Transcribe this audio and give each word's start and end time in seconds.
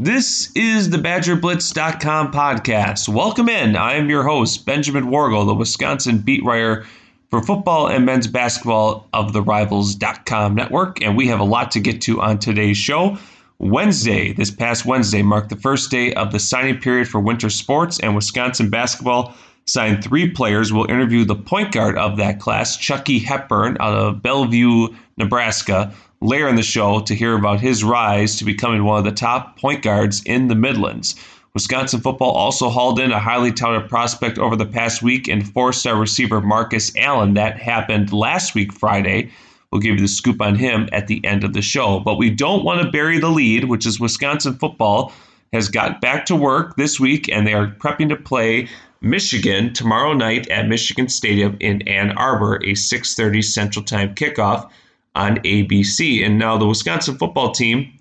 This 0.00 0.50
is 0.56 0.90
the 0.90 0.96
BadgerBlitz.com 0.96 2.32
podcast. 2.32 3.08
Welcome 3.08 3.48
in. 3.48 3.76
I 3.76 3.94
am 3.94 4.10
your 4.10 4.24
host, 4.24 4.66
Benjamin 4.66 5.04
Worgull, 5.04 5.46
the 5.46 5.54
Wisconsin 5.54 6.18
beat 6.18 6.42
writer 6.44 6.84
for 7.30 7.40
football 7.40 7.86
and 7.86 8.04
men's 8.04 8.26
basketball 8.26 9.08
of 9.12 9.32
the 9.32 9.40
Rivals.com 9.40 10.56
network, 10.56 11.00
and 11.00 11.16
we 11.16 11.28
have 11.28 11.38
a 11.38 11.44
lot 11.44 11.70
to 11.70 11.80
get 11.80 12.00
to 12.02 12.20
on 12.20 12.40
today's 12.40 12.76
show. 12.76 13.16
Wednesday, 13.60 14.32
this 14.32 14.50
past 14.50 14.84
Wednesday, 14.84 15.22
marked 15.22 15.50
the 15.50 15.56
first 15.56 15.92
day 15.92 16.12
of 16.14 16.32
the 16.32 16.40
signing 16.40 16.80
period 16.80 17.06
for 17.06 17.20
winter 17.20 17.48
sports, 17.48 18.00
and 18.00 18.16
Wisconsin 18.16 18.70
basketball 18.70 19.32
signed 19.66 20.02
three 20.02 20.28
players. 20.28 20.72
We'll 20.72 20.90
interview 20.90 21.24
the 21.24 21.36
point 21.36 21.70
guard 21.70 21.96
of 21.98 22.16
that 22.16 22.40
class, 22.40 22.76
Chucky 22.76 23.20
Hepburn, 23.20 23.76
out 23.78 23.94
of 23.94 24.22
Bellevue, 24.22 24.88
Nebraska 25.18 25.94
later 26.24 26.48
in 26.48 26.56
the 26.56 26.62
show 26.62 27.00
to 27.00 27.14
hear 27.14 27.36
about 27.36 27.60
his 27.60 27.84
rise 27.84 28.36
to 28.36 28.44
becoming 28.44 28.82
one 28.82 28.98
of 28.98 29.04
the 29.04 29.12
top 29.12 29.58
point 29.58 29.82
guards 29.82 30.22
in 30.24 30.48
the 30.48 30.54
Midlands. 30.54 31.14
Wisconsin 31.52 32.00
football 32.00 32.30
also 32.30 32.70
hauled 32.70 32.98
in 32.98 33.12
a 33.12 33.20
highly 33.20 33.52
touted 33.52 33.88
prospect 33.88 34.38
over 34.38 34.56
the 34.56 34.66
past 34.66 35.02
week 35.02 35.28
in 35.28 35.44
four 35.44 35.72
star 35.72 35.96
receiver 35.96 36.40
Marcus 36.40 36.90
Allen. 36.96 37.34
That 37.34 37.60
happened 37.60 38.12
last 38.12 38.54
week, 38.54 38.72
Friday. 38.72 39.30
We'll 39.70 39.82
give 39.82 39.96
you 39.96 40.00
the 40.00 40.08
scoop 40.08 40.40
on 40.40 40.54
him 40.56 40.88
at 40.92 41.08
the 41.08 41.24
end 41.24 41.44
of 41.44 41.52
the 41.52 41.62
show. 41.62 42.00
But 42.00 42.16
we 42.16 42.30
don't 42.30 42.64
want 42.64 42.80
to 42.80 42.90
bury 42.90 43.18
the 43.18 43.28
lead, 43.28 43.64
which 43.64 43.86
is 43.86 44.00
Wisconsin 44.00 44.54
football 44.54 45.12
has 45.52 45.68
got 45.68 46.00
back 46.00 46.26
to 46.26 46.34
work 46.34 46.74
this 46.76 46.98
week 46.98 47.28
and 47.28 47.46
they 47.46 47.54
are 47.54 47.68
prepping 47.68 48.08
to 48.08 48.16
play 48.16 48.68
Michigan 49.00 49.72
tomorrow 49.72 50.14
night 50.14 50.48
at 50.48 50.68
Michigan 50.68 51.08
Stadium 51.08 51.56
in 51.60 51.82
Ann 51.82 52.12
Arbor, 52.12 52.56
a 52.56 52.74
6:30 52.74 53.44
Central 53.44 53.84
Time 53.84 54.14
kickoff 54.14 54.70
on 55.14 55.36
ABC. 55.38 56.24
And 56.24 56.38
now 56.38 56.56
the 56.56 56.66
Wisconsin 56.66 57.16
football 57.16 57.52
team, 57.52 57.92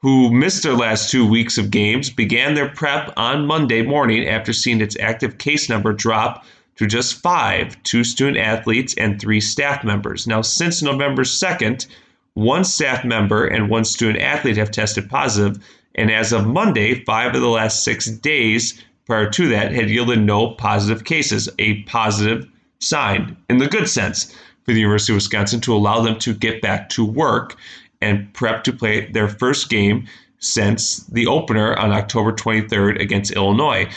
who 0.00 0.30
missed 0.30 0.62
their 0.62 0.74
last 0.74 1.10
two 1.10 1.28
weeks 1.28 1.58
of 1.58 1.70
games, 1.70 2.10
began 2.10 2.54
their 2.54 2.68
prep 2.68 3.12
on 3.16 3.46
Monday 3.46 3.82
morning 3.82 4.28
after 4.28 4.52
seeing 4.52 4.80
its 4.80 4.96
active 4.98 5.38
case 5.38 5.68
number 5.68 5.92
drop 5.92 6.44
to 6.76 6.86
just 6.86 7.20
five 7.22 7.82
two 7.82 8.04
student 8.04 8.36
athletes 8.36 8.94
and 8.98 9.20
three 9.20 9.40
staff 9.40 9.82
members. 9.82 10.26
Now, 10.26 10.42
since 10.42 10.82
November 10.82 11.22
2nd, 11.22 11.86
one 12.34 12.64
staff 12.64 13.04
member 13.04 13.46
and 13.46 13.70
one 13.70 13.84
student 13.84 14.22
athlete 14.22 14.58
have 14.58 14.70
tested 14.70 15.08
positive, 15.08 15.62
and 15.94 16.10
as 16.10 16.32
of 16.32 16.46
Monday, 16.46 17.02
five 17.04 17.34
of 17.34 17.40
the 17.40 17.48
last 17.48 17.82
six 17.82 18.06
days 18.06 18.82
prior 19.06 19.30
to 19.30 19.48
that 19.48 19.72
had 19.72 19.88
yielded 19.88 20.20
no 20.20 20.50
positive 20.50 21.04
cases, 21.04 21.48
a 21.58 21.82
positive 21.84 22.46
sign 22.80 23.36
in 23.48 23.56
the 23.56 23.66
good 23.66 23.88
sense 23.88 24.36
for 24.66 24.72
the 24.72 24.80
University 24.80 25.12
of 25.12 25.16
Wisconsin 25.16 25.60
to 25.60 25.74
allow 25.74 26.00
them 26.00 26.18
to 26.18 26.34
get 26.34 26.60
back 26.60 26.88
to 26.90 27.04
work 27.04 27.56
and 28.02 28.32
prep 28.34 28.64
to 28.64 28.72
play 28.72 29.06
their 29.12 29.28
first 29.28 29.70
game 29.70 30.06
since 30.40 30.98
the 31.06 31.26
opener 31.26 31.74
on 31.76 31.92
October 31.92 32.32
23rd 32.32 33.00
against 33.00 33.30
Illinois. 33.30 33.88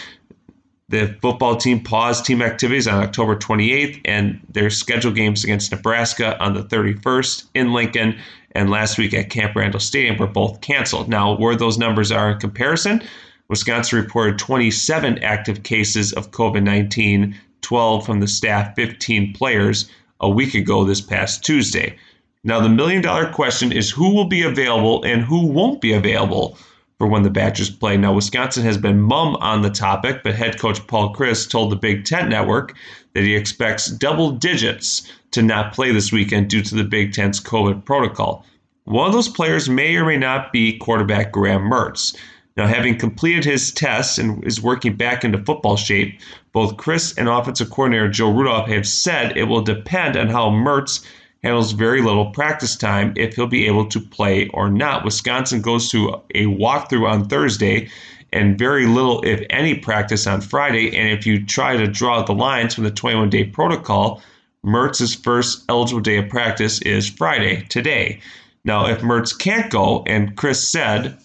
The 0.88 1.16
football 1.22 1.58
team 1.58 1.84
paused 1.84 2.26
team 2.26 2.42
activities 2.42 2.88
on 2.88 3.04
October 3.04 3.36
28th, 3.36 4.02
and 4.06 4.40
their 4.50 4.70
scheduled 4.70 5.16
games 5.16 5.44
against 5.44 5.72
Nebraska 5.72 6.40
on 6.40 6.54
the 6.54 6.64
31st 6.64 7.46
in 7.56 7.74
Lincoln 7.74 8.18
and 8.54 8.70
last 8.70 8.98
week 8.98 9.14
at 9.14 9.30
Camp 9.30 9.56
Randall 9.56 9.80
Stadium 9.80 10.18
were 10.18 10.28
both 10.28 10.62
canceled. 10.62 11.10
Now, 11.10 11.36
where 11.38 11.56
those 11.56 11.78
numbers 11.78 12.12
are 12.12 12.32
in 12.32 12.40
comparison, 12.40 13.04
Wisconsin 13.48 14.00
reported 14.00 14.40
27 14.40 15.20
active 15.20 15.64
cases 15.64 16.14
of 16.14 16.32
COVID 16.32 16.64
19, 16.64 17.36
12 17.62 18.06
from 18.06 18.20
the 18.20 18.28
staff, 18.28 18.74
15 18.76 19.34
players 19.34 19.90
a 20.20 20.30
week 20.30 20.54
ago 20.54 20.84
this 20.84 21.02
past 21.02 21.44
Tuesday. 21.44 21.98
Now, 22.44 22.60
the 22.60 22.70
million 22.70 23.02
dollar 23.02 23.32
question 23.32 23.72
is 23.72 23.92
who 23.92 24.14
will 24.14 24.26
be 24.26 24.44
available 24.44 25.04
and 25.04 25.22
who 25.22 25.48
won't 25.48 25.82
be 25.82 25.94
available 25.94 26.58
for 26.98 27.08
when 27.08 27.24
the 27.24 27.30
Badgers 27.30 27.70
play. 27.70 27.98
Now, 27.98 28.14
Wisconsin 28.14 28.64
has 28.64 28.78
been 28.78 29.02
mum 29.02 29.38
on 29.38 29.62
the 29.62 29.70
topic, 29.70 30.22
but 30.24 30.36
head 30.36 30.60
coach 30.60 30.86
Paul 30.88 31.14
Chryst 31.14 31.50
told 31.50 31.72
the 31.72 31.78
Big 31.78 32.06
Ten 32.06 32.30
Network 32.30 32.76
that 33.14 33.24
he 33.24 33.36
expects 33.36 33.88
double 33.88 34.32
digits 34.32 35.12
to 35.32 35.42
not 35.42 35.74
play 35.74 35.92
this 35.92 36.12
weekend 36.12 36.50
due 36.50 36.62
to 36.62 36.76
the 36.76 36.84
Big 36.84 37.14
Ten's 37.14 37.40
COVID 37.42 37.86
protocol. 37.86 38.46
One 38.84 39.08
of 39.08 39.14
those 39.14 39.30
players 39.30 39.70
may 39.70 39.96
or 39.96 40.06
may 40.06 40.18
not 40.18 40.52
be 40.52 40.78
quarterback 40.78 41.32
Graham 41.32 41.64
Mertz. 41.64 42.18
Now, 42.60 42.68
having 42.68 42.98
completed 42.98 43.46
his 43.46 43.72
tests 43.72 44.18
and 44.18 44.44
is 44.46 44.62
working 44.62 44.98
back 44.98 45.24
into 45.24 45.38
football 45.38 45.78
shape, 45.78 46.20
both 46.52 46.76
Chryst 46.76 47.18
and 47.18 47.30
offensive 47.30 47.70
coordinator 47.70 48.10
Joe 48.10 48.34
Rudolph 48.34 48.68
have 48.68 48.86
said 48.86 49.38
it 49.38 49.46
will 49.46 49.62
depend 49.62 50.18
on 50.18 50.28
how 50.28 50.50
Mertz 50.50 51.06
handles 51.42 51.72
very 51.72 52.02
little 52.02 52.32
practice 52.32 52.76
time 52.76 53.14
if 53.16 53.34
he'll 53.34 53.48
be 53.48 53.66
able 53.66 53.86
to 53.88 54.02
play 54.02 54.50
or 54.50 54.70
not. 54.70 55.06
Wisconsin 55.06 55.62
goes 55.62 55.90
to 55.92 56.22
a 56.36 56.48
walkthrough 56.48 57.10
on 57.10 57.30
Thursday 57.30 57.90
and 58.34 58.60
very 58.60 58.88
little, 58.88 59.22
if 59.22 59.42
any, 59.50 59.76
practice 59.76 60.28
on 60.28 60.42
Friday. 60.42 60.94
And 60.94 61.18
if 61.18 61.26
you 61.26 61.46
try 61.46 61.78
to 61.78 61.88
draw 61.88 62.24
the 62.24 62.34
lines 62.34 62.76
from 62.76 62.84
the 62.84 62.92
21 62.92 63.30
day 63.30 63.46
protocol, 63.46 64.22
Mertz's 64.66 65.16
first 65.16 65.64
eligible 65.70 66.02
day 66.02 66.18
of 66.18 66.28
practice 66.28 66.82
is 66.82 67.10
Friday, 67.10 67.66
today. 67.70 68.20
Now, 68.66 68.86
if 68.88 69.00
Mertz 69.00 69.32
can't 69.32 69.72
go, 69.72 70.04
and 70.06 70.36
Chryst 70.36 70.66
said 70.66 71.18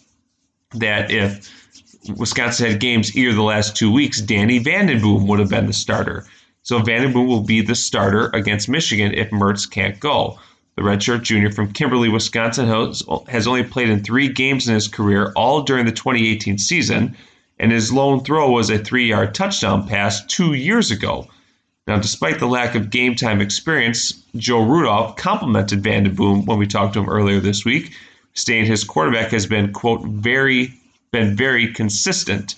that 0.75 1.11
if 1.11 1.51
Wisconsin 2.17 2.71
had 2.71 2.81
games 2.81 3.17
either 3.17 3.33
the 3.33 3.43
last 3.43 3.77
two 3.77 3.91
weeks, 3.91 4.21
Danny 4.21 4.59
Vanden 4.59 5.01
Boom 5.01 5.27
would 5.27 5.39
have 5.39 5.49
been 5.49 5.67
the 5.67 5.73
starter. 5.73 6.27
So 6.63 6.79
Vanden 6.79 7.13
Boom 7.13 7.27
will 7.27 7.43
be 7.43 7.63
the 7.63 7.75
starter 7.75 8.31
against 8.35 8.69
Michigan 8.69 9.13
if 9.15 9.31
Mertz 9.31 9.71
can't 9.71 9.99
go. 10.01 10.39
The 10.77 10.83
redshirt 10.83 11.23
junior 11.23 11.53
from 11.53 11.73
Kimberly, 11.73 12.09
Wisconsin, 12.09 12.67
has 13.29 13.47
only 13.47 13.63
played 13.63 13.91
in 13.91 14.03
three 14.03 14.29
games 14.29 14.67
in 14.67 14.75
his 14.75 14.89
career, 14.89 15.33
all 15.37 15.63
during 15.63 15.87
the 15.87 15.93
2018 15.93 16.59
season, 16.59 17.17
and 17.61 17.71
his 17.71 17.93
lone 17.93 18.25
throw 18.25 18.51
was 18.51 18.71
a 18.71 18.79
three 18.79 19.09
yard 19.09 19.35
touchdown 19.35 19.87
pass 19.87 20.25
two 20.27 20.55
years 20.55 20.91
ago. 20.91 21.29
Now, 21.87 21.99
despite 21.99 22.39
the 22.39 22.47
lack 22.47 22.75
of 22.75 22.91
game 22.91 23.15
time 23.15 23.41
experience, 23.41 24.25
Joe 24.37 24.65
Rudolph 24.65 25.17
complimented 25.17 25.83
Vanden 25.83 26.15
Boom 26.15 26.45
when 26.45 26.59
we 26.59 26.67
talked 26.67 26.95
to 26.95 27.01
him 27.01 27.09
earlier 27.09 27.41
this 27.41 27.65
week 27.65 27.93
stating 28.35 28.67
his 28.67 28.85
quarterback 28.85 29.31
has 29.31 29.47
been 29.47 29.73
quote 29.73 30.05
very 30.05 30.75
been 31.13 31.35
very 31.37 31.73
consistent. 31.73 32.57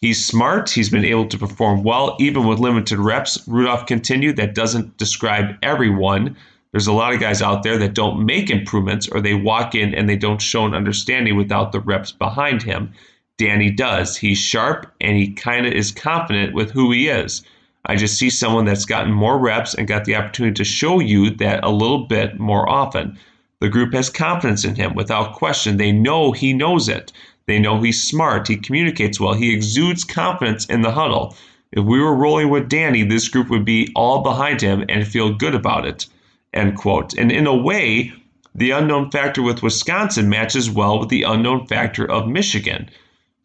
He's 0.00 0.24
smart. 0.24 0.68
He's 0.68 0.90
been 0.90 1.04
able 1.04 1.28
to 1.28 1.38
perform 1.38 1.82
well 1.82 2.16
even 2.20 2.46
with 2.46 2.58
limited 2.58 2.98
reps. 2.98 3.42
Rudolph 3.46 3.86
continued. 3.86 4.36
That 4.36 4.54
doesn't 4.54 4.96
describe 4.98 5.56
everyone. 5.62 6.36
There's 6.72 6.88
a 6.88 6.92
lot 6.92 7.14
of 7.14 7.20
guys 7.20 7.40
out 7.40 7.62
there 7.62 7.78
that 7.78 7.94
don't 7.94 8.26
make 8.26 8.50
improvements 8.50 9.08
or 9.08 9.20
they 9.20 9.34
walk 9.34 9.76
in 9.76 9.94
and 9.94 10.08
they 10.08 10.16
don't 10.16 10.42
show 10.42 10.66
an 10.66 10.74
understanding 10.74 11.36
without 11.36 11.70
the 11.70 11.78
reps 11.78 12.10
behind 12.10 12.64
him. 12.64 12.92
Danny 13.38 13.70
does. 13.70 14.16
He's 14.16 14.38
sharp 14.38 14.92
and 15.00 15.16
he 15.16 15.32
kind 15.32 15.66
of 15.66 15.72
is 15.72 15.92
confident 15.92 16.52
with 16.52 16.72
who 16.72 16.90
he 16.90 17.08
is. 17.08 17.42
I 17.86 17.96
just 17.96 18.18
see 18.18 18.30
someone 18.30 18.64
that's 18.64 18.86
gotten 18.86 19.12
more 19.12 19.38
reps 19.38 19.74
and 19.74 19.86
got 19.86 20.04
the 20.04 20.16
opportunity 20.16 20.54
to 20.54 20.64
show 20.64 20.98
you 21.00 21.30
that 21.30 21.62
a 21.62 21.70
little 21.70 22.06
bit 22.06 22.40
more 22.40 22.68
often. 22.68 23.18
The 23.64 23.70
group 23.70 23.94
has 23.94 24.10
confidence 24.10 24.62
in 24.62 24.74
him 24.74 24.94
without 24.94 25.32
question. 25.32 25.78
They 25.78 25.90
know 25.90 26.32
he 26.32 26.52
knows 26.52 26.86
it. 26.86 27.10
They 27.46 27.58
know 27.58 27.80
he's 27.80 28.02
smart. 28.02 28.46
He 28.46 28.58
communicates 28.58 29.18
well. 29.18 29.32
He 29.32 29.54
exudes 29.54 30.04
confidence 30.04 30.66
in 30.66 30.82
the 30.82 30.90
huddle. 30.90 31.34
If 31.72 31.82
we 31.82 31.98
were 31.98 32.14
rolling 32.14 32.50
with 32.50 32.68
Danny, 32.68 33.04
this 33.04 33.26
group 33.26 33.48
would 33.48 33.64
be 33.64 33.90
all 33.96 34.20
behind 34.20 34.60
him 34.60 34.84
and 34.90 35.08
feel 35.08 35.32
good 35.32 35.54
about 35.54 35.86
it. 35.86 36.04
End 36.52 36.76
quote. 36.76 37.14
And 37.14 37.32
in 37.32 37.46
a 37.46 37.56
way, 37.56 38.12
the 38.54 38.70
unknown 38.70 39.10
factor 39.10 39.40
with 39.40 39.62
Wisconsin 39.62 40.28
matches 40.28 40.68
well 40.68 41.00
with 41.00 41.08
the 41.08 41.22
unknown 41.22 41.66
factor 41.66 42.04
of 42.04 42.28
Michigan. 42.28 42.90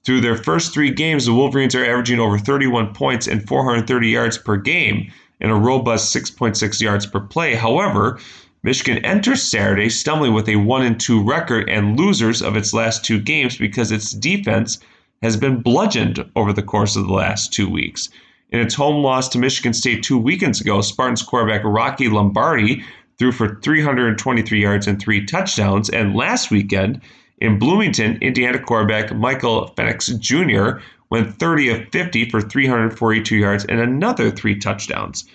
Through 0.03 0.19
their 0.19 0.35
first 0.35 0.73
three 0.73 0.91
games, 0.91 1.27
the 1.27 1.33
Wolverines 1.33 1.75
are 1.75 1.85
averaging 1.85 2.19
over 2.19 2.37
31 2.37 2.93
points 2.93 3.25
and 3.25 3.47
430 3.47 4.09
yards 4.09 4.37
per 4.37 4.57
game 4.57 5.13
and 5.39 5.49
a 5.49 5.55
robust 5.55 6.13
6.6 6.13 6.81
yards 6.81 7.05
per 7.05 7.21
play. 7.21 7.55
However, 7.55 8.19
Michigan 8.61 9.03
enters 9.05 9.41
Saturday 9.41 9.89
stumbling 9.89 10.33
with 10.33 10.49
a 10.49 10.57
1 10.57 10.81
and 10.85 10.99
2 10.99 11.23
record 11.23 11.69
and 11.69 11.97
losers 11.97 12.41
of 12.41 12.57
its 12.57 12.73
last 12.73 13.05
two 13.05 13.19
games 13.19 13.57
because 13.57 13.91
its 13.91 14.11
defense 14.11 14.79
has 15.21 15.37
been 15.37 15.61
bludgeoned 15.61 16.29
over 16.35 16.51
the 16.51 16.61
course 16.61 16.95
of 16.95 17.07
the 17.07 17.13
last 17.13 17.53
two 17.53 17.69
weeks. 17.69 18.09
In 18.51 18.59
its 18.59 18.75
home 18.75 19.03
loss 19.03 19.29
to 19.29 19.37
Michigan 19.37 19.73
State 19.73 20.03
two 20.03 20.17
weekends 20.17 20.59
ago, 20.59 20.81
Spartans 20.81 21.21
quarterback 21.21 21.61
Rocky 21.63 22.09
Lombardi 22.09 22.83
threw 23.17 23.31
for 23.31 23.59
323 23.61 24.61
yards 24.61 24.87
and 24.87 24.99
three 24.99 25.25
touchdowns. 25.25 25.89
And 25.89 26.15
last 26.15 26.51
weekend 26.51 27.01
in 27.37 27.59
Bloomington, 27.59 28.17
Indiana 28.21 28.59
quarterback 28.59 29.15
Michael 29.15 29.73
Penix 29.77 30.17
Jr. 30.19 30.81
went 31.09 31.37
30 31.37 31.69
of 31.69 31.89
50 31.91 32.29
for 32.29 32.41
342 32.41 33.35
yards 33.37 33.65
and 33.65 33.79
another 33.79 34.31
three 34.31 34.57
touchdowns. 34.57 35.25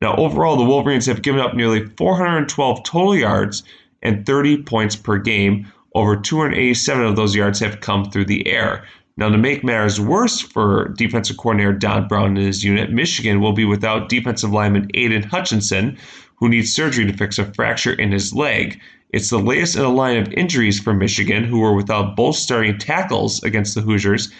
Now, 0.00 0.16
overall, 0.16 0.56
the 0.56 0.64
Wolverines 0.64 1.06
have 1.06 1.22
given 1.22 1.40
up 1.40 1.54
nearly 1.54 1.86
412 1.86 2.82
total 2.84 3.16
yards 3.16 3.62
and 4.02 4.26
30 4.26 4.62
points 4.64 4.96
per 4.96 5.18
game. 5.18 5.72
Over 5.94 6.16
287 6.16 7.04
of 7.04 7.16
those 7.16 7.34
yards 7.34 7.60
have 7.60 7.80
come 7.80 8.10
through 8.10 8.26
the 8.26 8.46
air. 8.46 8.84
Now, 9.16 9.28
to 9.28 9.38
make 9.38 9.62
matters 9.62 10.00
worse 10.00 10.40
for 10.40 10.88
defensive 10.96 11.36
coordinator 11.36 11.72
Don 11.72 12.08
Brown 12.08 12.36
and 12.36 12.38
his 12.38 12.64
unit, 12.64 12.90
Michigan 12.90 13.40
will 13.40 13.52
be 13.52 13.64
without 13.64 14.08
defensive 14.08 14.50
lineman 14.50 14.90
Aidan 14.94 15.22
Hutchinson, 15.22 15.96
who 16.34 16.48
needs 16.48 16.74
surgery 16.74 17.06
to 17.06 17.16
fix 17.16 17.38
a 17.38 17.44
fracture 17.44 17.92
in 17.92 18.10
his 18.10 18.34
leg. 18.34 18.80
It's 19.12 19.30
the 19.30 19.38
latest 19.38 19.76
in 19.76 19.82
a 19.82 19.88
line 19.88 20.16
of 20.16 20.32
injuries 20.32 20.80
for 20.80 20.92
Michigan, 20.92 21.44
who 21.44 21.60
were 21.60 21.74
without 21.74 22.16
both 22.16 22.34
starting 22.34 22.76
tackles 22.76 23.40
against 23.44 23.76
the 23.76 23.80
Hoosiers, 23.80 24.32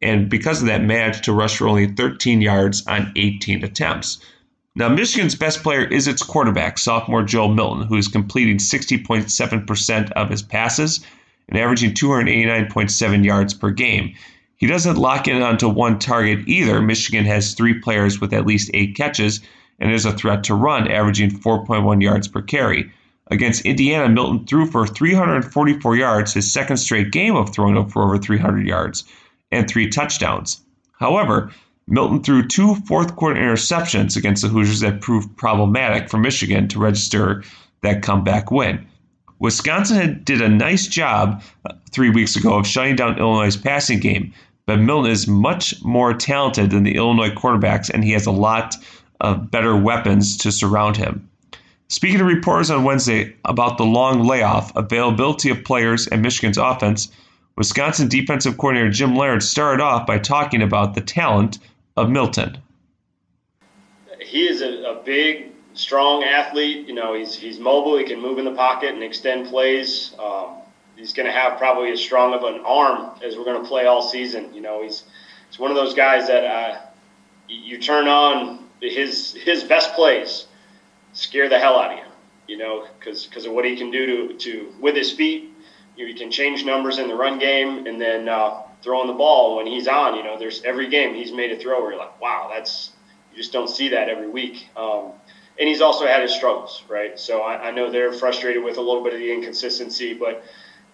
and 0.00 0.30
because 0.30 0.62
of 0.62 0.66
that, 0.68 0.82
managed 0.82 1.24
to 1.24 1.32
rush 1.34 1.58
for 1.58 1.68
only 1.68 1.86
13 1.86 2.40
yards 2.40 2.86
on 2.86 3.12
18 3.14 3.62
attempts. 3.62 4.18
Now, 4.74 4.88
Michigan's 4.88 5.34
best 5.34 5.62
player 5.62 5.84
is 5.84 6.08
its 6.08 6.22
quarterback, 6.22 6.78
sophomore 6.78 7.22
Joe 7.22 7.48
Milton, 7.48 7.86
who 7.86 7.96
is 7.96 8.08
completing 8.08 8.56
60.7% 8.56 10.10
of 10.12 10.30
his 10.30 10.40
passes 10.42 11.04
and 11.48 11.58
averaging 11.58 11.92
289.7 11.92 13.24
yards 13.24 13.52
per 13.52 13.70
game. 13.70 14.14
He 14.56 14.66
doesn't 14.66 14.96
lock 14.96 15.28
in 15.28 15.42
onto 15.42 15.68
one 15.68 15.98
target 15.98 16.48
either. 16.48 16.80
Michigan 16.80 17.26
has 17.26 17.52
three 17.52 17.74
players 17.74 18.20
with 18.20 18.32
at 18.32 18.46
least 18.46 18.70
eight 18.72 18.96
catches 18.96 19.40
and 19.78 19.92
is 19.92 20.06
a 20.06 20.12
threat 20.12 20.44
to 20.44 20.54
run, 20.54 20.90
averaging 20.90 21.30
4.1 21.30 22.00
yards 22.00 22.28
per 22.28 22.40
carry. 22.40 22.90
Against 23.30 23.66
Indiana, 23.66 24.08
Milton 24.08 24.46
threw 24.46 24.66
for 24.66 24.86
344 24.86 25.96
yards, 25.96 26.32
his 26.32 26.50
second 26.50 26.78
straight 26.78 27.10
game 27.10 27.36
of 27.36 27.52
throwing 27.52 27.88
for 27.88 28.04
over 28.04 28.16
300 28.16 28.66
yards, 28.66 29.04
and 29.50 29.68
three 29.68 29.88
touchdowns. 29.88 30.62
However, 30.98 31.50
Milton 31.88 32.22
threw 32.22 32.46
two 32.46 32.76
fourth 32.86 33.16
quarter 33.16 33.40
interceptions 33.40 34.16
against 34.16 34.42
the 34.42 34.48
Hoosiers 34.48 34.80
that 34.80 35.00
proved 35.00 35.36
problematic 35.36 36.08
for 36.08 36.18
Michigan 36.18 36.68
to 36.68 36.78
register 36.78 37.42
that 37.82 38.02
comeback 38.02 38.50
win. 38.50 38.86
Wisconsin 39.40 40.20
did 40.22 40.40
a 40.40 40.48
nice 40.48 40.86
job 40.86 41.42
uh, 41.66 41.72
three 41.90 42.10
weeks 42.10 42.36
ago 42.36 42.54
of 42.54 42.66
shutting 42.66 42.94
down 42.94 43.18
Illinois' 43.18 43.56
passing 43.56 43.98
game, 43.98 44.32
but 44.66 44.78
Milton 44.78 45.10
is 45.10 45.26
much 45.26 45.74
more 45.82 46.14
talented 46.14 46.70
than 46.70 46.84
the 46.84 46.94
Illinois 46.94 47.30
quarterbacks, 47.30 47.90
and 47.90 48.04
he 48.04 48.12
has 48.12 48.26
a 48.26 48.30
lot 48.30 48.76
of 49.20 49.50
better 49.50 49.76
weapons 49.76 50.36
to 50.36 50.52
surround 50.52 50.96
him. 50.96 51.28
Speaking 51.88 52.18
to 52.18 52.24
reporters 52.24 52.70
on 52.70 52.84
Wednesday 52.84 53.34
about 53.44 53.76
the 53.76 53.84
long 53.84 54.22
layoff, 54.22 54.74
availability 54.76 55.50
of 55.50 55.64
players, 55.64 56.06
and 56.06 56.22
Michigan's 56.22 56.56
offense, 56.56 57.10
Wisconsin 57.58 58.08
defensive 58.08 58.56
coordinator 58.56 58.90
Jim 58.90 59.14
Leonhard 59.14 59.42
started 59.42 59.82
off 59.82 60.06
by 60.06 60.18
talking 60.18 60.62
about 60.62 60.94
the 60.94 61.00
talent 61.00 61.58
of 61.96 62.10
Milton. 62.10 62.58
He 64.20 64.48
is 64.48 64.62
a, 64.62 64.84
a 64.84 65.02
big, 65.04 65.52
strong 65.74 66.24
athlete. 66.24 66.86
You 66.86 66.94
know, 66.94 67.14
he's 67.14 67.34
he's 67.34 67.58
mobile. 67.58 67.98
He 67.98 68.04
can 68.04 68.20
move 68.20 68.38
in 68.38 68.44
the 68.44 68.54
pocket 68.54 68.94
and 68.94 69.02
extend 69.02 69.48
plays. 69.48 70.14
Um, 70.18 70.56
he's 70.96 71.12
going 71.12 71.26
to 71.26 71.32
have 71.32 71.58
probably 71.58 71.90
as 71.90 72.00
strong 72.00 72.34
of 72.34 72.42
an 72.44 72.60
arm 72.64 73.10
as 73.22 73.36
we're 73.36 73.44
going 73.44 73.62
to 73.62 73.68
play 73.68 73.86
all 73.86 74.02
season. 74.02 74.54
You 74.54 74.60
know, 74.60 74.82
he's 74.82 75.04
he's 75.48 75.58
one 75.58 75.70
of 75.70 75.76
those 75.76 75.94
guys 75.94 76.28
that 76.28 76.44
uh, 76.44 76.80
you 77.48 77.78
turn 77.78 78.08
on 78.08 78.66
his 78.80 79.34
his 79.34 79.64
best 79.64 79.94
plays, 79.94 80.46
scare 81.12 81.48
the 81.48 81.58
hell 81.58 81.78
out 81.78 81.92
of 81.92 81.98
you. 81.98 82.04
You 82.48 82.58
know, 82.58 82.86
because 82.98 83.26
because 83.26 83.46
of 83.46 83.52
what 83.52 83.64
he 83.64 83.76
can 83.76 83.90
do 83.90 84.28
to 84.28 84.38
to 84.38 84.74
with 84.80 84.96
his 84.96 85.12
feet. 85.12 85.50
You 85.94 86.06
he 86.06 86.14
can 86.14 86.30
change 86.30 86.64
numbers 86.64 86.98
in 86.98 87.06
the 87.06 87.14
run 87.14 87.38
game, 87.38 87.86
and 87.86 88.00
then 88.00 88.26
uh, 88.26 88.61
throwing 88.82 89.06
the 89.06 89.14
ball 89.14 89.56
when 89.56 89.66
he's 89.66 89.88
on. 89.88 90.16
You 90.16 90.24
know, 90.24 90.38
there's 90.38 90.62
every 90.62 90.88
game 90.88 91.14
he's 91.14 91.32
made 91.32 91.52
a 91.52 91.58
throw 91.58 91.80
where 91.80 91.92
you're 91.92 92.00
like, 92.00 92.20
wow, 92.20 92.50
that's 92.52 92.92
you 93.30 93.38
just 93.38 93.52
don't 93.52 93.68
see 93.68 93.88
that 93.90 94.08
every 94.08 94.28
week. 94.28 94.68
Um, 94.76 95.12
and 95.58 95.68
he's 95.68 95.80
also 95.80 96.06
had 96.06 96.22
his 96.22 96.32
struggles, 96.34 96.82
right? 96.88 97.18
So 97.18 97.40
I, 97.40 97.68
I 97.68 97.70
know 97.70 97.90
they're 97.90 98.12
frustrated 98.12 98.62
with 98.62 98.78
a 98.78 98.80
little 98.80 99.02
bit 99.02 99.12
of 99.12 99.20
the 99.20 99.32
inconsistency, 99.32 100.14
but 100.14 100.44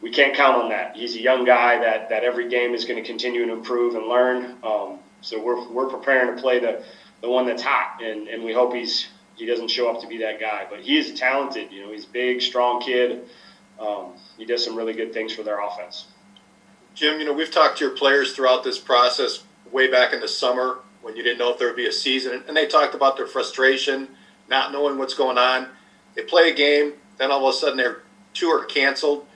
we 0.00 0.10
can't 0.10 0.34
count 0.36 0.62
on 0.62 0.68
that. 0.70 0.96
He's 0.96 1.14
a 1.16 1.20
young 1.20 1.44
guy 1.44 1.80
that, 1.80 2.08
that 2.10 2.24
every 2.24 2.48
game 2.48 2.74
is 2.74 2.84
going 2.84 3.02
to 3.02 3.06
continue 3.06 3.46
to 3.46 3.52
improve 3.52 3.94
and 3.94 4.06
learn. 4.06 4.56
Um, 4.62 4.98
so 5.20 5.42
we're, 5.42 5.68
we're 5.68 5.88
preparing 5.88 6.34
to 6.34 6.40
play 6.40 6.60
the, 6.60 6.84
the 7.22 7.28
one 7.28 7.46
that's 7.46 7.62
hot, 7.62 8.00
and, 8.02 8.28
and 8.28 8.44
we 8.44 8.52
hope 8.52 8.74
he's 8.74 9.08
he 9.34 9.46
doesn't 9.46 9.68
show 9.68 9.88
up 9.88 10.00
to 10.00 10.08
be 10.08 10.18
that 10.18 10.40
guy. 10.40 10.66
But 10.68 10.80
he 10.80 10.98
is 10.98 11.18
talented. 11.18 11.70
You 11.70 11.86
know, 11.86 11.92
he's 11.92 12.04
big, 12.04 12.42
strong 12.42 12.80
kid. 12.80 13.22
Um, 13.78 14.14
he 14.36 14.44
does 14.44 14.64
some 14.64 14.74
really 14.74 14.94
good 14.94 15.12
things 15.12 15.32
for 15.32 15.44
their 15.44 15.64
offense. 15.64 16.06
Jim, 16.98 17.20
you 17.20 17.26
know, 17.26 17.32
we've 17.32 17.50
talked 17.50 17.78
to 17.78 17.84
your 17.84 17.94
players 17.94 18.32
throughout 18.32 18.64
this 18.64 18.78
process 18.78 19.44
way 19.70 19.90
back 19.90 20.12
in 20.12 20.20
the 20.20 20.28
summer 20.28 20.78
when 21.02 21.16
you 21.16 21.22
didn't 21.22 21.38
know 21.38 21.52
if 21.52 21.58
there 21.58 21.68
would 21.68 21.76
be 21.76 21.86
a 21.86 21.92
season, 21.92 22.42
and 22.48 22.56
they 22.56 22.66
talked 22.66 22.94
about 22.94 23.16
their 23.16 23.26
frustration– 23.26 24.08
not 24.48 24.72
knowing 24.72 24.98
what's 24.98 25.14
going 25.14 25.38
on. 25.38 25.68
They 26.14 26.22
play 26.22 26.50
a 26.50 26.54
game, 26.54 26.94
then 27.18 27.30
all 27.30 27.46
of 27.46 27.54
a 27.54 27.56
sudden 27.56 27.76
they're 27.76 28.02
two 28.34 28.48
are 28.48 28.64
canceled. 28.64 29.26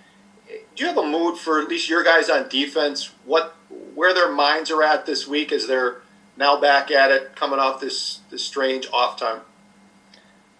Do 0.49 0.85
you 0.85 0.87
have 0.87 0.99
a 0.99 1.07
mood 1.07 1.39
for 1.39 1.61
at 1.61 1.69
least 1.69 1.89
your 1.89 2.03
guys 2.03 2.29
on 2.29 2.49
defense? 2.49 3.11
What 3.25 3.57
where 3.95 4.13
their 4.13 4.33
minds 4.33 4.71
are 4.71 4.83
at 4.83 5.07
this 5.07 5.27
week 5.27 5.53
as 5.53 5.67
they're 5.67 6.03
now 6.37 6.61
back 6.61 6.91
at 6.91 7.11
it, 7.11 7.37
coming 7.37 7.59
off 7.59 7.81
this 7.81 8.21
this 8.31 8.45
strange 8.45 8.89
off 8.93 9.19
time? 9.19 9.41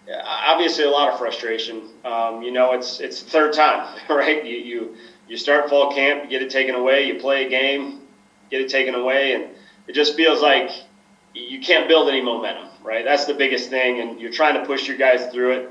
Yeah, 0.07 0.21
obviously 0.25 0.83
a 0.83 0.89
lot 0.89 1.11
of 1.13 1.19
frustration. 1.19 1.89
Um, 2.03 2.41
you 2.41 2.51
know, 2.51 2.73
it's 2.73 2.99
it's 2.99 3.23
the 3.23 3.29
third 3.29 3.53
time, 3.53 3.97
right? 4.09 4.43
You 4.45 4.57
you 4.57 4.95
you 5.33 5.37
start 5.37 5.69
fall 5.69 5.91
camp, 5.93 6.23
you 6.23 6.29
get 6.29 6.41
it 6.41 6.49
taken 6.49 6.75
away, 6.75 7.07
you 7.07 7.15
play 7.15 7.45
a 7.45 7.49
game, 7.49 7.99
get 8.49 8.61
it 8.61 8.69
taken 8.69 8.95
away, 8.95 9.33
and 9.33 9.47
it 9.87 9.93
just 9.93 10.15
feels 10.15 10.41
like 10.41 10.71
you 11.33 11.59
can't 11.59 11.87
build 11.87 12.07
any 12.07 12.21
momentum 12.21 12.69
right? 12.83 13.05
That's 13.05 13.25
the 13.25 13.33
biggest 13.33 13.69
thing, 13.69 14.01
and 14.01 14.19
you're 14.19 14.31
trying 14.31 14.59
to 14.59 14.65
push 14.65 14.87
your 14.87 14.97
guys 14.97 15.31
through 15.31 15.51
it. 15.51 15.69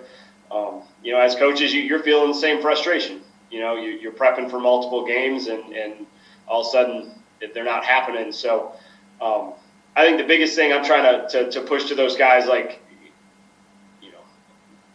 Um, 0.50 0.82
you 1.04 1.12
know, 1.12 1.20
as 1.20 1.34
coaches, 1.34 1.72
you, 1.72 1.94
are 1.94 2.02
feeling 2.02 2.28
the 2.28 2.38
same 2.38 2.60
frustration. 2.60 3.20
You 3.50 3.60
know, 3.60 3.76
you, 3.76 4.08
are 4.08 4.12
prepping 4.12 4.50
for 4.50 4.58
multiple 4.58 5.06
games, 5.06 5.46
and, 5.46 5.62
and 5.74 6.06
all 6.48 6.62
of 6.62 6.66
a 6.66 6.70
sudden 6.70 7.12
they're 7.54 7.64
not 7.64 7.84
happening. 7.84 8.32
So, 8.32 8.72
um, 9.20 9.52
I 9.94 10.06
think 10.06 10.18
the 10.18 10.24
biggest 10.26 10.54
thing 10.54 10.72
I'm 10.72 10.84
trying 10.84 11.28
to, 11.28 11.28
to, 11.28 11.50
to 11.50 11.60
push 11.60 11.84
to 11.84 11.94
those 11.94 12.16
guys, 12.16 12.46
like, 12.46 12.80
you 14.00 14.10
know, 14.10 14.18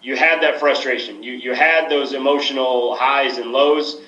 you 0.02 0.16
had 0.16 0.42
that 0.42 0.60
frustration. 0.60 1.22
You, 1.22 1.34
you 1.34 1.54
had 1.54 1.90
those 1.90 2.14
emotional 2.14 2.96
highs 2.96 3.38
and 3.38 3.52
lows 3.52 4.02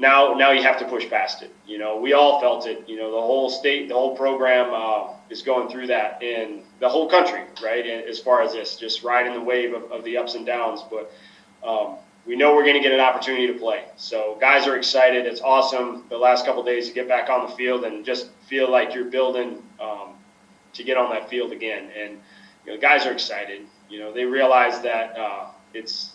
now 0.00 0.34
now 0.34 0.50
you 0.50 0.62
have 0.62 0.78
to 0.78 0.86
push 0.86 1.08
past 1.08 1.42
it. 1.42 1.52
You 1.66 1.78
know, 1.78 2.00
we 2.00 2.14
all 2.14 2.40
felt 2.40 2.66
it. 2.66 2.88
You 2.88 2.96
know, 2.96 3.10
the 3.10 3.20
whole 3.20 3.50
state, 3.50 3.88
the 3.88 3.94
whole 3.94 4.16
program 4.16 4.70
uh, 4.72 5.14
is 5.28 5.42
going 5.42 5.68
through 5.68 5.88
that 5.88 6.22
in 6.22 6.62
the 6.80 6.88
whole 6.88 7.08
country, 7.08 7.42
right? 7.62 7.86
As 7.86 8.18
far 8.18 8.42
as 8.42 8.52
this, 8.52 8.76
just 8.76 9.04
riding 9.04 9.34
the 9.34 9.40
wave 9.40 9.74
of, 9.74 9.92
of 9.92 10.02
the 10.02 10.16
ups 10.16 10.34
and 10.34 10.46
downs. 10.46 10.82
But 10.90 11.12
um, 11.62 11.98
we 12.26 12.34
know 12.34 12.54
we're 12.54 12.64
going 12.64 12.76
to 12.76 12.82
get 12.82 12.92
an 12.92 13.00
opportunity 13.00 13.46
to 13.46 13.54
play. 13.54 13.84
So 13.96 14.38
guys 14.40 14.66
are 14.66 14.76
excited. 14.76 15.26
It's 15.26 15.42
awesome 15.42 16.04
the 16.08 16.18
last 16.18 16.46
couple 16.46 16.62
days 16.62 16.88
to 16.88 16.94
get 16.94 17.06
back 17.06 17.28
on 17.28 17.48
the 17.48 17.54
field 17.54 17.84
and 17.84 18.04
just 18.04 18.30
feel 18.48 18.70
like 18.70 18.94
you're 18.94 19.04
building 19.04 19.62
um, 19.78 20.14
to 20.72 20.82
get 20.82 20.96
on 20.96 21.10
that 21.10 21.28
field 21.28 21.52
again. 21.52 21.90
And 21.96 22.18
you 22.64 22.74
know, 22.74 22.80
guys 22.80 23.04
are 23.04 23.12
excited. 23.12 23.62
You 23.90 24.00
know, 24.00 24.12
they 24.12 24.24
realize 24.24 24.80
that 24.80 25.18
uh, 25.18 25.48
it's 25.74 26.12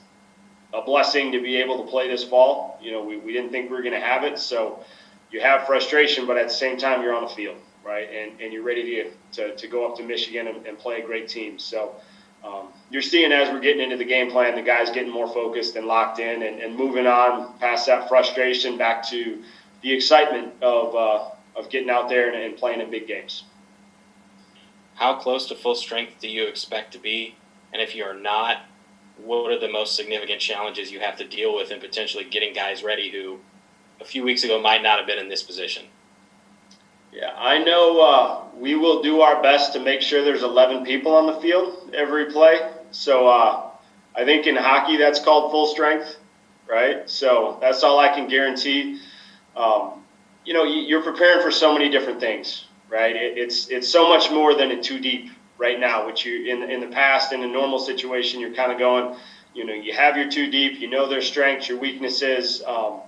a 0.74 0.82
blessing 0.82 1.32
to 1.32 1.42
be 1.42 1.58
able 1.58 1.84
to 1.84 1.90
play 1.90 2.08
this 2.08 2.24
fall. 2.24 2.80
You 2.82 2.92
know, 2.92 3.04
we, 3.04 3.18
we 3.18 3.34
didn't 3.34 3.52
think 3.52 3.70
we 3.70 3.76
were 3.76 3.84
going 3.84 3.94
to 3.94 4.06
have 4.06 4.24
it, 4.24 4.40
so 4.40 4.84
you 5.32 5.42
have 5.42 5.66
frustration, 5.66 6.26
but 6.28 6.38
at 6.38 6.48
the 6.48 6.54
same 6.54 6.78
time, 6.78 7.02
you're 7.02 7.14
on 7.14 7.24
the 7.24 7.30
field, 7.30 7.58
right? 7.84 8.08
And, 8.10 8.40
and 8.40 8.54
you're 8.54 8.64
ready 8.64 8.84
to, 8.84 9.12
to, 9.34 9.56
to 9.56 9.68
go 9.68 9.90
up 9.90 9.98
to 9.98 10.04
Michigan 10.04 10.48
and, 10.48 10.66
and 10.66 10.78
play 10.78 11.02
a 11.02 11.06
great 11.06 11.28
team. 11.28 11.60
So 11.60 11.96
um, 12.44 12.70
you're 12.90 13.02
seeing 13.02 13.32
as 13.32 13.50
we're 13.50 13.60
getting 13.60 13.82
into 13.82 13.98
the 13.98 14.06
game 14.06 14.30
plan, 14.30 14.56
the 14.56 14.62
guys 14.62 14.90
getting 14.92 15.12
more 15.12 15.28
focused 15.28 15.76
and 15.76 15.88
locked 15.88 16.20
in 16.20 16.44
and, 16.44 16.62
and 16.62 16.76
moving 16.76 17.08
on 17.08 17.58
past 17.60 17.88
that 17.88 18.08
frustration 18.08 18.78
back 18.78 19.08
to 19.10 19.42
the 19.82 19.92
excitement 19.92 20.54
of, 20.62 20.96
uh, 20.96 21.30
of 21.56 21.70
getting 21.70 21.90
out 21.90 22.08
there 22.08 22.32
and, 22.34 22.44
and 22.44 22.58
playing 22.58 22.82
in 22.82 22.92
big 22.92 23.08
games. 23.08 23.44
How 24.96 25.16
close 25.16 25.48
to 25.50 25.56
full 25.56 25.76
strength 25.76 26.14
do 26.22 26.30
you 26.30 26.48
expect 26.48 26.94
to 26.94 27.00
be? 27.00 27.36
And 27.74 27.82
if 27.82 27.96
you 27.96 28.06
are 28.06 28.14
not, 28.14 28.60
what 29.18 29.52
are 29.52 29.60
the 29.60 29.68
most 29.68 29.96
significant 29.96 30.42
challenges 30.42 30.92
you 30.92 31.00
have 31.00 31.18
to 31.18 31.26
deal 31.26 31.56
with 31.56 31.72
in 31.72 31.80
potentially 31.80 32.24
getting 32.24 32.54
guys 32.54 32.84
ready 32.84 33.10
who 33.10 33.40
a 34.02 34.06
few 34.06 34.24
weeks 34.24 34.44
ago 34.44 34.60
might 34.60 34.84
not 34.84 34.98
have 34.98 35.08
been 35.08 35.20
in 35.20 35.30
this 35.30 35.44
position? 35.44 35.86
Yeah, 37.12 37.34
I 37.34 37.60
know 37.60 38.02
uh, 38.02 38.44
we 38.58 38.76
will 38.76 39.02
do 39.02 39.22
our 39.22 39.42
best 39.42 39.72
to 39.74 39.80
make 39.80 40.02
sure 40.02 40.24
there's 40.24 40.44
11 40.44 40.84
people 40.84 41.14
on 41.14 41.28
the 41.28 41.40
field 41.40 41.92
every 41.94 42.26
play. 42.26 42.70
So 42.92 43.28
uh, 43.28 43.70
I 44.14 44.26
think 44.26 44.48
in 44.48 44.56
hockey 44.58 44.98
that's 44.98 45.20
called 45.20 45.52
full 45.52 45.68
strength, 45.68 46.18
right? 46.68 47.10
So 47.10 47.58
that's 47.62 47.84
all 47.84 48.00
I 48.00 48.10
can 48.10 48.28
guarantee. 48.28 49.00
Um, 49.56 50.04
you 50.44 50.54
know, 50.54 50.64
you're 50.64 51.02
preparing 51.02 51.42
for 51.42 51.52
so 51.52 51.74
many 51.74 51.90
different 51.90 52.20
things, 52.20 52.66
right? 52.90 53.16
It's 53.16 53.70
it's 53.70 53.88
so 53.88 54.10
much 54.10 54.30
more 54.30 54.54
than 54.54 54.72
a 54.72 54.82
two 54.82 55.00
deep 55.00 55.32
right 55.58 55.80
now, 55.80 56.06
which 56.06 56.26
you 56.26 56.46
in 56.46 56.64
in 56.64 56.80
the 56.80 56.88
past 56.88 57.32
in 57.32 57.44
a 57.44 57.48
normal 57.48 57.80
situation 57.80 58.40
you're 58.40 58.54
kind 58.54 58.72
of 58.72 58.78
going, 58.78 59.16
you 59.54 59.64
know, 59.64 59.74
you 59.74 59.94
have 59.94 60.18
your 60.18 60.30
two 60.30 60.48
deep, 60.48 60.80
you 60.80 60.88
know 60.88 61.08
their 61.08 61.22
strengths, 61.22 61.68
your 61.68 61.78
weaknesses. 61.78 62.62
Um, 62.66 63.00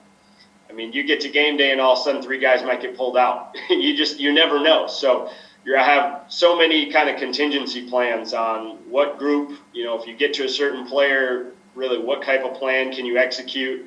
I 0.69 0.73
mean, 0.73 0.91
you 0.91 1.03
get 1.03 1.21
to 1.21 1.29
game 1.29 1.57
day 1.57 1.71
and 1.71 1.79
all 1.79 1.93
of 1.93 1.99
a 1.99 2.01
sudden 2.01 2.21
three 2.21 2.39
guys 2.39 2.63
might 2.63 2.81
get 2.81 2.95
pulled 2.95 3.17
out. 3.17 3.55
you 3.69 3.95
just 3.95 4.19
you 4.19 4.31
never 4.31 4.61
know. 4.61 4.87
So 4.87 5.29
you 5.63 5.75
have 5.75 6.23
so 6.29 6.57
many 6.57 6.89
kind 6.89 7.09
of 7.09 7.17
contingency 7.17 7.81
plans 7.81 8.33
on 8.33 8.77
what 8.89 9.17
group, 9.17 9.53
you 9.73 9.83
know, 9.83 9.99
if 9.99 10.07
you 10.07 10.13
get 10.13 10.33
to 10.35 10.45
a 10.45 10.49
certain 10.49 10.85
player, 10.85 11.51
really 11.75 11.97
what 11.97 12.23
type 12.23 12.43
of 12.43 12.53
plan 12.55 12.91
can 12.93 13.05
you 13.05 13.17
execute. 13.17 13.85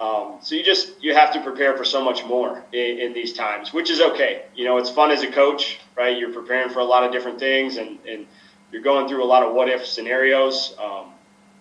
Um, 0.00 0.38
so 0.40 0.54
you 0.54 0.64
just 0.64 1.02
you 1.02 1.14
have 1.14 1.32
to 1.34 1.40
prepare 1.42 1.76
for 1.76 1.84
so 1.84 2.02
much 2.02 2.24
more 2.24 2.64
in, 2.72 2.98
in, 2.98 3.12
these 3.12 3.32
times, 3.32 3.72
which 3.72 3.90
is 3.90 4.00
okay. 4.00 4.44
You 4.54 4.64
know, 4.64 4.78
it's 4.78 4.90
fun 4.90 5.10
as 5.10 5.22
a 5.22 5.30
coach, 5.30 5.78
right? 5.96 6.18
You're 6.18 6.32
preparing 6.32 6.70
for 6.70 6.80
a 6.80 6.84
lot 6.84 7.04
of 7.04 7.12
different 7.12 7.38
things, 7.38 7.76
and, 7.76 7.98
and 8.08 8.26
you're 8.72 8.82
going 8.82 9.06
through 9.06 9.22
a 9.22 9.26
lot 9.26 9.44
of 9.44 9.54
what 9.54 9.68
if 9.68 9.86
scenarios. 9.86 10.74
Um, 10.82 11.12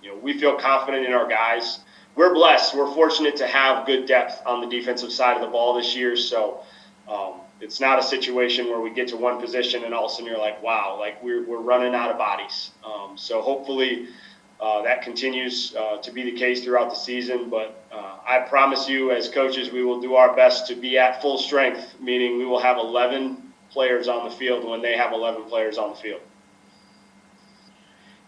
you 0.02 0.10
know, 0.10 0.18
we 0.18 0.40
feel 0.40 0.58
confident 0.58 1.06
in 1.06 1.14
our 1.14 1.28
guys. 1.28 1.80
We're 2.16 2.34
blessed. 2.34 2.76
We're 2.76 2.92
fortunate 2.94 3.36
to 3.38 3.48
have 3.48 3.86
good 3.86 4.06
depth 4.06 4.42
on 4.46 4.62
the 4.62 4.68
defensive 4.68 5.12
side 5.12 5.36
of 5.36 5.42
the 5.42 5.48
ball 5.48 5.76
this 5.76 5.96
year. 5.96 6.16
So 6.16 6.62
um, 7.08 7.42
it's 7.62 7.80
not 7.80 8.00
a 8.00 8.04
situation 8.04 8.66
where 8.66 8.82
we 8.82 8.92
get 8.92 9.10
to 9.10 9.18
one 9.18 9.40
position 9.40 9.84
and 9.84 9.94
all 9.94 10.06
of 10.06 10.12
a 10.12 10.16
sudden 10.16 10.28
you're 10.28 10.40
like, 10.40 10.62
wow, 10.64 10.98
like 11.00 11.22
we're, 11.24 11.46
we're 11.46 11.62
running 11.62 11.94
out 11.94 12.10
of 12.10 12.18
bodies. 12.18 12.72
Um, 12.84 13.18
so 13.18 13.42
hopefully 13.42 14.08
uh, 14.62 14.84
that 14.84 15.02
continues 15.02 15.74
uh, 15.76 15.98
to 15.98 16.12
be 16.12 16.24
the 16.24 16.38
case 16.38 16.64
throughout 16.64 16.90
the 16.92 16.96
season. 16.96 17.50
But 17.50 17.84
uh, 17.92 18.18
I 18.28 18.40
promise 18.48 18.88
you, 18.88 19.12
as 19.12 19.28
coaches, 19.28 19.72
we 19.72 19.84
will 19.84 20.00
do 20.00 20.14
our 20.14 20.36
best 20.36 20.68
to 20.68 20.76
be 20.76 21.00
at 21.00 21.20
full 21.20 21.40
strength, 21.40 21.96
meaning 22.00 22.38
we 22.38 22.46
will 22.46 22.60
have 22.60 22.78
11 22.78 23.54
players 23.72 24.08
on 24.08 24.30
the 24.30 24.36
field 24.36 24.64
when 24.64 24.82
they 24.82 24.96
have 24.96 25.14
11 25.14 25.46
players 25.46 25.80
on 25.80 25.90
the 25.90 25.96
field. 25.96 26.22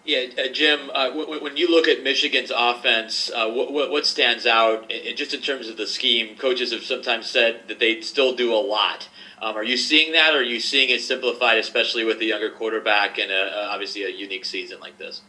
Yeah, 0.06 0.26
uh, 0.38 0.48
Jim. 0.48 0.90
Uh, 0.94 1.10
w- 1.10 1.42
when 1.42 1.56
you 1.56 1.70
look 1.70 1.88
at 1.88 2.02
Michigan's 2.02 2.52
offense, 2.54 3.30
uh, 3.34 3.48
what, 3.48 3.92
what 3.92 4.06
stands 4.06 4.46
out, 4.48 4.92
just 5.16 5.34
in 5.34 5.42
terms 5.42 5.70
of 5.70 5.78
the 5.78 5.88
scheme? 5.88 6.36
Coaches 6.36 6.72
have 6.72 6.84
sometimes 6.84 7.28
said 7.28 7.68
that 7.68 7.80
they 7.80 8.02
still 8.02 8.34
do 8.34 8.54
a 8.54 8.58
lot. 8.58 9.08
Um, 9.40 9.56
are 9.56 9.64
you 9.64 9.78
seeing 9.78 10.14
that, 10.14 10.34
or 10.34 10.40
are 10.40 10.42
you 10.42 10.60
seeing 10.60 10.90
it 10.90 11.02
simplified, 11.02 11.58
especially 11.58 12.04
with 12.04 12.20
a 12.22 12.26
younger 12.26 12.50
quarterback 12.50 13.18
and 13.20 13.32
a, 13.32 13.68
obviously 13.70 14.04
a 14.04 14.10
unique 14.10 14.46
season 14.46 14.80
like 14.80 14.98
this? 14.98 15.22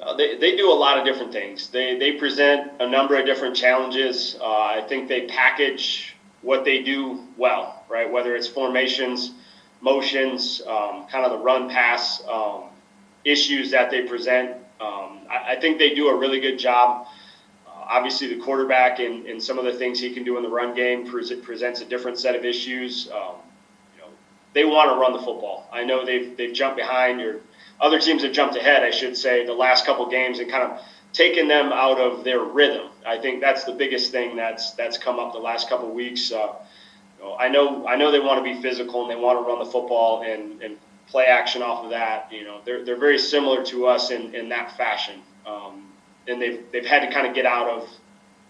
Uh, 0.00 0.16
they, 0.16 0.36
they 0.36 0.56
do 0.56 0.70
a 0.70 0.74
lot 0.74 0.98
of 0.98 1.04
different 1.04 1.32
things. 1.32 1.68
They, 1.68 1.98
they 1.98 2.12
present 2.12 2.72
a 2.80 2.88
number 2.88 3.18
of 3.18 3.26
different 3.26 3.54
challenges. 3.54 4.36
Uh, 4.40 4.44
I 4.44 4.84
think 4.88 5.08
they 5.08 5.26
package 5.26 6.16
what 6.40 6.64
they 6.64 6.82
do 6.82 7.24
well, 7.36 7.84
right? 7.88 8.10
Whether 8.10 8.34
it's 8.34 8.48
formations, 8.48 9.32
motions, 9.80 10.60
um, 10.66 11.06
kind 11.06 11.24
of 11.24 11.32
the 11.32 11.38
run 11.38 11.68
pass 11.68 12.22
um, 12.26 12.64
issues 13.24 13.70
that 13.70 13.90
they 13.90 14.02
present. 14.02 14.52
Um, 14.80 15.20
I, 15.30 15.52
I, 15.52 15.60
think 15.60 15.78
they 15.78 15.94
do 15.94 16.08
a 16.08 16.16
really 16.16 16.40
good 16.40 16.58
job. 16.58 17.06
Uh, 17.64 17.70
obviously, 17.70 18.34
the 18.34 18.42
quarterback 18.42 18.98
and, 18.98 19.26
and 19.26 19.40
some 19.40 19.56
of 19.58 19.64
the 19.64 19.72
things 19.72 20.00
he 20.00 20.12
can 20.12 20.24
do 20.24 20.36
in 20.36 20.42
the 20.42 20.48
run 20.48 20.74
game 20.74 21.08
pre- 21.08 21.36
presents 21.36 21.80
a 21.80 21.84
different 21.84 22.18
set 22.18 22.34
of 22.34 22.44
issues. 22.44 23.08
Um, 23.12 23.36
you 23.94 24.00
know, 24.02 24.08
they 24.52 24.64
want 24.64 24.90
to 24.90 24.96
run 24.96 25.12
the 25.12 25.20
football. 25.20 25.68
I 25.70 25.84
know 25.84 26.04
they've, 26.04 26.36
they've 26.36 26.52
jumped 26.52 26.76
behind 26.76 27.20
or– 27.20 27.40
other 27.80 27.98
teams 27.98 28.22
have 28.22 28.32
jumped 28.32 28.56
ahead, 28.56 28.82
I 28.82 28.90
should 28.90 29.16
say, 29.16 29.44
the 29.44 29.52
last 29.52 29.84
couple 29.86 30.08
games 30.08 30.38
and 30.38 30.50
kind 30.50 30.72
of 30.72 30.80
taken 31.12 31.48
them 31.48 31.72
out 31.72 31.98
of 31.98 32.24
their 32.24 32.40
rhythm. 32.40 32.88
I 33.04 33.18
think 33.18 33.40
that's 33.40 33.64
the 33.64 33.72
biggest 33.72 34.12
thing 34.12 34.36
that's 34.36 34.72
that's 34.72 34.98
come 34.98 35.18
up 35.18 35.32
the 35.32 35.38
last 35.38 35.68
couple 35.68 35.90
weeks. 35.92 36.32
Uh, 36.32 36.54
you 37.18 37.24
know, 37.24 37.36
I 37.36 37.48
know 37.48 37.86
I 37.86 37.96
know 37.96 38.10
they 38.10 38.20
want 38.20 38.44
to 38.44 38.54
be 38.54 38.60
physical 38.62 39.02
and 39.02 39.10
they 39.10 39.16
want 39.16 39.38
to 39.38 39.48
run 39.48 39.58
the 39.58 39.70
football 39.70 40.22
and, 40.22 40.62
and 40.62 40.76
play 41.08 41.26
action 41.26 41.62
off 41.62 41.84
of 41.84 41.90
that. 41.90 42.32
You 42.32 42.44
know, 42.44 42.60
they're 42.64 42.84
they're 42.84 42.98
very 42.98 43.18
similar 43.18 43.64
to 43.66 43.86
us 43.86 44.10
in, 44.10 44.34
in 44.34 44.48
that 44.50 44.76
fashion, 44.76 45.20
um, 45.46 45.92
and 46.26 46.40
they've 46.40 46.64
they've 46.72 46.86
had 46.86 47.06
to 47.06 47.12
kind 47.12 47.26
of 47.26 47.34
get 47.34 47.46
out 47.46 47.68
of 47.68 47.88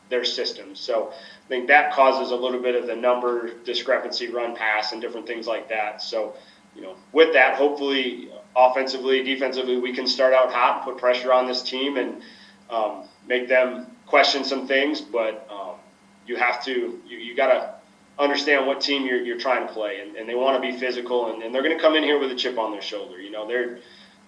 their 0.09 0.25
system. 0.25 0.75
So 0.75 1.11
I 1.11 1.49
think 1.49 1.69
that 1.69 1.93
causes 1.93 2.33
a 2.33 2.37
little 2.37 2.61
bit 2.61 2.75
of 2.75 2.87
the 2.87 2.95
number 2.95 3.55
discrepancy, 3.65 4.29
run 4.29 4.55
pass, 4.55 4.93
and 4.93 5.01
different 5.01 5.27
things 5.27 5.47
like 5.47 5.69
that. 5.71 6.03
So 6.03 6.35
you 6.77 6.83
know, 6.83 6.97
with 7.13 7.33
that, 7.33 7.57
hopefully 7.57 8.31
offensively, 8.57 9.23
defensively, 9.23 9.79
we 9.79 9.93
can 9.93 10.07
start 10.07 10.33
out 10.33 10.53
hot 10.53 10.85
put 10.85 10.99
pressure 10.99 11.33
on 11.33 11.47
this 11.47 11.63
team 11.63 11.97
and 11.97 12.23
um, 12.71 13.09
make 13.27 13.49
them 13.49 13.87
question 14.07 14.45
some 14.45 14.67
things. 14.67 15.01
But 15.01 15.47
um, 15.51 15.77
you 16.27 16.37
have 16.37 16.65
to, 16.65 17.01
you, 17.07 17.19
you 17.19 17.35
got 17.35 17.49
to 17.49 17.75
understand 18.19 18.67
what 18.67 18.81
team 18.81 19.07
you're, 19.07 19.23
you're 19.23 19.39
trying 19.39 19.67
to 19.67 19.73
play, 19.73 20.01
and, 20.01 20.17
and 20.17 20.29
they 20.29 20.35
want 20.35 20.63
to 20.63 20.71
be 20.71 20.77
physical, 20.79 21.33
and, 21.33 21.43
and 21.43 21.55
they're 21.55 21.63
going 21.63 21.77
to 21.77 21.83
come 21.83 21.97
in 21.97 22.03
here 22.03 22.19
with 22.19 22.31
a 22.31 22.35
chip 22.35 22.59
on 22.59 22.73
their 22.73 22.83
shoulder. 22.83 23.21
You 23.21 23.31
know, 23.31 23.47
they're 23.47 23.79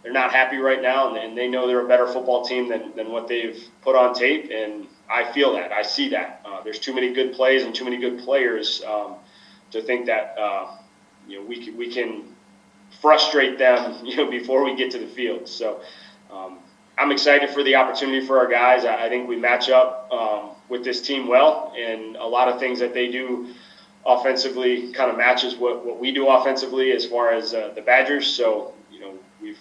they're 0.02 0.12
not 0.12 0.32
happy 0.32 0.58
right 0.58 0.82
now, 0.82 1.08
and, 1.08 1.16
and 1.16 1.38
they 1.38 1.48
know 1.48 1.66
they're 1.66 1.84
a 1.84 1.88
better 1.88 2.06
football 2.06 2.44
team 2.44 2.68
than, 2.68 2.94
than 2.94 3.10
what 3.10 3.26
they've 3.26 3.58
put 3.80 3.96
on 3.96 4.14
tape, 4.14 4.50
and 4.52 4.86
I 5.10 5.32
feel 5.32 5.54
that. 5.54 5.72
I 5.72 5.80
see 5.80 6.10
that. 6.10 6.42
Uh, 6.44 6.62
there's 6.62 6.78
too 6.78 6.94
many 6.94 7.12
good 7.14 7.32
plays 7.32 7.64
and 7.64 7.74
too 7.74 7.84
many 7.84 7.96
good 7.96 8.18
players 8.18 8.82
um, 8.84 9.16
to 9.70 9.80
think 9.80 10.06
that 10.06 10.36
uh, 10.38 10.76
you 11.26 11.38
know 11.38 11.46
we 11.46 11.64
can, 11.64 11.76
we 11.76 11.90
can 11.90 12.33
frustrate 13.00 13.58
them, 13.58 14.00
you 14.04 14.16
know, 14.16 14.30
before 14.30 14.64
we 14.64 14.76
get 14.76 14.90
to 14.92 14.98
the 14.98 15.06
field. 15.06 15.48
So 15.48 15.80
um, 16.30 16.58
I'm 16.96 17.10
excited 17.10 17.50
for 17.50 17.62
the 17.62 17.74
opportunity 17.76 18.26
for 18.26 18.38
our 18.38 18.48
guys. 18.48 18.84
I, 18.84 19.06
I 19.06 19.08
think 19.08 19.28
we 19.28 19.36
match 19.36 19.68
up 19.68 20.08
um, 20.12 20.50
with 20.68 20.84
this 20.84 21.00
team 21.00 21.26
well, 21.26 21.72
and 21.76 22.16
a 22.16 22.26
lot 22.26 22.48
of 22.48 22.58
things 22.60 22.78
that 22.80 22.94
they 22.94 23.10
do 23.10 23.48
offensively 24.06 24.92
kind 24.92 25.10
of 25.10 25.16
matches 25.16 25.54
what, 25.56 25.84
what 25.84 25.98
we 25.98 26.12
do 26.12 26.28
offensively 26.28 26.92
as 26.92 27.06
far 27.06 27.32
as 27.32 27.54
uh, 27.54 27.72
the 27.74 27.80
Badgers. 27.80 28.26
So, 28.26 28.74
you 28.92 29.00
know, 29.00 29.14
we've 29.40 29.58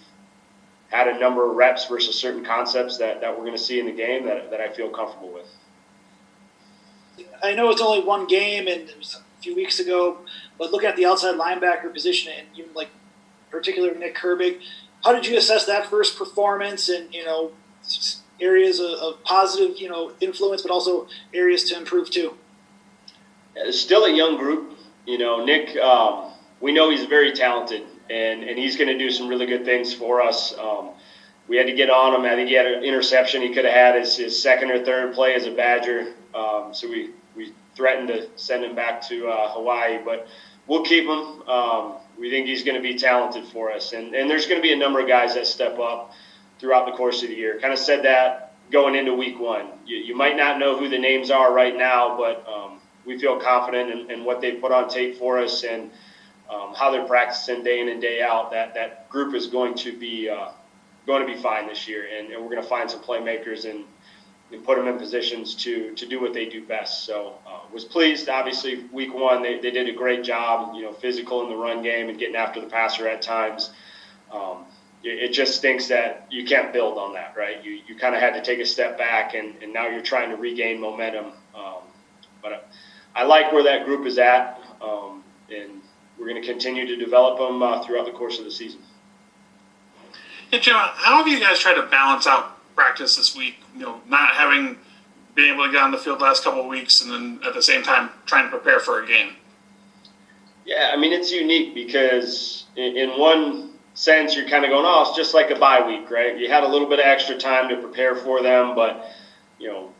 had 0.88 1.08
a 1.08 1.18
number 1.18 1.50
of 1.50 1.56
reps 1.56 1.86
versus 1.86 2.14
certain 2.14 2.44
concepts 2.44 2.98
that, 2.98 3.20
that 3.20 3.30
we're 3.30 3.44
going 3.44 3.56
to 3.56 3.62
see 3.62 3.80
in 3.80 3.86
the 3.86 3.92
game 3.92 4.26
that, 4.26 4.50
that 4.50 4.60
I 4.60 4.68
feel 4.68 4.90
comfortable 4.90 5.32
with. 5.32 5.46
I 7.42 7.54
know 7.54 7.70
it's 7.70 7.80
only 7.80 8.04
one 8.04 8.26
game 8.26 8.68
and 8.68 8.88
it 8.88 8.98
was 8.98 9.14
a 9.14 9.42
few 9.42 9.54
weeks 9.56 9.80
ago, 9.80 10.18
but 10.58 10.72
looking 10.72 10.88
at 10.88 10.96
the 10.96 11.06
outside 11.06 11.36
linebacker 11.36 11.92
position 11.92 12.32
and 12.36 12.46
even 12.56 12.72
like 12.74 12.88
particular 13.54 13.94
Nick 13.94 14.16
Herbig. 14.16 14.60
How 15.04 15.12
did 15.12 15.26
you 15.26 15.38
assess 15.38 15.64
that 15.66 15.86
first 15.86 16.18
performance 16.18 16.88
and, 16.88 17.14
you 17.14 17.24
know, 17.24 17.52
areas 18.40 18.80
of, 18.80 18.90
of 18.90 19.22
positive, 19.22 19.78
you 19.78 19.88
know, 19.88 20.12
influence, 20.20 20.62
but 20.62 20.70
also 20.70 21.06
areas 21.32 21.64
to 21.64 21.76
improve 21.76 22.10
too? 22.10 22.34
Still 23.70 24.04
a 24.06 24.12
young 24.12 24.36
group. 24.36 24.76
You 25.06 25.18
know, 25.18 25.44
Nick, 25.44 25.76
um, 25.76 26.32
we 26.60 26.72
know 26.72 26.90
he's 26.90 27.04
very 27.04 27.32
talented 27.32 27.82
and, 28.10 28.42
and 28.42 28.58
he's 28.58 28.76
going 28.76 28.88
to 28.88 28.98
do 28.98 29.10
some 29.10 29.28
really 29.28 29.46
good 29.46 29.64
things 29.64 29.94
for 29.94 30.20
us. 30.20 30.56
Um, 30.58 30.90
we 31.46 31.56
had 31.58 31.66
to 31.66 31.74
get 31.74 31.90
on 31.90 32.14
him. 32.14 32.22
I 32.22 32.34
think 32.34 32.48
he 32.48 32.54
had 32.54 32.66
an 32.66 32.82
interception 32.82 33.42
he 33.42 33.52
could 33.54 33.66
have 33.66 33.74
had 33.74 33.94
his, 34.00 34.16
his 34.16 34.42
second 34.42 34.70
or 34.70 34.82
third 34.84 35.14
play 35.14 35.34
as 35.34 35.46
a 35.46 35.50
Badger. 35.50 36.14
Um, 36.34 36.72
so 36.72 36.88
we, 36.88 37.10
we 37.36 37.52
threatened 37.76 38.08
to 38.08 38.26
send 38.36 38.64
him 38.64 38.74
back 38.74 39.06
to 39.08 39.28
uh, 39.28 39.52
Hawaii, 39.52 39.98
but 40.02 40.26
we'll 40.66 40.84
keep 40.84 41.04
him. 41.04 41.42
Um, 41.46 41.96
we 42.18 42.30
think 42.30 42.46
he's 42.46 42.62
going 42.62 42.76
to 42.76 42.82
be 42.82 42.96
talented 42.96 43.44
for 43.46 43.72
us. 43.72 43.92
And, 43.92 44.14
and 44.14 44.30
there's 44.30 44.46
going 44.46 44.60
to 44.60 44.62
be 44.62 44.72
a 44.72 44.76
number 44.76 45.00
of 45.00 45.08
guys 45.08 45.34
that 45.34 45.46
step 45.46 45.78
up 45.78 46.12
throughout 46.58 46.86
the 46.86 46.92
course 46.92 47.22
of 47.22 47.28
the 47.28 47.34
year. 47.34 47.58
Kind 47.60 47.72
of 47.72 47.78
said 47.78 48.04
that 48.04 48.54
going 48.70 48.94
into 48.94 49.12
week 49.14 49.38
one. 49.38 49.66
You, 49.86 49.98
you 49.98 50.16
might 50.16 50.36
not 50.36 50.58
know 50.58 50.78
who 50.78 50.88
the 50.88 50.98
names 50.98 51.30
are 51.30 51.52
right 51.52 51.76
now, 51.76 52.16
but 52.16 52.46
um, 52.48 52.80
we 53.04 53.18
feel 53.18 53.38
confident 53.38 53.90
in, 53.90 54.10
in, 54.10 54.24
what 54.24 54.40
they 54.40 54.52
put 54.52 54.72
on 54.72 54.88
tape 54.88 55.18
for 55.18 55.38
us 55.38 55.64
and 55.64 55.90
um, 56.48 56.74
how 56.74 56.90
they're 56.90 57.06
practicing 57.06 57.62
day 57.62 57.80
in 57.80 57.88
and 57.88 58.00
day 58.00 58.22
out. 58.22 58.50
That, 58.50 58.74
that 58.74 59.08
group 59.08 59.34
is 59.34 59.46
going 59.46 59.74
to 59.76 59.96
be 59.96 60.28
uh, 60.28 60.50
going 61.06 61.26
to 61.26 61.32
be 61.32 61.40
fine 61.40 61.68
this 61.68 61.86
year, 61.86 62.06
and, 62.16 62.32
and 62.32 62.42
we're 62.42 62.50
going 62.50 62.62
to 62.62 62.68
find 62.68 62.90
some 62.90 63.00
playmakers 63.00 63.68
and 63.68 63.84
put 64.58 64.76
them 64.76 64.88
in 64.88 64.98
positions 64.98 65.54
to 65.56 65.94
to 65.94 66.06
do 66.06 66.20
what 66.20 66.32
they 66.32 66.46
do 66.46 66.64
best. 66.64 67.04
So 67.04 67.34
uh, 67.46 67.60
was 67.72 67.84
pleased. 67.84 68.28
Obviously, 68.28 68.84
week 68.92 69.14
one 69.14 69.42
they, 69.42 69.58
they 69.58 69.70
did 69.70 69.88
a 69.88 69.92
great 69.92 70.24
job. 70.24 70.74
You 70.74 70.82
know, 70.82 70.92
physical 70.92 71.42
in 71.42 71.50
the 71.50 71.56
run 71.56 71.82
game 71.82 72.08
and 72.08 72.18
getting 72.18 72.36
after 72.36 72.60
the 72.60 72.66
passer 72.66 73.08
at 73.08 73.22
times. 73.22 73.70
Um, 74.32 74.64
it, 75.02 75.24
it, 75.24 75.32
just 75.32 75.56
stinks 75.56 75.88
that 75.88 76.26
you 76.30 76.44
can't 76.44 76.72
build 76.72 76.98
on 76.98 77.12
that, 77.14 77.34
right? 77.36 77.62
You 77.62 77.80
you 77.86 77.94
kind 77.94 78.14
of 78.14 78.20
had 78.20 78.34
to 78.34 78.42
take 78.42 78.58
a 78.58 78.66
step 78.66 78.98
back, 78.98 79.34
and, 79.34 79.54
and 79.62 79.72
now 79.72 79.88
you're 79.88 80.02
trying 80.02 80.30
to 80.30 80.36
regain 80.36 80.80
momentum. 80.80 81.26
Um, 81.54 81.82
but 82.42 82.70
I, 83.14 83.22
I, 83.22 83.24
like 83.24 83.52
where 83.52 83.62
that 83.64 83.84
group 83.84 84.06
is 84.06 84.18
at, 84.18 84.60
um, 84.80 85.22
and 85.54 85.80
we're 86.18 86.28
going 86.28 86.40
to 86.40 86.46
continue 86.46 86.86
to 86.86 86.96
develop 86.96 87.38
them 87.38 87.62
uh, 87.62 87.82
throughout 87.82 88.06
the 88.06 88.12
course 88.12 88.38
of 88.38 88.44
the 88.44 88.50
season. 88.50 88.80
Hey, 90.50 90.60
Jim, 90.60 90.74
how 90.76 91.18
have 91.18 91.28
you 91.28 91.40
guys 91.40 91.58
tried 91.58 91.74
to 91.74 91.86
balance 91.86 92.26
out 92.26 92.53
practice 92.74 93.16
this 93.16 93.36
week. 93.36 93.56
You 93.74 93.82
know, 93.82 94.00
not 94.08 94.34
having 94.34 94.78
been 95.34 95.52
able 95.52 95.66
to 95.66 95.72
get 95.72 95.82
on 95.82 95.90
the 95.90 95.98
field 95.98 96.20
last 96.20 96.44
couple 96.44 96.60
of 96.60 96.66
weeks, 96.66 97.02
and 97.02 97.10
then 97.10 97.40
at 97.46 97.54
the 97.54 97.62
same 97.62 97.82
time 97.82 98.10
trying 98.26 98.44
to 98.44 98.50
prepare 98.50 98.80
for 98.80 99.02
a 99.02 99.06
game. 99.06 99.32
Yeah, 100.64 100.90
I 100.92 100.96
mean 100.96 101.12
it's 101.12 101.30
unique 101.30 101.74
because 101.74 102.64
in, 102.76 102.96
in 102.96 103.10
one 103.18 103.70
sense 103.94 104.34
you're 104.36 104.48
kind 104.48 104.64
of 104.64 104.70
going, 104.70 104.84
oh, 104.86 105.04
it's 105.06 105.16
just 105.16 105.34
like 105.34 105.50
a 105.50 105.58
bye 105.58 105.86
week, 105.86 106.10
right? 106.10 106.38
You 106.38 106.48
had 106.48 106.64
a 106.64 106.68
little 106.68 106.88
bit 106.88 106.98
of 106.98 107.06
extra 107.06 107.36
time 107.36 107.68
to 107.68 107.76
prepare 107.76 108.16
for 108.16 108.42
them, 108.42 108.74
but 108.74 109.10
you 109.58 109.68
know, 109.68 109.92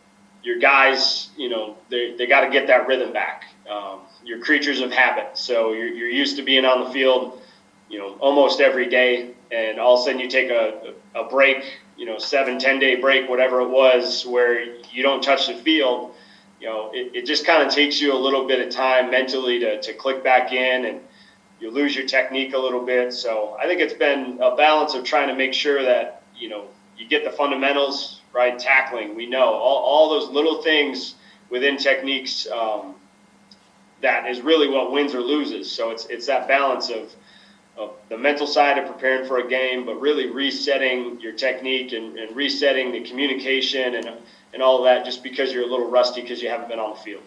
your 0.43 0.59
guys, 0.59 1.31
you 1.37 1.49
know, 1.49 1.77
they 1.91 2.15
they 2.17 2.27
got 2.27 2.43
to 2.43 2.51
get 2.51 2.67
that 2.69 2.87
rhythm 2.87 3.13
back. 3.13 3.45
Um, 3.71 4.01
you're 4.25 4.41
creatures 4.41 4.81
of 4.81 4.93
habit, 4.93 5.37
so 5.37 5.73
you're, 5.73 5.89
you're 5.89 6.09
used 6.09 6.37
to 6.37 6.43
being 6.43 6.65
on 6.65 6.85
the 6.85 6.91
field, 6.91 7.43
you 7.89 7.99
know, 7.99 8.15
almost 8.21 8.61
every 8.61 8.89
day, 8.89 9.35
and 9.51 9.79
all 9.79 9.95
of 9.95 10.01
a 10.01 10.05
sudden 10.05 10.21
you 10.21 10.29
take 10.29 10.51
a, 10.51 10.95
a 11.15 11.25
break 11.25 11.65
you 11.97 12.07
know, 12.07 12.19
seven, 12.19 12.59
ten 12.59 12.79
day 12.79 12.97
break, 12.97 13.29
whatever 13.29 13.61
it 13.61 13.69
was, 13.69 14.27
where 14.27 14.77
you 14.93 15.03
don't 15.03 15.23
touch 15.23 15.47
the 15.47 15.55
field, 15.55 16.15
you 16.61 16.67
know, 16.69 16.91
it, 16.93 17.15
it 17.15 17.27
just 17.27 17.45
kind 17.45 17.67
of 17.67 17.73
takes 17.73 18.01
you 18.01 18.13
a 18.13 18.17
little 18.17 18.47
bit 18.47 18.67
of 18.67 18.73
time 18.73 19.11
mentally 19.11 19.59
to, 19.61 19.81
to 19.83 19.93
click 19.93 20.25
back 20.25 20.53
in 20.53 20.87
and 20.87 21.01
you 21.61 21.71
lose 21.71 21.95
your 21.95 22.07
technique 22.07 22.53
a 22.55 22.59
little 22.59 22.85
bit. 22.85 23.13
So 23.13 23.57
I 23.61 23.67
think 23.67 23.81
it's 23.81 23.95
been 23.95 24.39
a 24.41 24.57
balance 24.57 24.95
of 24.95 25.05
trying 25.05 25.29
to 25.29 25.35
make 25.35 25.53
sure 25.53 25.83
that, 25.83 26.23
you 26.37 26.49
know, 26.49 26.67
you 26.97 27.07
get 27.07 27.25
the 27.25 27.31
fundamentals 27.31 28.21
right, 28.33 28.59
tackling. 28.59 29.15
We 29.15 29.27
know 29.27 29.53
all, 29.53 29.83
all 29.83 30.09
those 30.09 30.29
little 30.31 30.63
things 30.63 31.15
within 31.51 31.77
techniques 31.77 32.47
um, 32.49 32.97
that 34.01 34.29
is 34.29 34.41
really 34.41 34.69
what 34.69 34.93
wins 34.93 35.15
or 35.15 35.21
loses. 35.21 35.71
So 35.71 35.91
it's 35.91 36.07
it's 36.07 36.27
that 36.27 36.49
balance 36.49 36.91
of 36.91 37.15
of 37.77 37.93
the 38.09 38.19
mental 38.19 38.47
side 38.47 38.79
of 38.79 38.87
preparing 38.87 39.27
for 39.27 39.39
a 39.39 39.49
game, 39.49 39.85
but 39.85 40.01
really 40.01 40.31
resetting 40.31 41.21
your 41.21 41.33
technique 41.33 41.93
and, 41.93 42.19
and 42.19 42.37
resetting 42.37 42.93
the 42.93 43.01
communication 43.01 43.95
and 43.95 44.11
and 44.53 44.63
all 44.63 44.85
that 44.85 45.05
just 45.05 45.23
because 45.23 45.53
you're 45.53 45.65
a 45.65 45.67
little 45.67 45.91
rusty 45.91 46.23
because 46.23 46.41
you 46.41 46.49
haven't 46.49 46.69
been 46.69 46.79
on 46.79 46.91
the 46.91 47.01
field. 47.01 47.23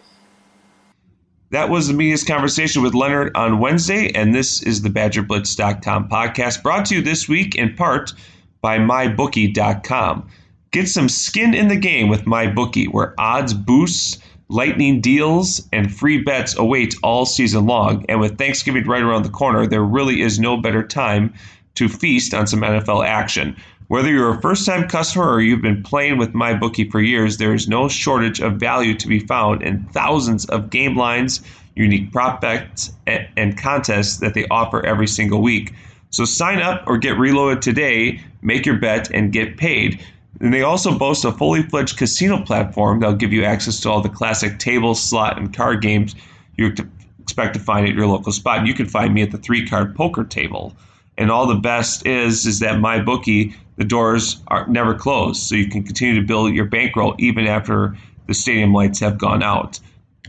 That 1.50 1.70
was 1.70 1.88
the 1.88 1.94
media's 1.94 2.24
conversation 2.24 2.82
with 2.82 2.94
Leonhard 2.94 3.32
on 3.34 3.58
Wednesday, 3.58 4.10
and 4.14 4.34
this 4.34 4.62
is 4.62 4.82
the 4.82 4.90
BadgerBlitz.com 4.90 6.08
podcast 6.08 6.62
brought 6.62 6.86
to 6.86 6.96
you 6.96 7.02
this 7.02 7.28
week 7.28 7.54
in 7.54 7.74
part 7.74 8.12
by 8.60 8.78
MyBookie.com. 8.78 10.28
Get 10.70 10.88
some 10.88 11.08
skin 11.08 11.54
in 11.54 11.68
the 11.68 11.76
game 11.76 12.08
with 12.08 12.24
MyBookie, 12.24 12.92
where 12.92 13.14
odds 13.18 13.54
boosts, 13.54 14.18
lightning 14.48 15.00
deals, 15.00 15.66
and 15.72 15.94
free 15.94 16.22
bets 16.22 16.56
await 16.56 16.94
all 17.02 17.26
season 17.26 17.66
long. 17.66 18.04
And 18.08 18.20
with 18.20 18.38
Thanksgiving 18.38 18.86
right 18.86 19.02
around 19.02 19.24
the 19.24 19.30
corner, 19.30 19.66
there 19.66 19.82
really 19.82 20.22
is 20.22 20.38
no 20.38 20.56
better 20.56 20.82
time 20.82 21.34
to 21.74 21.88
feast 21.88 22.34
on 22.34 22.46
some 22.46 22.60
NFL 22.60 23.06
action. 23.06 23.56
Whether 23.88 24.10
you're 24.10 24.34
a 24.34 24.40
first 24.40 24.66
time 24.66 24.88
customer 24.88 25.30
or 25.30 25.40
you've 25.40 25.62
been 25.62 25.82
playing 25.82 26.18
with 26.18 26.34
MyBookie 26.34 26.90
for 26.90 27.00
years, 27.00 27.38
there 27.38 27.54
is 27.54 27.68
no 27.68 27.88
shortage 27.88 28.40
of 28.40 28.54
value 28.56 28.94
to 28.96 29.08
be 29.08 29.18
found 29.18 29.62
in 29.62 29.84
thousands 29.92 30.44
of 30.46 30.70
game 30.70 30.96
lines, 30.96 31.40
unique 31.74 32.12
prop 32.12 32.40
bets, 32.40 32.92
and 33.06 33.56
contests 33.56 34.18
that 34.18 34.34
they 34.34 34.46
offer 34.48 34.84
every 34.84 35.06
single 35.06 35.40
week. 35.40 35.72
So 36.10 36.24
sign 36.24 36.60
up 36.60 36.84
or 36.86 36.98
get 36.98 37.18
reloaded 37.18 37.62
today, 37.62 38.20
make 38.42 38.66
your 38.66 38.78
bet, 38.78 39.10
and 39.10 39.32
get 39.32 39.56
paid. 39.56 40.04
And 40.40 40.52
they 40.54 40.62
also 40.62 40.96
boast 40.96 41.24
a 41.24 41.32
fully 41.32 41.62
fledged 41.62 41.96
casino 41.96 42.42
platform 42.42 43.00
that'll 43.00 43.16
give 43.16 43.32
you 43.32 43.44
access 43.44 43.80
to 43.80 43.90
all 43.90 44.00
the 44.00 44.08
classic 44.08 44.58
table, 44.58 44.94
slot, 44.94 45.38
and 45.38 45.54
card 45.54 45.82
games 45.82 46.14
you 46.56 46.74
expect 47.22 47.54
to 47.54 47.60
find 47.60 47.86
at 47.86 47.94
your 47.94 48.06
local 48.06 48.32
spot. 48.32 48.66
You 48.66 48.74
can 48.74 48.86
find 48.86 49.14
me 49.14 49.22
at 49.22 49.30
the 49.30 49.38
three 49.38 49.66
card 49.66 49.94
poker 49.94 50.24
table. 50.24 50.74
And 51.16 51.30
all 51.30 51.46
the 51.46 51.54
best 51.54 52.06
is 52.06 52.46
is 52.46 52.60
that 52.60 52.76
MyBookie, 52.76 53.54
the 53.76 53.84
doors 53.84 54.40
are 54.48 54.66
never 54.68 54.94
closed, 54.94 55.42
so 55.42 55.54
you 55.54 55.68
can 55.68 55.82
continue 55.82 56.20
to 56.20 56.26
build 56.26 56.54
your 56.54 56.66
bankroll 56.66 57.14
even 57.18 57.46
after 57.46 57.96
the 58.26 58.34
stadium 58.34 58.72
lights 58.72 59.00
have 59.00 59.18
gone 59.18 59.42
out. 59.42 59.80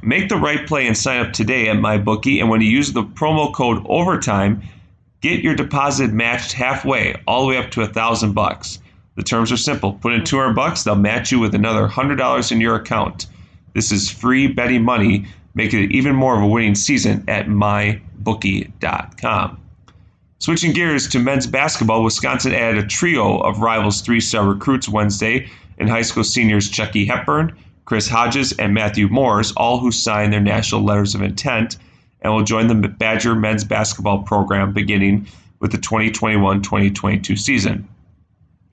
Make 0.01 0.29
the 0.29 0.37
right 0.37 0.65
play 0.65 0.87
and 0.87 0.97
sign 0.97 1.25
up 1.25 1.33
today 1.33 1.67
at 1.67 1.77
MyBookie. 1.77 2.39
And 2.39 2.49
when 2.49 2.61
you 2.61 2.69
use 2.69 2.93
the 2.93 3.03
promo 3.03 3.53
code 3.53 3.85
OVERTIME, 3.85 4.61
get 5.21 5.43
your 5.43 5.55
deposit 5.55 6.11
matched 6.11 6.53
halfway, 6.53 7.15
all 7.27 7.41
the 7.41 7.49
way 7.49 7.57
up 7.57 7.71
to 7.71 7.81
a 7.81 7.87
thousand 7.87 8.33
bucks. 8.33 8.79
The 9.19 9.25
terms 9.25 9.51
are 9.51 9.57
simple. 9.57 9.91
Put 9.95 10.13
in 10.13 10.21
hmm. 10.21 10.25
200 10.25 10.53
bucks, 10.53 10.83
they'll 10.83 10.95
match 10.95 11.29
you 11.29 11.39
with 11.39 11.53
another 11.53 11.89
$100 11.89 12.51
in 12.53 12.61
your 12.61 12.75
account. 12.75 13.25
This 13.73 13.91
is 13.91 14.09
free 14.09 14.47
betting 14.47 14.81
money, 14.81 15.25
making 15.53 15.83
it 15.83 15.91
even 15.91 16.15
more 16.15 16.37
of 16.37 16.41
a 16.41 16.47
winning 16.47 16.73
season 16.73 17.25
at 17.27 17.47
mybookie.com. 17.47 18.01
Switching 20.37 20.71
gears 20.71 21.09
to 21.09 21.19
men's 21.19 21.47
basketball, 21.47 22.01
Wisconsin 22.01 22.53
added 22.53 22.81
a 22.81 22.87
trio 22.87 23.39
of 23.39 23.59
rivals 23.59 23.99
three 23.99 24.21
star 24.21 24.47
recruits 24.47 24.87
Wednesday 24.87 25.49
in 25.79 25.89
high 25.89 26.03
school 26.03 26.23
seniors 26.23 26.69
Chucky 26.69 27.05
Hepburn, 27.05 27.57
Chris 27.83 28.07
Hodges, 28.07 28.53
and 28.53 28.73
Matthew 28.73 29.09
Moores, 29.09 29.51
all 29.57 29.79
who 29.79 29.91
signed 29.91 30.31
their 30.31 30.39
national 30.39 30.83
letters 30.83 31.13
of 31.13 31.21
intent 31.21 31.75
and 32.21 32.33
will 32.33 32.43
join 32.43 32.67
the 32.67 32.87
Badger 32.87 33.35
men's 33.35 33.65
basketball 33.65 34.23
program 34.23 34.71
beginning 34.71 35.27
with 35.59 35.73
the 35.73 35.77
2021 35.77 36.61
2022 36.61 37.35
season. 37.35 37.85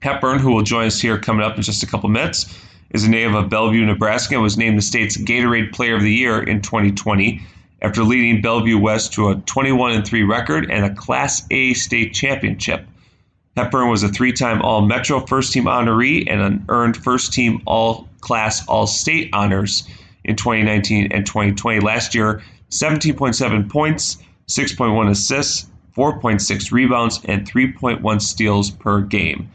Hepburn, 0.06 0.38
who 0.38 0.52
will 0.52 0.62
join 0.62 0.86
us 0.86 1.00
here 1.00 1.18
coming 1.18 1.44
up 1.44 1.56
in 1.56 1.62
just 1.62 1.82
a 1.82 1.86
couple 1.86 2.08
minutes, 2.08 2.56
is 2.90 3.02
a 3.02 3.10
native 3.10 3.34
of 3.34 3.50
Bellevue, 3.50 3.84
Nebraska, 3.84 4.34
and 4.34 4.42
was 4.42 4.56
named 4.56 4.78
the 4.78 4.82
state's 4.82 5.16
Gatorade 5.16 5.72
Player 5.72 5.96
of 5.96 6.02
the 6.02 6.12
Year 6.12 6.40
in 6.40 6.62
2020 6.62 7.42
after 7.82 8.04
leading 8.04 8.40
Bellevue 8.40 8.78
West 8.78 9.14
to 9.14 9.30
a 9.30 9.34
21 9.34 10.04
3 10.04 10.22
record 10.22 10.70
and 10.70 10.84
a 10.84 10.94
Class 10.94 11.44
A 11.50 11.74
state 11.74 12.14
championship. 12.14 12.86
Hepburn 13.56 13.90
was 13.90 14.04
a 14.04 14.08
three 14.08 14.32
time 14.32 14.62
All 14.62 14.80
Metro 14.80 15.26
first 15.26 15.52
team 15.52 15.64
honoree 15.64 16.30
and 16.30 16.40
an 16.40 16.64
earned 16.68 16.96
first 16.96 17.32
team 17.32 17.60
All 17.64 18.08
Class 18.20 18.64
All 18.68 18.86
State 18.86 19.30
honors 19.32 19.88
in 20.22 20.36
2019 20.36 21.10
and 21.10 21.26
2020. 21.26 21.80
Last 21.80 22.14
year, 22.14 22.42
17.7 22.70 23.68
points, 23.68 24.18
6.1 24.46 25.10
assists, 25.10 25.66
4.6 25.96 26.70
rebounds, 26.70 27.20
and 27.24 27.44
3.1 27.44 28.22
steals 28.22 28.70
per 28.70 29.00
game. 29.00 29.50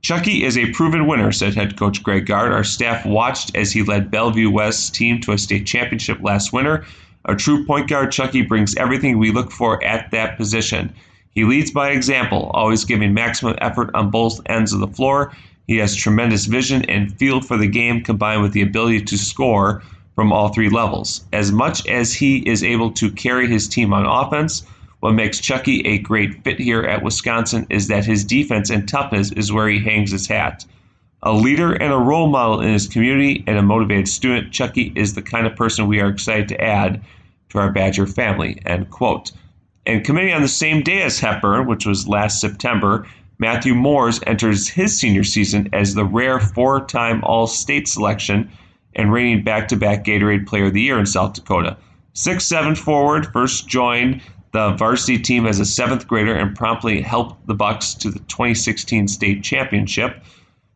Chucky 0.00 0.44
is 0.44 0.56
a 0.56 0.72
proven 0.72 1.06
winner, 1.06 1.32
said 1.32 1.54
head 1.54 1.76
coach 1.76 2.02
Greg 2.02 2.26
Gard. 2.26 2.52
Our 2.52 2.64
staff 2.64 3.04
watched 3.04 3.54
as 3.56 3.72
he 3.72 3.82
led 3.82 4.10
Bellevue 4.10 4.50
West's 4.50 4.90
team 4.90 5.20
to 5.22 5.32
a 5.32 5.38
state 5.38 5.66
championship 5.66 6.18
last 6.22 6.52
winter. 6.52 6.84
A 7.24 7.34
true 7.34 7.66
point 7.66 7.88
guard, 7.88 8.12
Chucky 8.12 8.42
brings 8.42 8.76
everything 8.76 9.18
we 9.18 9.32
look 9.32 9.50
for 9.50 9.82
at 9.84 10.10
that 10.12 10.36
position. 10.36 10.92
He 11.30 11.44
leads 11.44 11.70
by 11.70 11.90
example, 11.90 12.50
always 12.54 12.84
giving 12.84 13.12
maximum 13.12 13.56
effort 13.60 13.90
on 13.94 14.10
both 14.10 14.40
ends 14.46 14.72
of 14.72 14.80
the 14.80 14.86
floor. 14.86 15.32
He 15.66 15.76
has 15.78 15.94
tremendous 15.94 16.46
vision 16.46 16.84
and 16.86 17.16
feel 17.18 17.40
for 17.40 17.58
the 17.58 17.66
game 17.66 18.02
combined 18.02 18.42
with 18.42 18.52
the 18.52 18.62
ability 18.62 19.02
to 19.02 19.18
score 19.18 19.82
from 20.14 20.32
all 20.32 20.48
three 20.48 20.70
levels. 20.70 21.24
As 21.32 21.52
much 21.52 21.86
as 21.86 22.14
he 22.14 22.38
is 22.38 22.64
able 22.64 22.92
to 22.92 23.10
carry 23.10 23.46
his 23.46 23.68
team 23.68 23.92
on 23.92 24.06
offense, 24.06 24.64
what 25.00 25.12
makes 25.12 25.38
Chucky 25.38 25.80
a 25.86 25.98
great 25.98 26.42
fit 26.42 26.58
here 26.58 26.82
at 26.82 27.02
Wisconsin 27.02 27.66
is 27.70 27.88
that 27.88 28.04
his 28.04 28.24
defense 28.24 28.70
and 28.70 28.88
toughness 28.88 29.30
is 29.32 29.52
where 29.52 29.68
he 29.68 29.78
hangs 29.78 30.10
his 30.10 30.26
hat. 30.26 30.64
A 31.22 31.32
leader 31.32 31.72
and 31.72 31.92
a 31.92 31.98
role 31.98 32.28
model 32.28 32.60
in 32.60 32.72
his 32.72 32.88
community 32.88 33.44
and 33.46 33.58
a 33.58 33.62
motivated 33.62 34.08
student, 34.08 34.52
Chucky 34.52 34.92
is 34.94 35.14
the 35.14 35.22
kind 35.22 35.46
of 35.46 35.56
person 35.56 35.86
we 35.86 36.00
are 36.00 36.08
excited 36.08 36.48
to 36.48 36.60
add 36.60 37.02
to 37.50 37.58
our 37.58 37.72
Badger 37.72 38.06
family. 38.06 38.60
End 38.66 38.90
quote. 38.90 39.32
And 39.86 40.04
committing 40.04 40.34
on 40.34 40.42
the 40.42 40.48
same 40.48 40.82
day 40.82 41.02
as 41.02 41.18
Hepburn, 41.18 41.66
which 41.66 41.86
was 41.86 42.08
last 42.08 42.40
September, 42.40 43.06
Matthew 43.38 43.74
Moores 43.74 44.20
enters 44.26 44.68
his 44.68 44.98
senior 44.98 45.24
season 45.24 45.68
as 45.72 45.94
the 45.94 46.04
rare 46.04 46.40
four 46.40 46.84
time 46.84 47.22
All 47.24 47.46
State 47.46 47.88
selection 47.88 48.50
and 48.94 49.12
reigning 49.12 49.44
back 49.44 49.68
to 49.68 49.76
back 49.76 50.04
Gatorade 50.04 50.46
Player 50.46 50.66
of 50.66 50.74
the 50.74 50.82
Year 50.82 50.98
in 50.98 51.06
South 51.06 51.34
Dakota. 51.34 51.76
Six 52.14 52.44
seven 52.44 52.74
forward, 52.74 53.32
first 53.32 53.68
joined 53.68 54.20
the 54.52 54.70
varsity 54.72 55.18
team 55.18 55.46
as 55.46 55.60
a 55.60 55.64
seventh 55.64 56.06
grader 56.06 56.34
and 56.34 56.56
promptly 56.56 57.00
helped 57.00 57.46
the 57.46 57.54
Bucks 57.54 57.94
to 57.94 58.10
the 58.10 58.20
2016 58.20 59.08
state 59.08 59.42
championship. 59.42 60.22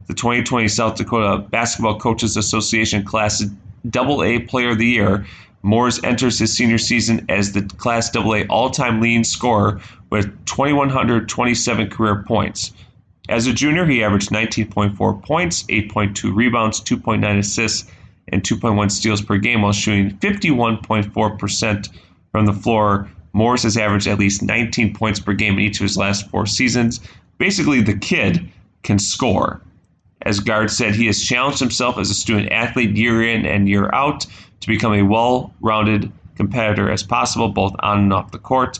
The 0.07 0.15
2020 0.15 0.69
South 0.69 0.97
Dakota 0.97 1.39
Basketball 1.39 1.99
Coaches 1.99 2.37
Association 2.37 3.05
Class 3.05 3.45
AA 3.87 4.39
Player 4.47 4.71
of 4.71 4.79
the 4.79 4.87
Year. 4.87 5.27
Moores 5.63 6.03
enters 6.03 6.39
his 6.39 6.53
senior 6.53 6.79
season 6.79 7.25
as 7.29 7.53
the 7.53 7.63
Class 7.63 8.15
AA 8.15 8.43
all-time 8.51 9.01
leading 9.01 9.25
scorer 9.25 9.81
with 10.11 10.27
2,127 10.47 11.89
career 11.89 12.25
points. 12.27 12.73
As 13.29 13.47
a 13.47 13.53
junior, 13.53 13.87
he 13.87 14.03
averaged 14.03 14.31
19.4 14.31 15.23
points, 15.23 15.63
8.2 15.65 16.35
rebounds, 16.35 16.81
2.9 16.81 17.39
assists, 17.39 17.89
and 18.29 18.43
2.1 18.43 18.91
steals 18.91 19.23
per 19.23 19.39
game 19.39 19.63
while 19.63 19.73
shooting 19.73 20.19
51.4% 20.19 21.89
from 22.33 22.47
the 22.47 22.53
floor 22.53 23.09
Moores 23.33 23.63
has 23.63 23.77
averaged 23.77 24.07
at 24.07 24.19
least 24.19 24.43
19 24.43 24.95
points 24.95 25.21
per 25.21 25.33
game 25.33 25.55
in 25.55 25.61
each 25.61 25.81
of 25.81 25.85
his 25.85 25.97
last 25.97 26.29
four 26.31 26.47
seasons. 26.47 27.01
Basically, 27.39 27.81
the 27.81 27.97
kid 27.97 28.49
can 28.83 28.99
score. 28.99 29.61
As 30.23 30.41
Gard 30.41 30.71
said, 30.71 30.95
he 30.95 31.07
has 31.07 31.23
challenged 31.23 31.59
himself 31.59 31.99
as 31.99 32.11
a 32.11 32.15
student 32.15 32.53
athlete 32.53 32.97
year 32.97 33.23
in 33.23 33.45
and 33.45 33.69
year 33.69 33.91
out 33.93 34.27
to 34.61 34.69
become 34.69 34.95
a 34.95 35.03
well 35.03 35.53
rounded 35.61 36.13
competitor 36.37 36.91
as 36.91 37.03
possible, 37.03 37.49
both 37.49 37.75
on 37.81 37.99
and 37.99 38.13
off 38.13 38.31
the 38.31 38.39
court. 38.39 38.79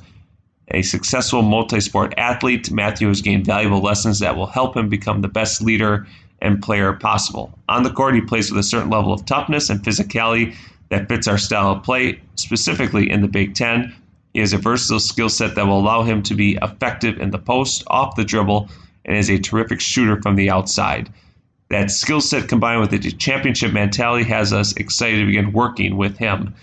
A 0.69 0.83
successful 0.83 1.43
multi 1.43 1.81
sport 1.81 2.15
athlete, 2.17 2.71
Matthew 2.71 3.09
has 3.09 3.21
gained 3.21 3.45
valuable 3.45 3.81
lessons 3.81 4.21
that 4.21 4.37
will 4.37 4.47
help 4.47 4.77
him 4.77 4.89
become 4.89 5.21
the 5.21 5.29
best 5.29 5.61
leader 5.61 6.07
and 6.41 6.63
player 6.63 6.93
possible. 6.93 7.53
On 7.69 7.83
the 7.83 7.91
court, 7.91 8.15
he 8.15 8.21
plays 8.21 8.51
with 8.51 8.59
a 8.59 8.63
certain 8.63 8.91
level 8.91 9.13
of 9.13 9.25
toughness 9.27 9.71
and 9.71 9.83
physicality 9.83 10.55
that 10.89 11.09
fits 11.09 11.27
our 11.27 11.39
style 11.39 11.73
of 11.73 11.83
play, 11.83 12.21
specifically 12.37 13.11
in 13.11 13.23
the 13.23 13.29
Big 13.29 13.55
Ten. 13.55 13.95
He 14.33 14.41
has 14.41 14.53
a 14.53 14.59
versatile 14.59 15.01
skill 15.01 15.29
set 15.29 15.55
that 15.55 15.67
will 15.67 15.79
allow 15.79 16.03
him 16.03 16.23
to 16.25 16.35
be 16.35 16.59
effective 16.63 17.21
in 17.21 17.31
the 17.31 17.39
post, 17.39 17.85
off 17.89 18.17
the 18.17 18.25
dribble, 18.25 18.69
and 19.05 19.17
is 19.17 19.31
a 19.31 19.39
terrific 19.39 19.81
shooter 19.81 20.21
from 20.23 20.37
the 20.37 20.51
outside. 20.51 21.11
That 21.69 21.91
skill 21.91 22.21
set 22.21 22.49
combined 22.49 22.81
with 22.81 22.91
the 22.91 22.99
championship 22.99 23.73
mentality 23.73 24.25
has 24.25 24.53
us 24.53 24.73
excited 24.77 25.21
to 25.21 25.27
begin 25.27 25.53
working 25.53 25.97
with 25.97 26.19
him. 26.19 26.55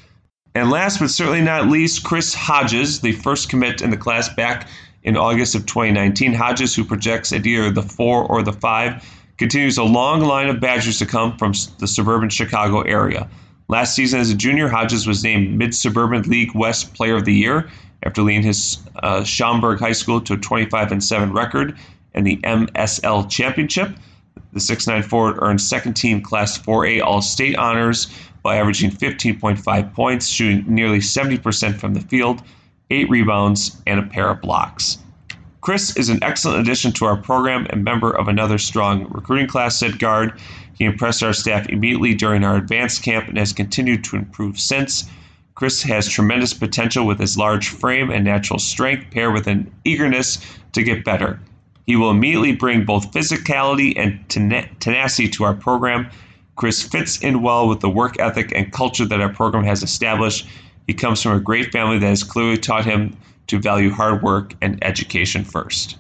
And 0.56 0.70
last 0.70 1.00
but 1.00 1.10
certainly 1.10 1.42
not 1.42 1.68
least, 1.68 2.04
Chris 2.04 2.34
Hodges, 2.34 3.02
the 3.02 3.12
first 3.12 3.50
commit 3.50 3.82
in 3.82 3.92
the 3.92 3.98
class 3.98 4.30
back 4.30 4.68
in 5.04 5.16
August 5.16 5.56
of 5.56 5.66
2019. 5.66 6.34
Hodges, 6.34 6.76
who 6.76 6.84
projects 6.84 7.32
at 7.32 7.46
either 7.46 7.72
the 7.72 7.84
four 7.84 8.24
or 8.24 8.42
the 8.42 8.54
five, 8.54 9.04
continues 9.38 9.78
a 9.78 9.84
long 9.84 10.22
line 10.22 10.50
of 10.50 10.60
Badgers 10.60 11.00
to 11.00 11.06
come 11.06 11.38
from 11.38 11.54
the 11.80 11.88
suburban 11.88 12.30
Chicago 12.30 12.82
area. 12.82 13.30
Last 13.70 13.94
season, 13.94 14.20
as 14.20 14.32
a 14.32 14.36
junior, 14.36 14.68
Hodges 14.68 15.06
was 15.06 15.24
named 15.24 15.56
Mid 15.56 15.76
Suburban 15.76 16.24
League 16.24 16.56
West 16.56 16.96
Player 16.96 17.16
of 17.16 17.26
the 17.26 17.34
Year 17.34 17.70
after 18.02 18.24
leading 18.24 18.42
his 18.42 18.80
uh, 19.04 19.24
Schaumburg 19.24 19.80
High 19.80 19.92
School 19.92 20.20
to 20.22 20.34
a 20.34 20.38
25 20.38 20.92
and 20.92 21.04
7 21.04 21.32
record 21.32 21.78
in 22.16 22.24
the 22.24 22.38
MSL 22.38 23.30
Championship. 23.30 23.92
The 24.54 24.60
6'9 24.60 25.06
forward 25.06 25.38
earned 25.44 25.62
second 25.62 25.94
team 25.94 26.20
Class 26.20 26.58
4A 26.58 27.04
All 27.04 27.22
State 27.22 27.58
honors 27.58 28.08
by 28.42 28.56
averaging 28.56 28.90
15.5 28.90 29.94
points, 29.94 30.28
shooting 30.28 30.66
nearly 30.68 30.98
70% 30.98 31.80
from 31.80 31.94
the 31.94 32.02
field, 32.02 32.42
8 32.90 33.08
rebounds, 33.08 33.80
and 33.86 34.00
a 34.00 34.04
pair 34.04 34.32
of 34.32 34.42
blocks. 34.42 34.98
Chris 35.62 35.96
is 35.98 36.08
an 36.08 36.24
excellent 36.24 36.62
addition 36.62 36.92
to 36.94 37.06
our 37.06 37.18
program 37.18 37.68
and 37.70 37.84
member 37.84 38.12
of 38.12 38.30
another 38.30 38.58
strong 38.58 39.06
recruiting 39.10 39.48
class, 39.48 39.78
said 39.78 40.00
Gard. 40.00 40.40
He 40.74 40.86
impressed 40.86 41.22
our 41.22 41.34
staff 41.34 41.68
immediately 41.68 42.14
during 42.14 42.46
our 42.46 42.56
advanced 42.56 43.04
camp 43.04 43.28
and 43.28 43.38
has 43.38 43.52
continued 43.52 44.06
to 44.06 44.16
improve 44.16 44.58
since. 44.58 45.10
Chris 45.56 45.84
has 45.84 46.08
tremendous 46.08 46.54
potential 46.54 47.06
with 47.06 47.20
his 47.20 47.38
large 47.38 47.68
frame 47.68 48.10
and 48.10 48.24
natural 48.24 48.60
strength, 48.60 49.12
paired 49.12 49.34
with 49.34 49.48
an 49.48 49.70
eagerness 49.84 50.38
to 50.72 50.82
get 50.82 51.04
better. 51.04 51.38
He 51.86 51.98
will 51.98 52.12
immediately 52.12 52.54
bring 52.54 52.86
both 52.86 53.12
physicality 53.12 53.94
and 53.98 54.28
tenacity 54.80 55.28
to 55.30 55.44
our 55.44 55.56
program. 55.56 56.10
Chris 56.56 56.82
fits 56.82 57.18
in 57.20 57.42
well 57.42 57.68
with 57.68 57.82
the 57.82 57.90
work 57.90 58.18
ethic 58.20 58.54
and 58.56 58.72
culture 58.72 59.06
that 59.06 59.20
our 59.20 59.34
program 59.34 59.66
has 59.66 59.84
established. 59.84 60.48
He 60.88 60.94
comes 60.94 61.22
from 61.22 61.34
a 61.34 61.40
great 61.42 61.74
family 61.74 62.00
that 62.00 62.08
has 62.08 62.24
clearly 62.24 62.58
taught 62.58 62.86
him 62.86 63.18
to 63.50 63.60
value 63.60 63.92
hard 63.92 64.24
work 64.24 64.56
and 64.62 64.84
education 64.84 65.44
first. 65.44 65.98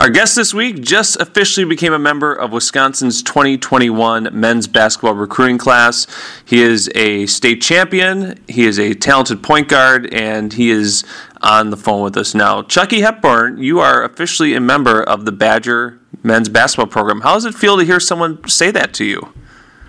Our 0.00 0.10
guest 0.10 0.36
this 0.36 0.54
week 0.54 0.80
just 0.80 1.20
officially 1.20 1.66
became 1.66 1.92
a 1.92 1.98
member 1.98 2.32
of 2.32 2.52
Wisconsin's 2.52 3.20
2021 3.20 4.28
men's 4.32 4.68
basketball 4.68 5.14
recruiting 5.14 5.58
class. 5.58 6.06
He 6.44 6.62
is 6.62 6.88
a 6.94 7.26
state 7.26 7.60
champion, 7.60 8.38
he 8.46 8.64
is 8.64 8.78
a 8.78 8.94
talented 8.94 9.42
point 9.42 9.68
guard, 9.68 10.12
and 10.14 10.52
he 10.52 10.70
is 10.70 11.04
on 11.42 11.70
the 11.70 11.76
phone 11.76 12.02
with 12.02 12.16
us 12.16 12.32
now. 12.32 12.62
Chucky 12.62 13.00
Hepburn, 13.00 13.58
you 13.58 13.80
are 13.80 14.04
officially 14.04 14.54
a 14.54 14.60
member 14.60 15.02
of 15.02 15.24
the 15.24 15.32
Badger 15.32 15.98
men's 16.22 16.48
basketball 16.48 16.86
program. 16.86 17.22
How 17.22 17.34
does 17.34 17.44
it 17.44 17.54
feel 17.54 17.76
to 17.76 17.84
hear 17.84 17.98
someone 17.98 18.46
say 18.48 18.70
that 18.70 18.94
to 18.94 19.04
you? 19.04 19.32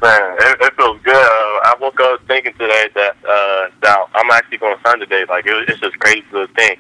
Man, 0.02 0.38
it, 0.40 0.58
it 0.62 0.74
feels 0.76 1.02
good. 1.02 1.16
Uh, 1.16 1.70
I 1.70 1.76
woke 1.80 2.00
up 2.00 2.22
thinking 2.28 2.54
today 2.54 2.90
that 2.96 3.18
uh, 3.28 3.70
that 3.82 4.06
I'm 4.16 4.32
actually 4.32 4.58
going 4.58 4.78
to 4.78 4.84
sign 4.84 5.00
today. 5.00 5.26
Like 5.28 5.46
it, 5.46 5.70
it's 5.70 5.80
just 5.80 6.00
crazy 6.00 6.24
to 6.32 6.48
think 6.56 6.80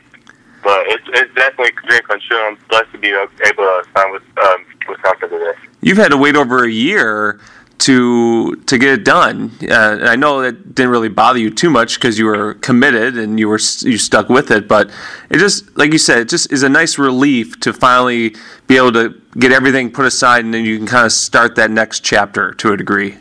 but 0.63 0.85
it's, 0.87 1.03
it's 1.09 1.33
definitely 1.35 1.71
a 1.77 1.87
dream 1.87 2.01
come 2.07 2.19
true. 2.19 2.37
I'm 2.37 2.57
blessed 2.69 2.91
to 2.91 2.97
be 2.97 3.09
able 3.09 3.27
to 3.27 3.83
sign 3.95 4.11
with 4.11 4.23
um, 4.41 4.65
Wisconsin 4.87 5.29
today. 5.29 5.53
You've 5.81 5.97
had 5.97 6.11
to 6.11 6.17
wait 6.17 6.35
over 6.35 6.65
a 6.65 6.69
year 6.69 7.39
to 7.79 8.55
to 8.55 8.77
get 8.77 8.89
it 8.89 9.03
done. 9.03 9.51
Uh, 9.61 9.99
I 10.01 10.15
know 10.15 10.41
that 10.41 10.75
didn't 10.75 10.91
really 10.91 11.09
bother 11.09 11.39
you 11.39 11.49
too 11.49 11.69
much 11.69 11.95
because 11.95 12.19
you 12.19 12.25
were 12.25 12.53
committed 12.55 13.17
and 13.17 13.39
you 13.39 13.47
were 13.47 13.59
you 13.81 13.97
stuck 13.97 14.29
with 14.29 14.51
it. 14.51 14.67
But 14.67 14.91
it 15.29 15.39
just, 15.39 15.77
like 15.77 15.91
you 15.91 15.97
said, 15.97 16.19
it 16.19 16.29
just 16.29 16.51
is 16.51 16.63
a 16.63 16.69
nice 16.69 16.97
relief 16.97 17.59
to 17.61 17.73
finally 17.73 18.35
be 18.67 18.77
able 18.77 18.91
to 18.93 19.19
get 19.37 19.51
everything 19.51 19.91
put 19.91 20.05
aside 20.05 20.45
and 20.45 20.53
then 20.53 20.65
you 20.65 20.77
can 20.77 20.87
kind 20.87 21.05
of 21.05 21.11
start 21.11 21.55
that 21.55 21.71
next 21.71 22.03
chapter 22.03 22.53
to 22.53 22.73
a 22.73 22.77
degree. 22.77 23.17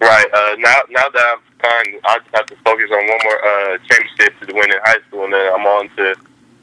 Right. 0.00 0.26
Uh, 0.32 0.56
now, 0.58 0.76
now 0.90 1.08
that 1.08 1.36
I'm 1.36 1.40
fine, 1.60 2.00
I 2.04 2.18
have 2.34 2.46
to 2.46 2.56
focus 2.64 2.90
on 2.90 3.06
one 3.06 3.18
more 3.22 3.44
uh, 3.44 3.78
championship 3.88 4.40
to 4.40 4.54
win 4.54 4.72
in 4.72 4.78
high 4.82 5.00
school, 5.06 5.24
and 5.24 5.32
then 5.32 5.52
I'm 5.52 5.66
on 5.66 5.88
to 5.96 6.14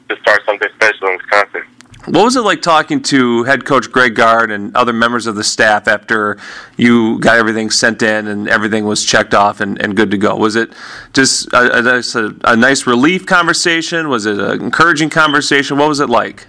to 0.08 0.16
start 0.22 0.40
something 0.46 0.68
special 0.74 1.08
in 1.08 1.16
Wisconsin. 1.18 1.62
What 2.10 2.24
was 2.24 2.36
it 2.36 2.40
like 2.40 2.62
talking 2.62 3.02
to 3.02 3.44
head 3.44 3.66
coach 3.66 3.92
Greg 3.92 4.14
Gard 4.14 4.50
and 4.50 4.74
other 4.74 4.94
members 4.94 5.26
of 5.26 5.36
the 5.36 5.44
staff 5.44 5.86
after 5.86 6.38
you 6.78 7.18
got 7.18 7.36
everything 7.36 7.68
sent 7.68 8.00
in 8.00 8.26
and 8.28 8.48
everything 8.48 8.86
was 8.86 9.04
checked 9.04 9.34
off 9.34 9.60
and, 9.60 9.78
and 9.82 9.94
good 9.94 10.10
to 10.12 10.16
go? 10.16 10.34
Was 10.34 10.56
it 10.56 10.72
just 11.12 11.52
a, 11.52 12.00
a, 12.14 12.50
a 12.52 12.56
nice 12.56 12.86
relief 12.86 13.26
conversation? 13.26 14.08
Was 14.08 14.24
it 14.24 14.38
an 14.38 14.62
encouraging 14.62 15.10
conversation? 15.10 15.76
What 15.76 15.88
was 15.88 16.00
it 16.00 16.08
like? 16.08 16.46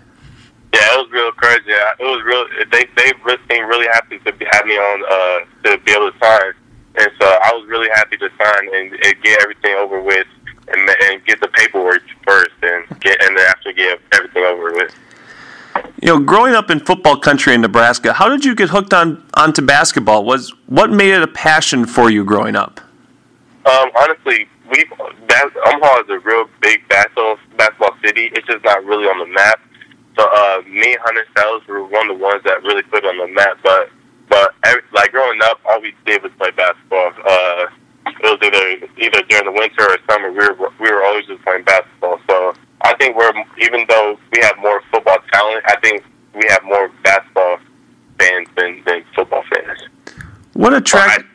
Yeah, 0.73 0.79
it 0.93 0.97
was 0.97 1.11
real 1.11 1.27
encouraging. 1.27 1.73
It 1.73 2.03
was 2.03 2.23
real. 2.23 2.45
They 2.71 2.85
they 2.95 3.11
seemed 3.53 3.67
really 3.67 3.87
happy 3.87 4.19
to 4.19 4.31
have 4.51 4.65
me 4.65 4.75
on 4.75 5.03
uh, 5.03 5.69
to 5.71 5.77
be 5.83 5.91
able 5.91 6.09
to 6.09 6.17
sign, 6.19 6.53
and 6.99 7.11
so 7.19 7.25
I 7.27 7.51
was 7.53 7.67
really 7.67 7.89
happy 7.89 8.15
to 8.15 8.29
sign 8.37 8.75
and, 8.75 8.93
and 8.93 9.21
get 9.21 9.41
everything 9.41 9.73
over 9.73 10.01
with 10.01 10.27
and, 10.69 10.89
and 11.09 11.25
get 11.25 11.41
the 11.41 11.49
paperwork 11.49 12.03
first, 12.25 12.53
and 12.61 12.87
get 13.01 13.21
and 13.21 13.35
then 13.35 13.45
after 13.47 13.73
get 13.73 13.99
everything 14.13 14.43
over 14.43 14.71
with. 14.73 14.95
You 16.01 16.07
know, 16.07 16.19
growing 16.19 16.55
up 16.55 16.69
in 16.69 16.79
football 16.79 17.17
country 17.17 17.53
in 17.53 17.61
Nebraska, 17.61 18.13
how 18.13 18.29
did 18.29 18.45
you 18.45 18.55
get 18.55 18.69
hooked 18.69 18.93
on 18.93 19.21
onto 19.33 19.61
basketball? 19.61 20.23
Was 20.23 20.53
what 20.67 20.91
made 20.91 21.11
it 21.11 21.21
a 21.21 21.27
passion 21.27 21.85
for 21.85 22.09
you 22.09 22.23
growing 22.23 22.55
up? 22.55 22.79
Um, 23.65 23.91
honestly, 23.97 24.47
we 24.71 24.85
Omaha 25.65 26.01
is 26.01 26.09
a 26.09 26.19
real 26.19 26.45
big 26.61 26.87
basketball 26.87 27.37
basketball 27.57 27.95
city. 28.03 28.29
It's 28.33 28.47
just 28.47 28.63
not 28.63 28.83
really 28.85 29.05
on 29.05 29.19
the 29.19 29.33
map. 29.33 29.59
So 30.17 30.25
uh, 30.25 30.61
me 30.67 30.93
and 30.93 31.01
Hunter 31.03 31.25
Styles 31.31 31.67
were 31.67 31.83
one 31.83 32.09
of 32.09 32.17
the 32.17 32.23
ones 32.23 32.43
that 32.45 32.63
really 32.63 32.83
put 32.83 33.03
it 33.03 33.07
on 33.07 33.17
the 33.17 33.33
map. 33.33 33.57
But 33.61 33.89
but 34.29 34.55
every, 34.63 34.81
like 34.93 35.11
growing 35.11 35.41
up, 35.43 35.59
all 35.65 35.81
we 35.81 35.93
did 36.05 36.23
was 36.23 36.31
play 36.37 36.51
basketball. 36.51 37.11
Uh, 37.27 37.67
it 38.07 38.23
was 38.23 38.39
either 38.41 38.87
either 39.03 39.21
during 39.27 39.45
the 39.45 39.51
winter 39.51 39.83
or 39.83 39.97
summer. 40.09 40.31
We 40.31 40.47
were 40.47 40.71
we 40.79 40.89
were 40.91 41.03
always 41.03 41.25
just 41.25 41.43
playing 41.43 41.63
basketball. 41.63 42.21
So 42.29 42.53
I 42.81 42.95
think 42.95 43.15
we're 43.15 43.33
even 43.61 43.85
though 43.89 44.17
we 44.31 44.41
have 44.41 44.57
more 44.59 44.81
football 44.91 45.17
talent, 45.31 45.63
I 45.67 45.75
think 45.81 46.03
we 46.33 46.45
have 46.49 46.63
more 46.63 46.89
basketball 47.03 47.57
fans 48.19 48.47
than, 48.55 48.83
than 48.85 49.03
football 49.15 49.43
fans. 49.53 49.79
What 50.53 50.73
attracted? 50.73 51.25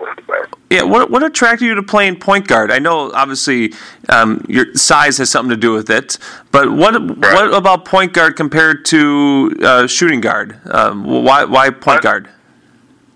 Yeah, 0.71 0.83
what 0.83 1.11
what 1.11 1.23
attracted 1.23 1.67
you 1.67 1.75
to 1.75 1.83
playing 1.83 2.19
point 2.19 2.49
guard? 2.49 2.71
I 2.71 2.79
know 2.79 3.13
obviously 3.13 3.73
um, 4.09 4.45
your 4.49 4.75
size 4.75 5.19
has 5.19 5.31
something 5.31 5.51
to 5.51 5.57
do 5.57 5.73
with 5.73 5.89
it, 5.89 6.19
but 6.51 6.71
what 6.71 6.95
right. 6.95 7.35
what 7.35 7.55
about 7.55 7.85
point 7.85 8.13
guard 8.13 8.37
compared 8.37 8.85
to 8.87 9.57
uh, 9.63 9.87
shooting 9.87 10.21
guard? 10.21 10.59
Um, 10.67 11.05
why 11.05 11.45
why 11.45 11.71
point 11.71 12.03
guard? 12.03 12.29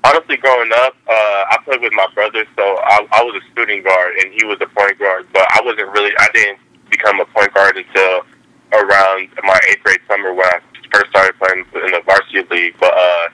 honestly, 0.05 0.37
growing 0.37 0.71
up, 0.85 0.95
uh, 1.07 1.45
I 1.51 1.59
played 1.65 1.81
with 1.81 1.93
my 1.93 2.07
brother, 2.15 2.45
so 2.57 2.63
I, 2.63 3.07
I 3.13 3.23
was 3.23 3.43
a 3.43 3.55
shooting 3.55 3.83
guard 3.83 4.17
and 4.17 4.33
he 4.33 4.45
was 4.45 4.59
a 4.61 4.67
point 4.67 4.99
guard. 4.99 5.27
But 5.33 5.47
I 5.51 5.61
wasn't 5.65 5.89
really, 5.91 6.13
I 6.19 6.29
didn't 6.33 6.59
become 6.99 7.21
a 7.21 7.25
point 7.27 7.55
guard 7.55 7.77
until 7.77 8.27
around 8.73 9.29
my 9.45 9.59
eighth 9.71 9.83
grade 9.83 10.01
summer 10.09 10.35
when 10.35 10.47
I 10.47 10.61
first 10.93 11.11
started 11.11 11.39
playing 11.39 11.65
in 11.75 11.93
the 11.93 12.03
varsity 12.05 12.43
league. 12.51 12.75
But 12.81 12.93
uh, 12.93 13.29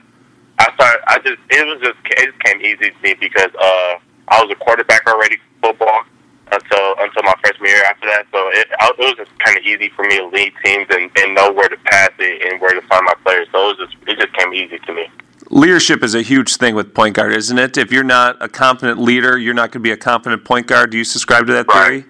I 0.59 0.73
started, 0.75 1.01
I 1.07 1.17
just, 1.19 1.41
it 1.49 1.65
was 1.65 1.81
just, 1.81 1.97
it 2.05 2.31
just 2.31 2.39
came 2.43 2.61
easy 2.61 2.91
to 2.91 3.01
me 3.03 3.15
because 3.19 3.51
uh, 3.55 3.97
I 4.29 4.43
was 4.43 4.51
a 4.51 4.55
quarterback 4.55 5.07
already 5.07 5.37
for 5.37 5.69
football 5.69 6.03
until 6.51 6.93
until 6.99 7.23
my 7.23 7.33
freshman 7.41 7.69
year. 7.69 7.83
After 7.85 8.05
that, 8.07 8.25
so 8.31 8.37
it, 8.53 8.67
it 8.69 8.99
was 8.99 9.15
just 9.17 9.37
kind 9.39 9.57
of 9.57 9.63
easy 9.63 9.89
for 9.95 10.03
me 10.03 10.17
to 10.17 10.27
lead 10.27 10.53
teams 10.63 10.85
and, 10.91 11.09
and 11.17 11.33
know 11.33 11.51
where 11.51 11.67
to 11.67 11.77
pass 11.85 12.11
it 12.19 12.51
and 12.51 12.61
where 12.61 12.73
to 12.73 12.81
find 12.87 13.03
my 13.05 13.15
players. 13.23 13.47
So 13.51 13.69
it 13.69 13.77
was 13.77 13.89
just, 13.89 13.95
it 14.07 14.19
just 14.19 14.33
came 14.37 14.53
easy 14.53 14.77
to 14.77 14.93
me 14.93 15.07
leadership 15.51 16.03
is 16.03 16.15
a 16.15 16.23
huge 16.23 16.55
thing 16.55 16.73
with 16.73 16.93
point 16.95 17.15
guard, 17.15 17.31
isn't 17.31 17.59
it? 17.59 17.77
If 17.77 17.91
you're 17.91 18.03
not 18.03 18.35
a 18.41 18.49
confident 18.49 18.99
leader, 18.99 19.37
you're 19.37 19.53
not 19.53 19.71
going 19.71 19.83
to 19.83 19.87
be 19.87 19.91
a 19.91 19.97
confident 19.97 20.43
point 20.43 20.65
guard. 20.65 20.89
Do 20.89 20.97
you 20.97 21.03
subscribe 21.03 21.45
to 21.45 21.53
that 21.53 21.67
right. 21.67 22.03
theory? 22.03 22.05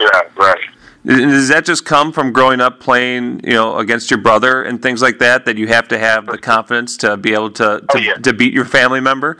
Yeah, 0.00 0.20
right. 0.36 0.58
Does 1.04 1.48
that 1.48 1.64
just 1.64 1.84
come 1.84 2.12
from 2.12 2.32
growing 2.32 2.60
up 2.60 2.78
playing, 2.78 3.40
you 3.44 3.54
know, 3.54 3.78
against 3.78 4.10
your 4.10 4.20
brother 4.20 4.62
and 4.62 4.80
things 4.80 5.02
like 5.02 5.18
that? 5.18 5.46
That 5.46 5.56
you 5.56 5.66
have 5.68 5.88
to 5.88 5.98
have 5.98 6.26
the 6.26 6.38
confidence 6.38 6.96
to 6.98 7.16
be 7.16 7.34
able 7.34 7.50
to 7.52 7.80
to, 7.80 7.86
oh, 7.94 7.98
yeah. 7.98 8.14
to 8.14 8.32
beat 8.32 8.52
your 8.52 8.64
family 8.64 9.00
member. 9.00 9.38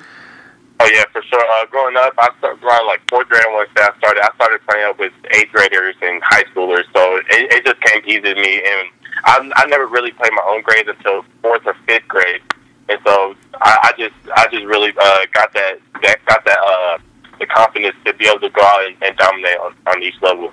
Oh 0.81 0.90
yeah, 0.92 1.05
for 1.12 1.22
sure. 1.22 1.40
Uh, 1.40 1.66
growing 1.66 1.96
up, 1.96 2.14
I 2.18 2.31
started 2.38 2.64
around 2.64 2.87
like 2.87 3.01
fourth 3.09 3.29
grade 3.29 3.44
once 3.51 3.70
I 3.77 3.92
started. 3.98 4.22
I 4.22 4.35
started 4.35 4.61
playing 4.68 4.87
up 4.87 4.98
with 4.98 5.12
eighth 5.35 5.53
graders 5.53 5.94
and 6.03 6.20
high 6.25 6.42
schoolers, 6.44 6.85
so 6.92 7.16
it, 7.16 7.53
it 7.53 7.64
just 7.64 7.81
came 7.83 8.03
easy 8.07 8.20
to 8.20 8.35
me. 8.35 8.57
And 8.57 8.88
I, 9.25 9.53
I 9.55 9.66
never 9.66 9.87
really 9.87 10.11
played 10.11 10.33
my 10.33 10.42
own 10.48 10.62
grades 10.62 10.88
until 10.88 11.25
fourth 11.42 11.62
or 11.66 11.77
fifth 11.87 12.09
grade 12.09 12.40
and 12.88 13.01
so 13.05 13.35
I, 13.61 13.79
I 13.83 13.92
just 13.98 14.14
I 14.37 14.46
just 14.51 14.64
really 14.64 14.90
uh, 14.90 15.20
got 15.33 15.53
that, 15.55 15.79
that 16.03 16.25
got 16.27 16.44
that 16.44 16.59
uh, 16.59 16.98
the 17.38 17.46
confidence 17.46 17.96
to 18.05 18.12
be 18.14 18.27
able 18.27 18.40
to 18.40 18.51
go 18.51 18.62
out 18.62 18.87
and, 18.87 18.96
and 19.03 19.16
dominate 19.16 19.59
on, 19.59 19.75
on 19.87 20.03
each 20.03 20.20
level. 20.22 20.53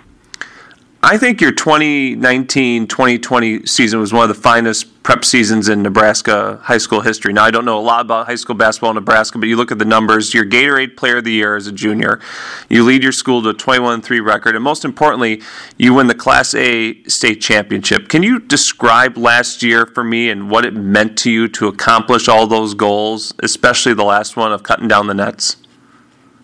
I 1.02 1.18
think 1.18 1.40
your 1.40 1.54
2019-2020 1.54 3.70
season 3.70 4.02
was 4.02 4.12
one 4.12 4.30
of 4.30 4.36
the 4.36 4.42
finest 4.42 5.02
prep 5.02 5.24
seasons 5.24 5.70
in 5.70 5.82
Nebraska 5.82 6.60
high 6.62 6.78
school 6.78 7.00
history. 7.00 7.32
Now 7.32 7.46
I 7.46 7.52
don't 7.52 7.64
know 7.64 7.80
a 7.80 7.82
lot 7.82 8.02
about 8.02 8.26
high 8.26 8.36
school 8.36 8.56
basketball 8.56 8.90
in 8.90 8.96
Nebraska, 8.96 9.38
but 9.38 9.48
you 9.48 9.56
look 9.56 9.72
at 9.72 9.80
the 9.80 9.86
numbers. 9.86 10.34
You're 10.34 10.44
Gatorade 10.44 10.98
Player 10.98 11.20
of 11.20 11.24
the 11.24 11.32
Year 11.32 11.56
as 11.56 11.68
a 11.68 11.72
junior. 11.72 12.20
You 12.68 12.84
lead 12.84 13.02
your 13.02 13.14
school 13.14 13.42
to 13.44 13.50
a 13.50 13.54
21-3 13.54 14.26
record, 14.26 14.56
and 14.56 14.64
most 14.64 14.84
importantly, 14.84 15.42
you 15.78 15.94
win 15.94 16.08
the 16.08 16.16
Class 16.16 16.54
A 16.54 17.02
state 17.06 17.40
championship. 17.40 18.10
Can 18.10 18.22
you 18.22 18.38
describe 18.38 19.18
last 19.18 19.64
year 19.64 19.86
for 19.86 20.04
me 20.04 20.30
and 20.30 20.52
what 20.52 20.66
it 20.66 20.74
meant 20.74 21.18
to 21.20 21.32
you 21.32 21.48
to 21.48 21.70
accomplish 21.70 22.28
all 22.28 22.46
those 22.46 22.74
goals, 22.74 23.34
especially 23.40 23.94
the 23.94 24.04
last 24.04 24.36
one 24.36 24.52
of 24.52 24.64
cutting 24.64 24.90
down 24.90 25.08
the 25.08 25.14
nets? 25.14 25.56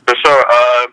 For 0.07 0.15
sure. 0.23 0.45
Uh, 0.49 0.87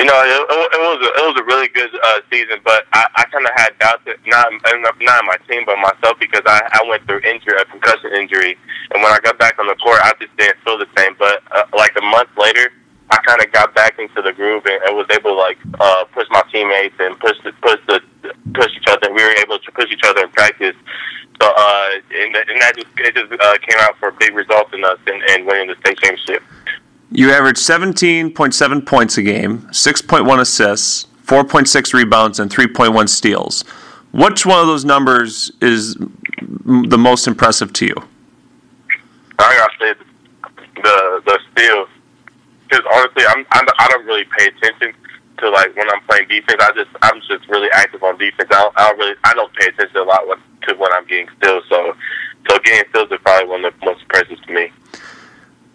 you 0.00 0.06
know, 0.08 0.16
it, 0.16 0.40
it 0.48 0.80
was 0.80 0.96
a, 1.04 1.10
it 1.12 1.24
was 1.28 1.36
a 1.36 1.44
really 1.44 1.68
good 1.68 1.92
uh, 1.92 2.20
season, 2.32 2.56
but 2.64 2.88
I, 2.96 3.04
I 3.20 3.24
kind 3.28 3.44
of 3.44 3.52
had 3.52 3.76
doubts, 3.76 4.00
that 4.08 4.16
not 4.24 4.48
not 4.72 5.24
my 5.28 5.36
team, 5.44 5.68
but 5.68 5.76
myself 5.76 6.16
because 6.18 6.40
I, 6.48 6.64
I 6.72 6.88
went 6.88 7.04
through 7.04 7.20
injury, 7.20 7.60
a 7.60 7.68
concussion 7.68 8.16
injury, 8.16 8.56
and 8.96 9.02
when 9.04 9.12
I 9.12 9.20
got 9.20 9.36
back 9.36 9.58
on 9.60 9.68
the 9.68 9.76
court, 9.76 10.00
I 10.00 10.16
just 10.16 10.34
didn't 10.40 10.56
feel 10.64 10.78
the 10.80 10.88
same. 10.96 11.20
But 11.20 11.44
uh, 11.52 11.68
like 11.76 11.92
a 12.00 12.04
month 12.04 12.32
later, 12.40 12.72
I 13.12 13.20
kind 13.28 13.44
of 13.44 13.52
got 13.52 13.74
back 13.74 13.98
into 13.98 14.22
the 14.22 14.32
groove 14.32 14.64
and, 14.64 14.80
and 14.88 14.96
was 14.96 15.04
able 15.12 15.36
to 15.36 15.38
like 15.38 15.58
uh, 15.78 16.04
push 16.16 16.26
my 16.30 16.42
teammates 16.50 16.96
and 16.98 17.20
push 17.20 17.36
the, 17.44 17.52
push 17.60 17.80
the 17.84 18.00
push 18.56 18.72
each 18.72 18.88
other. 18.88 19.12
We 19.12 19.20
were 19.20 19.36
able 19.36 19.58
to 19.58 19.70
push 19.72 19.92
each 19.92 20.04
other 20.08 20.24
in 20.24 20.30
practice. 20.30 20.76
So 21.42 21.44
uh, 21.44 21.88
and, 22.16 22.36
and 22.36 22.56
that 22.64 22.72
just 22.72 22.88
it 23.04 23.14
just 23.14 23.32
uh, 23.36 23.58
came 23.68 23.76
out 23.84 24.00
for 24.00 24.12
big 24.12 24.32
results 24.32 24.72
in 24.72 24.80
us 24.80 24.98
in 25.04 25.44
winning 25.44 25.68
the 25.68 25.76
state 25.84 26.00
championship. 26.00 26.42
You 27.12 27.32
average 27.32 27.56
17.7 27.56 28.86
points 28.86 29.18
a 29.18 29.22
game, 29.22 29.62
6.1 29.72 30.40
assists, 30.40 31.06
4.6 31.26 31.92
rebounds, 31.92 32.38
and 32.38 32.50
3.1 32.50 33.08
steals. 33.08 33.62
Which 34.12 34.46
one 34.46 34.60
of 34.60 34.66
those 34.66 34.84
numbers 34.84 35.50
is 35.60 35.96
the 36.64 36.98
most 36.98 37.26
impressive 37.26 37.72
to 37.74 37.86
you? 37.86 37.94
I 39.38 39.56
gotta 39.56 39.72
say 39.78 40.04
the 40.76 41.22
the 41.24 41.38
steals, 41.52 41.88
because 42.68 42.84
honestly, 42.92 43.24
I'm, 43.26 43.46
I'm 43.52 43.66
I 43.78 43.88
don't 43.88 44.06
really 44.06 44.24
pay 44.38 44.46
attention 44.46 44.94
to 45.38 45.50
like 45.50 45.74
when 45.76 45.88
I'm 45.90 46.00
playing 46.02 46.28
defense. 46.28 46.60
I 46.60 46.72
just 46.72 46.90
I'm 47.02 47.20
just 47.22 47.48
really 47.48 47.68
active 47.72 48.02
on 48.02 48.18
defense. 48.18 48.48
I 48.50 48.62
don't, 48.62 48.74
I 48.78 48.88
don't 48.88 48.98
really 48.98 49.14
I 49.24 49.34
don't 49.34 49.52
pay 49.54 49.66
attention 49.66 49.96
a 49.96 50.02
lot 50.02 50.22
to 50.68 50.74
when 50.74 50.92
I'm 50.92 51.06
getting 51.06 51.28
steals. 51.38 51.64
So 51.68 51.96
so 52.48 52.58
getting 52.60 52.88
steals 52.90 53.10
is 53.10 53.18
probably 53.22 53.48
one 53.48 53.64
of 53.64 53.74
the 53.78 53.86
most 53.86 54.02
impressive 54.02 54.40
to 54.42 54.52
me. 54.52 54.72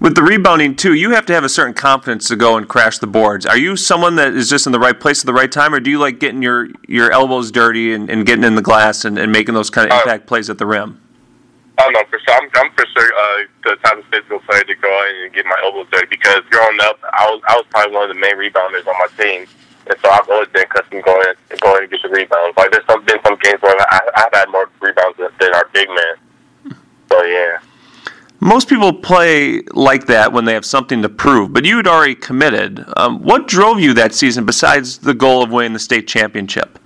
With 0.05 0.13
the 0.13 0.21
rebounding 0.21 0.75
too, 0.75 0.93
you 0.93 1.17
have 1.17 1.25
to 1.25 1.33
have 1.33 1.43
a 1.43 1.49
certain 1.49 1.73
confidence 1.73 2.27
to 2.27 2.35
go 2.35 2.57
and 2.57 2.69
crash 2.69 2.99
the 2.99 3.07
boards. 3.07 3.43
Are 3.47 3.57
you 3.57 3.75
someone 3.75 4.17
that 4.17 4.35
is 4.35 4.47
just 4.47 4.67
in 4.67 4.71
the 4.71 4.77
right 4.77 4.99
place 4.99 5.23
at 5.23 5.25
the 5.25 5.33
right 5.33 5.51
time, 5.51 5.73
or 5.73 5.79
do 5.79 5.89
you 5.89 5.97
like 5.97 6.19
getting 6.19 6.43
your, 6.43 6.67
your 6.87 7.11
elbows 7.11 7.49
dirty 7.49 7.91
and, 7.91 8.07
and 8.07 8.23
getting 8.23 8.43
in 8.43 8.53
the 8.53 8.61
glass 8.61 9.03
and, 9.03 9.17
and 9.17 9.31
making 9.31 9.55
those 9.55 9.71
kind 9.71 9.89
of 9.89 9.97
uh, 9.97 10.01
impact 10.01 10.27
plays 10.27 10.47
at 10.47 10.59
the 10.59 10.65
rim? 10.67 11.01
Oh 11.79 11.89
no, 11.89 12.03
for 12.05 12.19
sure. 12.19 12.35
I'm, 12.35 12.47
I'm 12.53 12.71
for 12.73 12.85
sure 12.85 13.11
uh, 13.17 13.45
the 13.63 13.75
type 13.77 13.97
of 13.97 14.05
physical 14.13 14.37
player 14.41 14.63
to 14.63 14.75
go 14.75 15.09
in 15.09 15.25
and 15.25 15.33
get 15.33 15.43
my 15.47 15.59
elbows 15.63 15.87
dirty 15.91 16.05
because 16.05 16.43
growing 16.51 16.77
up, 16.83 16.99
I 17.01 17.25
was 17.25 17.41
I 17.47 17.55
was 17.55 17.65
probably 17.71 17.95
one 17.95 18.07
of 18.07 18.15
the 18.15 18.21
main 18.21 18.37
rebounders 18.37 18.85
on 18.85 18.93
my 19.01 19.07
team, 19.17 19.47
and 19.87 19.97
so 20.03 20.09
I've 20.11 20.29
always 20.29 20.49
been 20.49 20.69
accustomed 20.69 21.03
going 21.03 21.33
and 21.49 21.59
going 21.61 21.81
to 21.81 21.87
get 21.87 22.03
the 22.03 22.09
rebounds. 22.09 22.55
Like 22.55 22.69
there's 22.69 22.85
some 22.85 23.03
been 23.05 23.17
some 23.25 23.39
games 23.41 23.59
where 23.59 23.75
I, 23.79 24.01
I've 24.17 24.33
had 24.37 24.49
more 24.51 24.69
rebounds 24.81 25.17
than, 25.17 25.29
than 25.39 25.55
our 25.55 25.67
big 25.73 25.89
man. 25.89 26.77
So 27.09 27.23
yeah. 27.23 27.57
Most 28.45 28.69
people 28.69 28.93
play 28.93 29.61
like 29.73 30.05
that 30.05 30.31
when 30.31 30.45
they 30.45 30.53
have 30.53 30.65
something 30.65 31.01
to 31.01 31.09
prove, 31.09 31.51
but 31.51 31.65
you 31.65 31.77
had 31.77 31.87
already 31.87 32.13
committed. 32.13 32.85
Um, 32.95 33.23
what 33.23 33.47
drove 33.47 33.79
you 33.79 33.95
that 33.95 34.13
season 34.13 34.45
besides 34.45 34.99
the 34.99 35.15
goal 35.15 35.41
of 35.41 35.51
winning 35.51 35.73
the 35.73 35.79
state 35.79 36.07
championship? 36.07 36.77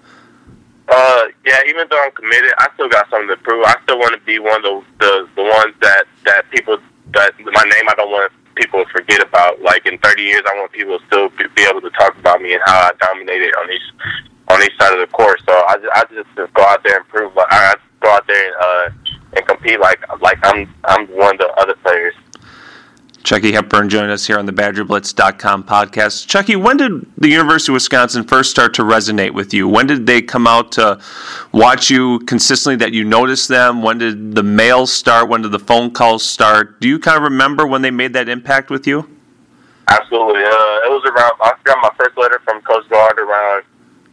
Uh, 0.87 1.23
yeah, 1.45 1.59
even 1.67 1.85
though 1.91 2.01
I'm 2.01 2.11
committed, 2.11 2.53
I 2.59 2.69
still 2.75 2.87
got 2.87 3.09
something 3.09 3.27
to 3.27 3.35
prove. 3.43 3.65
I 3.65 3.75
still 3.83 3.99
want 3.99 4.13
to 4.13 4.21
be 4.21 4.39
one 4.39 4.55
of 4.55 4.63
the 4.63 4.83
the, 4.99 5.29
the 5.35 5.43
ones 5.43 5.75
that 5.81 6.05
that 6.23 6.49
people 6.49 6.77
that 7.11 7.33
my 7.37 7.63
name 7.63 7.89
I 7.89 7.93
don't 7.97 8.09
want 8.09 8.31
people 8.55 8.85
to 8.85 8.89
forget 8.91 9.21
about. 9.21 9.61
Like 9.61 9.85
in 9.85 9.97
30 9.97 10.23
years, 10.23 10.43
I 10.47 10.55
want 10.55 10.71
people 10.71 10.97
to 10.97 11.05
still 11.07 11.27
be, 11.55 11.63
able 11.63 11.81
to 11.81 11.89
talk 11.89 12.17
about 12.17 12.41
me 12.41 12.53
and 12.53 12.61
how 12.65 12.87
I 12.87 12.91
dominated 13.01 13.53
on 13.55 13.69
each 13.69 14.15
on 14.47 14.63
each 14.63 14.77
side 14.79 14.93
of 14.93 14.99
the 14.99 15.11
court. 15.11 15.41
So 15.45 15.51
I 15.67 15.75
just 15.75 15.91
I 15.93 16.03
just, 16.15 16.29
just 16.37 16.53
go 16.53 16.63
out 16.63 16.85
there 16.85 16.99
and 16.99 17.07
prove. 17.09 17.35
Like, 17.35 17.51
I 17.51 17.75
go 18.09 18.15
out 18.15 18.27
there 18.27 18.45
and 18.45 18.55
uh 18.59 19.13
and 19.37 19.47
compete 19.47 19.79
like 19.79 19.99
like 20.21 20.39
I'm 20.43 20.73
I'm 20.85 21.07
one 21.07 21.35
of 21.35 21.39
the 21.39 21.53
other 21.57 21.75
players. 21.75 22.15
Chucky 23.21 23.51
Hepburn 23.51 23.89
joined 23.89 24.09
us 24.09 24.25
here 24.25 24.39
on 24.39 24.45
the 24.45 24.53
BadgerBlitz.com 24.53 25.65
podcast. 25.65 26.25
Chucky, 26.25 26.55
when 26.55 26.77
did 26.77 27.05
the 27.17 27.27
University 27.27 27.71
of 27.71 27.75
Wisconsin 27.75 28.23
first 28.23 28.49
start 28.49 28.73
to 28.75 28.83
resonate 28.83 29.33
with 29.33 29.53
you? 29.53 29.67
When 29.67 29.87
did 29.87 30.07
they 30.07 30.21
come 30.21 30.47
out 30.47 30.71
to 30.73 30.99
watch 31.51 31.89
you 31.89 32.19
consistently 32.19 32.77
that 32.77 32.93
you 32.93 33.03
noticed 33.03 33.49
them? 33.49 33.83
When 33.83 33.97
did 33.97 34.35
the 34.35 34.41
mails 34.41 34.93
start? 34.93 35.27
When 35.27 35.41
did 35.41 35.51
the 35.51 35.59
phone 35.59 35.91
calls 35.91 36.23
start? 36.25 36.79
Do 36.79 36.87
you 36.87 36.97
kind 36.97 37.17
of 37.17 37.23
remember 37.23 37.67
when 37.67 37.81
they 37.81 37.91
made 37.91 38.13
that 38.13 38.29
impact 38.29 38.69
with 38.69 38.87
you? 38.87 39.07
Absolutely. 39.89 40.41
Uh, 40.41 40.85
it 40.85 40.89
was 40.89 41.03
around, 41.05 41.33
I 41.41 41.53
got 41.65 41.77
my 41.81 41.91
first 41.99 42.17
letter 42.17 42.39
from 42.45 42.61
Coach 42.61 42.87
Gard 42.89 43.19
around, 43.19 43.63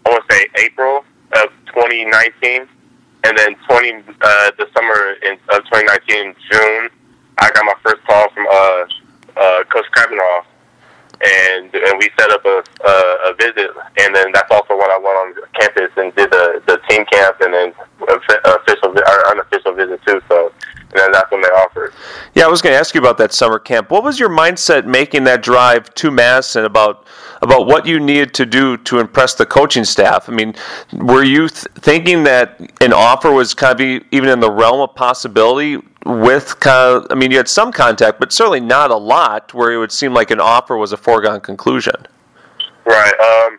I 0.05 0.11
want 0.11 0.29
to 0.29 0.35
say 0.35 0.49
April 0.57 1.05
of 1.33 1.49
2019. 1.67 2.67
And 3.25 3.37
then 3.37 3.57
20, 3.69 3.93
uh, 3.93 4.51
the 4.59 4.69
summer 4.75 5.15
in, 5.23 5.35
of 5.51 5.65
2019, 5.65 6.35
June, 6.51 6.89
I 7.39 7.51
got 7.53 7.65
my 7.65 7.75
first 7.83 8.03
call 8.07 8.31
from 8.31 8.47
uh, 8.47 8.87
uh, 9.37 9.65
Coach 9.65 9.87
Krabbenhoft, 9.93 10.47
and 11.25 11.75
and 11.75 11.99
we 11.99 12.09
set 12.19 12.31
up 12.31 12.45
a, 12.45 12.63
a 12.85 12.93
a 13.31 13.35
visit, 13.35 13.71
and 13.99 14.15
then 14.15 14.33
that's 14.33 14.51
also 14.51 14.77
when 14.77 14.91
I 14.91 14.99
went 14.99 15.17
on 15.17 15.35
campus 15.59 15.91
and 15.97 16.15
did 16.15 16.31
the 16.31 16.63
the 16.67 16.79
team 16.89 17.05
camp, 17.13 17.37
and 17.41 17.53
then 17.53 17.75
official 18.09 18.97
or 18.97 19.29
unofficial 19.31 19.73
visit 19.73 20.01
too. 20.07 20.21
So. 20.29 20.53
And 20.99 21.15
that's 21.15 21.31
when 21.31 21.43
they 21.43 21.49
offered. 21.49 21.93
Yeah, 22.35 22.45
I 22.45 22.49
was 22.49 22.63
going 22.63 22.73
to 22.73 22.79
ask 22.79 22.95
you 22.95 23.01
about 23.01 23.19
that 23.19 23.33
summer 23.33 23.59
camp. 23.59 23.91
What 23.91 24.03
was 24.03 24.19
your 24.19 24.29
mindset 24.29 24.87
making 24.87 25.25
that 25.25 25.43
drive 25.43 25.93
to 25.95 26.11
Mass, 26.11 26.57
and 26.57 26.65
about 26.65 27.07
about 27.43 27.67
what 27.67 27.87
you 27.87 28.01
needed 28.01 28.33
to 28.35 28.47
do 28.47 28.77
to 28.79 28.99
impress 28.99 29.35
the 29.35 29.47
coaching 29.47 29.85
staff? 29.85 30.29
I 30.29 30.33
mean, 30.33 30.55
were 30.93 31.23
you 31.23 31.49
th- 31.49 31.67
thinking 31.75 32.25
that 32.25 32.61
an 32.81 32.93
offer 32.93 33.31
was 33.31 33.55
kind 33.55 33.79
of 33.79 34.03
even 34.11 34.29
in 34.29 34.41
the 34.41 34.51
realm 34.51 34.81
of 34.81 34.95
possibility 34.95 35.79
with 36.07 36.59
kind 36.61 36.97
of, 36.97 37.07
I 37.11 37.15
mean, 37.15 37.31
you 37.31 37.37
had 37.37 37.49
some 37.49 37.73
contact, 37.73 38.21
but 38.21 38.33
certainly 38.33 38.61
not 38.61 38.91
a 38.91 38.97
lot 38.97 39.53
where 39.53 39.73
it 39.73 39.79
would 39.79 39.93
seem 39.93 40.15
like 40.15 40.31
an 40.31 40.41
offer 40.41 40.77
was 40.77 40.93
a 40.93 40.97
foregone 40.97 41.41
conclusion. 41.41 42.07
Right. 42.85 43.15
Um, 43.19 43.59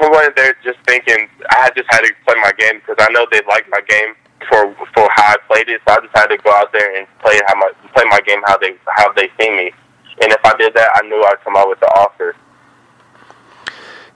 I 0.00 0.10
went 0.10 0.36
there 0.36 0.54
just 0.62 0.78
thinking 0.86 1.28
I 1.50 1.70
just 1.76 1.86
had 1.90 2.00
to 2.00 2.12
play 2.24 2.34
my 2.40 2.52
game 2.58 2.80
because 2.80 2.96
I 2.98 3.10
know 3.12 3.26
they 3.30 3.40
liked 3.48 3.68
my 3.70 3.80
game 3.88 4.14
for 4.48 4.74
for 4.94 5.08
how 5.14 5.34
I 5.34 5.36
played 5.46 5.68
it. 5.68 5.80
So 5.86 5.94
I 5.94 6.00
just 6.00 6.16
had 6.16 6.26
to 6.26 6.38
go 6.38 6.50
out 6.52 6.72
there 6.72 6.96
and 6.96 7.06
play 7.20 7.40
how 7.46 7.54
my 7.56 7.70
play 7.94 8.04
my 8.08 8.20
game 8.26 8.40
how 8.46 8.58
they 8.58 8.74
how 8.96 9.12
they 9.12 9.30
see 9.38 9.50
me. 9.50 9.72
And 10.20 10.32
if 10.32 10.44
I 10.44 10.56
did 10.56 10.74
that, 10.74 10.90
I 10.94 11.06
knew 11.06 11.22
I'd 11.24 11.40
come 11.44 11.56
out 11.56 11.68
with 11.68 11.80
the 11.80 11.86
offer. 11.86 12.34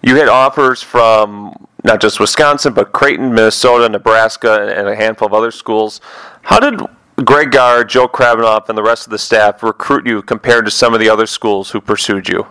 You 0.03 0.17
had 0.17 0.29
offers 0.29 0.83
from 0.83 1.55
not 1.85 2.01
just 2.01 2.19
Wisconsin, 2.19 2.75
but 2.75 2.93
Creighton, 2.93 3.33
Minnesota, 3.33 3.89
Nebraska, 3.89 4.75
and 4.77 4.89
a 4.89 4.97
handful 4.97 5.27
of 5.27 5.35
other 5.35 5.53
schools. 5.53 6.01
How 6.43 6.59
did 6.59 6.81
Greg 7.25 7.53
Gard, 7.53 7.89
Joe 7.89 8.09
Krabbenhoft, 8.09 8.69
and 8.69 8.77
the 8.77 8.83
rest 8.83 9.07
of 9.07 9.11
the 9.11 9.19
staff 9.19 9.63
recruit 9.63 10.07
you 10.07 10.23
compared 10.23 10.65
to 10.65 10.73
some 10.73 10.93
of 10.93 10.99
the 10.99 11.09
other 11.09 11.27
schools 11.27 11.71
who 11.71 11.81
pursued 11.81 12.29
you? 12.29 12.47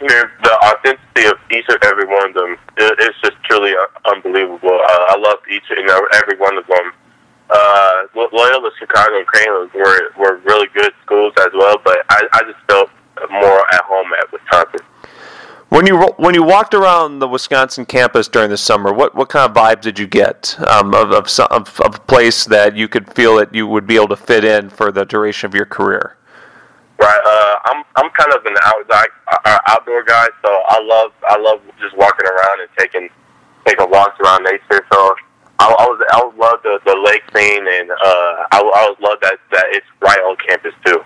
The 0.00 0.58
authenticity 0.62 1.26
of 1.26 1.38
each 1.50 1.66
and 1.68 1.84
every 1.84 2.06
one 2.06 2.28
of 2.28 2.34
them 2.34 2.56
is 2.78 3.14
just 3.22 3.36
truly 3.44 3.74
unbelievable. 4.04 4.70
Uh, 4.70 5.04
I 5.08 5.16
love 5.18 5.38
each 5.50 5.64
and 5.70 5.90
every 6.14 6.38
one 6.38 6.56
of 6.56 6.66
them. 6.66 6.92
Uh, 7.50 8.02
Loyola, 8.14 8.70
Chicago, 8.78 9.18
and 9.18 9.26
Creighton 9.26 9.70
were 9.74 10.12
were 10.18 10.36
really 10.44 10.68
good 10.74 10.92
schools 11.02 11.32
as 11.40 11.48
well, 11.54 11.76
but 11.82 11.98
I, 12.10 12.28
I 12.34 12.42
just 12.42 12.58
felt 12.68 12.90
more 13.30 13.60
at 13.74 13.84
home 13.84 14.12
at 14.20 14.30
Wisconsin. 14.30 14.86
When 15.70 15.86
you 15.86 15.98
when 16.16 16.34
you 16.34 16.42
walked 16.42 16.74
around 16.74 17.18
the 17.18 17.28
Wisconsin 17.28 17.86
campus 17.86 18.28
during 18.28 18.50
the 18.50 18.56
summer, 18.56 18.92
what, 18.92 19.14
what 19.14 19.30
kind 19.30 19.50
of 19.50 19.56
vibes 19.56 19.80
did 19.80 19.98
you 19.98 20.06
get 20.06 20.58
um, 20.60 20.94
of, 20.94 21.10
of, 21.10 21.28
of, 21.50 21.80
of 21.80 21.94
a 21.94 22.00
place 22.00 22.44
that 22.44 22.76
you 22.76 22.86
could 22.86 23.12
feel 23.14 23.36
that 23.36 23.54
you 23.54 23.66
would 23.66 23.86
be 23.86 23.96
able 23.96 24.08
to 24.08 24.16
fit 24.16 24.44
in 24.44 24.68
for 24.70 24.92
the 24.92 25.04
duration 25.04 25.46
of 25.46 25.54
your 25.54 25.66
career? 25.66 26.17
Right. 26.98 27.22
Uh, 27.24 27.56
I'm 27.66 27.84
I'm 27.96 28.10
kind 28.10 28.32
of 28.34 28.44
an 28.44 28.56
outside 28.64 29.08
uh, 29.44 29.58
outdoor 29.68 30.02
guy, 30.02 30.26
so 30.42 30.50
I 30.68 30.82
love 30.82 31.12
I 31.28 31.38
love 31.38 31.60
just 31.80 31.96
walking 31.96 32.26
around 32.26 32.60
and 32.60 32.68
taking 32.76 33.08
taking 33.64 33.88
walks 33.90 34.18
around 34.20 34.42
nature. 34.42 34.84
So 34.92 35.14
I, 35.60 35.66
I 35.66 35.86
was 35.86 36.00
I 36.10 36.24
would 36.24 36.36
love 36.36 36.58
the 36.64 36.80
the 36.84 36.96
lake 36.98 37.22
scene, 37.34 37.66
and 37.68 37.90
uh, 37.90 38.46
I, 38.50 38.58
I 38.58 38.88
would 38.90 39.00
love 39.00 39.18
that 39.22 39.38
that 39.52 39.66
it's 39.70 39.86
right 40.00 40.18
on 40.18 40.36
campus 40.46 40.74
too. 40.84 40.98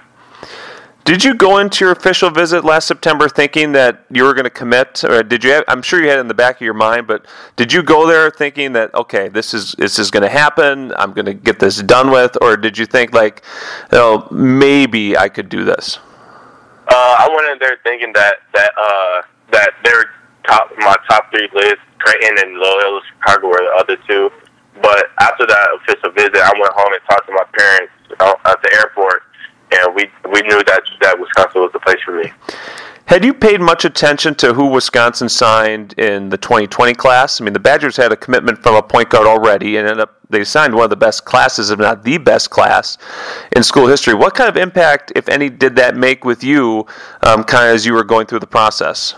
Did 1.04 1.24
you 1.24 1.34
go 1.34 1.58
into 1.58 1.84
your 1.84 1.92
official 1.92 2.30
visit 2.30 2.64
last 2.64 2.86
September 2.86 3.28
thinking 3.28 3.72
that 3.72 4.04
you 4.08 4.22
were 4.22 4.34
going 4.34 4.44
to 4.44 4.50
commit, 4.50 5.02
or 5.02 5.24
did 5.24 5.42
you? 5.42 5.50
Have, 5.50 5.64
I'm 5.66 5.82
sure 5.82 6.00
you 6.00 6.08
had 6.08 6.18
it 6.18 6.20
in 6.20 6.28
the 6.28 6.34
back 6.34 6.56
of 6.56 6.60
your 6.60 6.74
mind, 6.74 7.08
but 7.08 7.26
did 7.56 7.72
you 7.72 7.82
go 7.82 8.06
there 8.06 8.30
thinking 8.30 8.72
that 8.74 8.94
okay, 8.94 9.28
this 9.28 9.52
is 9.52 9.72
this 9.72 9.98
is 9.98 10.12
going 10.12 10.22
to 10.22 10.28
happen? 10.28 10.92
I'm 10.96 11.12
going 11.12 11.26
to 11.26 11.34
get 11.34 11.58
this 11.58 11.82
done 11.82 12.12
with, 12.12 12.36
or 12.40 12.56
did 12.56 12.78
you 12.78 12.86
think 12.86 13.12
like, 13.12 13.42
you 13.90 13.98
know, 13.98 14.28
maybe 14.30 15.16
I 15.16 15.28
could 15.28 15.48
do 15.48 15.64
this? 15.64 15.98
Uh, 16.86 17.16
I 17.18 17.28
went 17.34 17.50
in 17.50 17.58
there 17.58 17.78
thinking 17.82 18.12
that 18.12 18.36
that 18.54 18.70
uh, 18.78 19.22
that 19.50 19.70
their 19.82 20.04
top 20.46 20.70
my 20.78 20.94
top 21.10 21.30
three 21.32 21.48
list, 21.52 21.80
Creighton 21.98 22.38
and 22.38 22.58
Loyola 22.58 23.00
Chicago 23.10 23.48
were 23.48 23.58
the 23.58 23.74
other 23.76 23.96
two. 24.06 24.30
But 24.80 25.10
after 25.20 25.46
that 25.46 25.68
official 25.82 26.12
visit, 26.12 26.36
I 26.36 26.52
went 26.58 26.72
home 26.74 26.92
and 26.92 27.02
talked 27.08 27.26
to 27.26 27.32
my 27.32 27.44
parents 27.58 27.92
at 28.46 28.62
the 28.62 28.72
airport 28.74 29.22
and 29.72 29.94
we 29.94 30.04
we 30.30 30.42
knew 30.42 30.62
that 30.64 30.82
that 31.00 31.18
Wisconsin 31.18 31.62
was 31.62 31.72
the 31.72 31.80
place 31.80 32.00
for 32.04 32.12
me. 32.12 32.32
Had 33.06 33.24
you 33.24 33.34
paid 33.34 33.60
much 33.60 33.84
attention 33.84 34.34
to 34.36 34.54
who 34.54 34.68
Wisconsin 34.68 35.28
signed 35.28 35.92
in 35.98 36.30
the 36.30 36.38
2020 36.38 36.94
class? 36.94 37.40
I 37.40 37.44
mean, 37.44 37.52
the 37.52 37.60
Badgers 37.60 37.96
had 37.96 38.12
a 38.12 38.16
commitment 38.16 38.62
from 38.62 38.74
a 38.74 38.82
point 38.82 39.10
guard 39.10 39.26
already, 39.26 39.76
and 39.76 39.86
ended 39.86 40.00
up 40.00 40.18
they 40.30 40.44
signed 40.44 40.74
one 40.74 40.84
of 40.84 40.90
the 40.90 40.96
best 40.96 41.26
classes, 41.26 41.70
if 41.70 41.78
not 41.78 42.04
the 42.04 42.16
best 42.16 42.48
class, 42.48 42.96
in 43.54 43.62
school 43.62 43.86
history. 43.86 44.14
What 44.14 44.34
kind 44.34 44.48
of 44.48 44.56
impact, 44.56 45.12
if 45.14 45.28
any, 45.28 45.50
did 45.50 45.76
that 45.76 45.94
make 45.94 46.24
with 46.24 46.42
you, 46.42 46.86
um, 47.22 47.44
kind 47.44 47.68
of 47.68 47.74
as 47.74 47.84
you 47.84 47.92
were 47.92 48.04
going 48.04 48.26
through 48.26 48.38
the 48.38 48.46
process? 48.46 49.14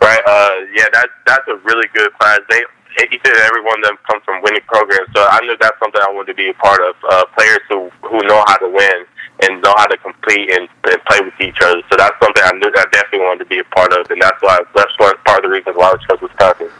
Right. 0.00 0.20
Uh, 0.24 0.50
yeah, 0.76 0.86
that 0.92 1.08
that's 1.26 1.48
a 1.48 1.56
really 1.64 1.88
good 1.94 2.12
class. 2.20 2.38
They 2.48 2.62
each 3.10 3.20
and 3.24 3.36
every 3.36 3.62
one 3.62 3.78
of 3.78 3.84
them 3.84 3.98
comes 4.08 4.22
from 4.24 4.42
winning 4.42 4.62
programs, 4.66 5.08
so 5.14 5.26
I 5.28 5.40
knew 5.40 5.56
that's 5.60 5.78
something 5.80 6.00
I 6.00 6.12
wanted 6.12 6.32
to 6.32 6.34
be 6.34 6.50
a 6.50 6.54
part 6.54 6.80
of. 6.82 6.94
Uh, 7.08 7.24
players 7.34 7.60
who 7.68 7.90
who 8.02 8.18
know 8.28 8.44
how 8.46 8.58
to 8.58 8.68
win 8.68 9.06
and 9.42 9.62
know 9.62 9.74
how 9.76 9.86
to 9.86 9.96
compete 9.98 10.50
and, 10.52 10.68
and 10.90 11.04
play 11.04 11.20
with 11.20 11.34
each 11.40 11.58
other. 11.62 11.80
So 11.90 11.96
that's 11.96 12.16
something 12.22 12.42
I 12.44 12.52
knew 12.52 12.68
I 12.74 12.84
definitely 12.92 13.20
wanted 13.20 13.44
to 13.44 13.50
be 13.50 13.58
a 13.58 13.64
part 13.64 13.92
of, 13.92 14.10
and 14.10 14.20
that's 14.20 14.40
why 14.42 14.58
that's 14.74 14.92
part 14.96 15.18
of 15.38 15.42
the 15.42 15.48
reasons 15.48 15.76
why 15.76 15.92
I 15.92 15.96
chose 16.06 16.20
Wisconsin. 16.20 16.70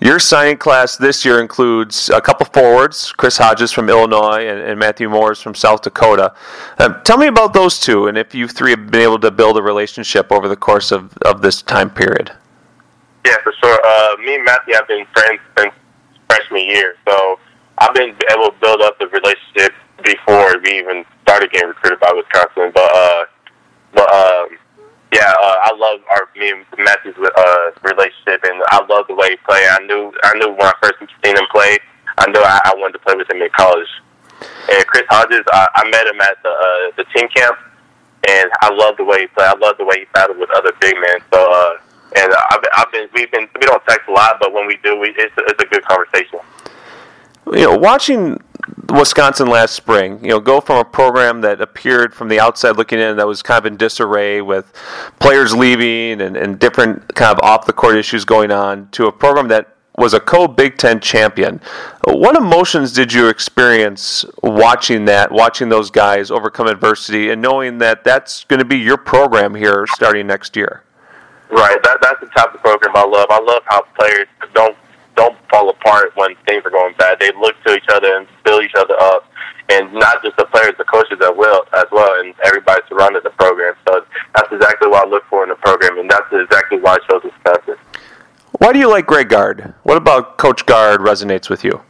Your 0.00 0.18
signing 0.18 0.58
class 0.58 0.96
this 0.96 1.24
year 1.24 1.40
includes 1.40 2.10
a 2.10 2.20
couple 2.20 2.44
forwards, 2.46 3.12
Chris 3.12 3.38
Hodges 3.38 3.72
from 3.72 3.88
Illinois 3.88 4.46
and, 4.46 4.60
and 4.60 4.78
Matthew 4.78 5.08
Moores 5.08 5.40
from 5.40 5.54
South 5.54 5.82
Dakota. 5.82 6.34
Um, 6.78 7.00
tell 7.04 7.16
me 7.16 7.28
about 7.28 7.54
those 7.54 7.78
two 7.78 8.08
and 8.08 8.18
if 8.18 8.34
you 8.34 8.48
three 8.48 8.72
have 8.72 8.90
been 8.90 9.00
able 9.00 9.20
to 9.20 9.30
build 9.30 9.56
a 9.56 9.62
relationship 9.62 10.30
over 10.32 10.48
the 10.48 10.56
course 10.56 10.92
of, 10.92 11.16
of 11.24 11.42
this 11.42 11.62
time 11.62 11.88
period. 11.88 12.32
Yeah, 13.24 13.36
for 13.42 13.54
sure. 13.62 13.80
Uh, 13.82 14.16
me 14.18 14.34
and 14.34 14.44
Matthew 14.44 14.74
have 14.74 14.88
been 14.88 15.06
friends 15.14 15.40
since 15.56 15.72
freshman 16.28 16.66
year, 16.66 16.96
so 17.08 17.38
I've 17.78 17.94
been 17.94 18.14
able 18.30 18.50
to 18.50 18.56
build 18.60 18.82
up 18.82 18.98
the 18.98 19.06
relationship 19.06 19.72
before 20.04 20.60
we 20.62 20.78
even 20.78 21.04
started 21.22 21.50
getting 21.50 21.68
recruited 21.68 22.00
by 22.00 22.12
Wisconsin. 22.14 22.70
But 22.74 22.90
uh, 22.92 23.24
but 23.92 24.08
um, 24.12 24.48
yeah, 25.12 25.32
uh, 25.40 25.56
I 25.64 25.72
love 25.76 26.00
our 26.10 26.28
me 26.36 26.50
and 26.50 26.64
Matthew's 26.78 27.14
uh, 27.16 27.70
relationship, 27.82 28.44
and 28.44 28.62
I 28.70 28.84
love 28.88 29.06
the 29.08 29.14
way 29.14 29.30
he 29.30 29.36
played. 29.48 29.66
I 29.68 29.78
knew 29.86 30.12
I 30.22 30.34
knew 30.38 30.50
when 30.50 30.66
I 30.66 30.72
first 30.82 30.98
seen 31.24 31.36
him 31.36 31.46
play, 31.50 31.78
I 32.18 32.30
knew 32.30 32.40
I, 32.40 32.60
I 32.66 32.74
wanted 32.76 32.94
to 32.94 32.98
play 33.00 33.14
with 33.14 33.30
him 33.30 33.40
in 33.40 33.48
college. 33.56 33.88
And 34.70 34.84
Chris 34.86 35.04
Hodges, 35.08 35.44
I, 35.52 35.68
I 35.76 35.88
met 35.90 36.06
him 36.06 36.20
at 36.20 36.36
the 36.42 36.50
uh, 36.50 36.96
the 36.96 37.04
team 37.14 37.28
camp, 37.34 37.56
and 38.28 38.50
I 38.60 38.72
love 38.72 38.96
the 38.96 39.04
way 39.04 39.22
he 39.22 39.26
played. 39.28 39.46
I 39.46 39.56
love 39.56 39.78
the 39.78 39.84
way 39.84 40.00
he 40.00 40.06
battled 40.12 40.38
with 40.38 40.50
other 40.50 40.72
big 40.80 40.94
men. 40.94 41.20
So, 41.32 41.38
uh, 41.38 41.78
and 42.16 42.32
I've 42.50 42.64
I've 42.76 42.92
been 42.92 43.08
we've 43.14 43.30
been 43.30 43.48
we 43.54 43.66
don't 43.66 43.82
text 43.86 44.08
a 44.08 44.12
lot, 44.12 44.38
but 44.40 44.52
when 44.52 44.66
we 44.66 44.78
do, 44.82 44.98
we 44.98 45.14
it's, 45.16 45.32
it's 45.38 45.62
a 45.62 45.66
good 45.66 45.84
conversation. 45.84 46.40
You 47.52 47.70
know, 47.70 47.76
watching 47.78 48.40
Wisconsin 48.88 49.48
last 49.48 49.74
spring, 49.74 50.18
you 50.22 50.30
know, 50.30 50.40
go 50.40 50.60
from 50.60 50.78
a 50.78 50.84
program 50.84 51.40
that 51.42 51.60
appeared 51.60 52.14
from 52.14 52.28
the 52.28 52.40
outside 52.40 52.76
looking 52.76 52.98
in 52.98 53.16
that 53.16 53.26
was 53.26 53.42
kind 53.42 53.58
of 53.58 53.66
in 53.66 53.76
disarray 53.76 54.40
with 54.40 54.72
players 55.20 55.54
leaving 55.54 56.20
and, 56.20 56.36
and 56.36 56.58
different 56.58 57.14
kind 57.14 57.36
of 57.36 57.44
off 57.44 57.66
the 57.66 57.72
court 57.72 57.96
issues 57.96 58.24
going 58.24 58.50
on 58.50 58.88
to 58.90 59.06
a 59.06 59.12
program 59.12 59.48
that 59.48 59.74
was 59.96 60.14
a 60.14 60.20
co 60.20 60.48
Big 60.48 60.76
Ten 60.76 60.98
champion. 61.00 61.60
What 62.04 62.36
emotions 62.36 62.92
did 62.92 63.12
you 63.12 63.28
experience 63.28 64.24
watching 64.42 65.04
that, 65.04 65.30
watching 65.30 65.68
those 65.68 65.90
guys 65.90 66.30
overcome 66.30 66.66
adversity, 66.66 67.30
and 67.30 67.40
knowing 67.40 67.78
that 67.78 68.02
that's 68.02 68.44
going 68.44 68.58
to 68.58 68.64
be 68.64 68.78
your 68.78 68.96
program 68.96 69.54
here 69.54 69.86
starting 69.88 70.26
next 70.26 70.56
year? 70.56 70.82
Right, 71.50 71.80
that, 71.82 71.98
that's 72.00 72.20
the 72.20 72.26
type 72.26 72.54
of 72.54 72.60
program 72.60 72.96
I 72.96 73.04
love. 73.04 73.26
I 73.30 73.40
love 73.40 73.62
how 73.66 73.82
players 73.98 74.26
don't 74.54 74.76
don't 75.16 75.36
fall 75.50 75.70
apart 75.70 76.12
when 76.16 76.34
things 76.46 76.62
are 76.64 76.70
going 76.70 76.94
bad. 76.98 77.18
They 77.20 77.30
look 77.38 77.54
to 77.66 77.74
each 77.74 77.88
other 77.90 78.16
and 78.16 78.26
build 78.44 78.64
each 78.64 78.74
other 78.76 78.94
up, 78.98 79.30
and 79.70 79.92
not 79.94 80.22
just 80.22 80.36
the 80.36 80.44
players, 80.46 80.74
the 80.78 80.84
coaches 80.84 81.18
as 81.22 81.32
well, 81.36 81.64
as 81.76 81.86
well, 81.92 82.20
and 82.20 82.34
everybody 82.44 82.82
surrounding 82.88 83.22
the 83.22 83.30
program. 83.30 83.74
So 83.86 84.04
that's 84.34 84.52
exactly 84.52 84.88
what 84.88 85.06
I 85.06 85.10
look 85.10 85.24
for 85.30 85.42
in 85.42 85.48
the 85.48 85.56
program, 85.56 85.98
and 85.98 86.10
that's 86.10 86.26
exactly 86.32 86.78
why 86.80 86.94
I 86.94 86.98
chose 87.10 87.22
this 87.22 87.32
Wisconsin. 87.44 87.76
Why 88.58 88.72
do 88.72 88.78
you 88.78 88.88
like 88.88 89.06
Greg 89.06 89.28
Gard? 89.28 89.74
What 89.82 89.96
about 89.96 90.38
Coach 90.38 90.64
Gard 90.66 91.00
resonates 91.00 91.50
with 91.50 91.64
you? 91.64 91.82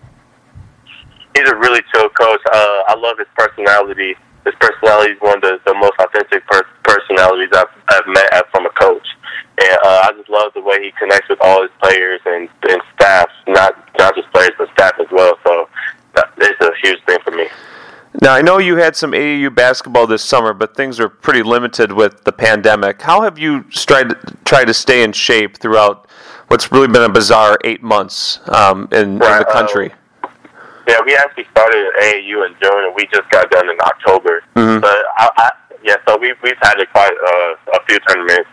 He's 1.37 1.48
a 1.48 1.56
really 1.56 1.82
chill 1.92 2.08
coach. 2.10 2.40
Uh, 2.52 2.82
I 2.88 2.94
love 2.96 3.18
his 3.18 3.26
personality. 3.37 4.14
His 4.44 4.54
personality 4.60 5.12
is 5.12 5.20
one 5.20 5.37
of 5.37 5.42
the, 5.42 5.58
the 5.66 5.74
most 5.74 5.94
authentic 5.98 6.46
per- 6.46 6.66
personalities 6.84 7.48
I've, 7.52 7.68
I've 7.88 8.06
met 8.06 8.44
from 8.52 8.66
a 8.66 8.70
coach. 8.70 9.04
And 9.57 9.79
uh, 9.85 10.01
I 10.05 10.12
just 10.17 10.29
love 10.29 10.53
the 10.55 10.62
way 10.62 10.83
he 10.83 10.93
connects 10.99 11.29
with 11.29 11.38
all 11.40 11.62
his 11.62 11.71
players 11.81 12.21
and, 12.27 12.49
and 12.69 12.83
staff, 12.95 13.29
not 13.47 13.75
not 13.99 14.17
just 14.17 14.31
players 14.33 14.53
but 14.59 14.69
staff 14.73 14.95
as 14.99 15.07
well. 15.12 15.38
So 15.45 15.69
that, 16.14 16.33
it's 16.38 16.61
a 16.61 16.73
huge 16.83 17.03
thing 17.05 17.19
for 17.23 17.31
me. 17.31 17.47
Now 18.21 18.35
I 18.35 18.43
know 18.43 18.59
you 18.59 18.77
had 18.77 18.97
some 18.97 19.12
AAU 19.12 19.55
basketball 19.55 20.07
this 20.07 20.25
summer, 20.25 20.55
but 20.55 20.77
things 20.77 20.99
are 20.99 21.09
pretty 21.09 21.43
limited 21.43 21.93
with 21.93 22.25
the 22.25 22.33
pandemic. 22.33 23.03
How 23.03 23.23
have 23.23 23.38
you 23.38 23.62
tried 23.64 24.11
to, 24.11 24.17
tried 24.45 24.67
to 24.67 24.75
stay 24.75 25.05
in 25.05 25.12
shape 25.12 25.57
throughout 25.57 26.09
what's 26.49 26.71
really 26.73 26.88
been 26.88 27.03
a 27.03 27.09
bizarre 27.09 27.57
eight 27.64 27.83
months 27.83 28.40
um, 28.49 28.88
in, 28.93 29.19
right, 29.19 29.33
in, 29.33 29.38
the 29.38 29.49
country? 29.53 29.93
Uh, 29.93 30.29
yeah, 30.88 30.99
we 31.05 31.17
actually 31.17 31.47
started 31.51 31.87
at 31.87 32.03
AAU 32.03 32.47
in 32.47 32.55
June, 32.61 32.85
and 32.85 32.95
we 32.95 33.07
just 33.07 33.29
got 33.31 33.51
done 33.51 33.69
in 33.71 33.81
October. 33.81 34.43
Mm-hmm. 34.55 34.81
But 34.81 34.97
I, 35.17 35.31
I, 35.37 35.51
yeah, 35.83 35.97
so 36.07 36.17
we've 36.19 36.37
we've 36.43 36.59
had 36.62 36.77
quite 36.93 37.12
uh, 37.12 37.79
a 37.79 37.85
few 37.87 37.99
tournaments 38.01 38.49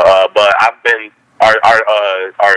uh, 0.00 0.28
but 0.34 0.54
I've 0.60 0.82
been 0.82 1.10
our 1.40 1.54
our 1.64 1.80
uh, 1.88 2.30
our 2.40 2.56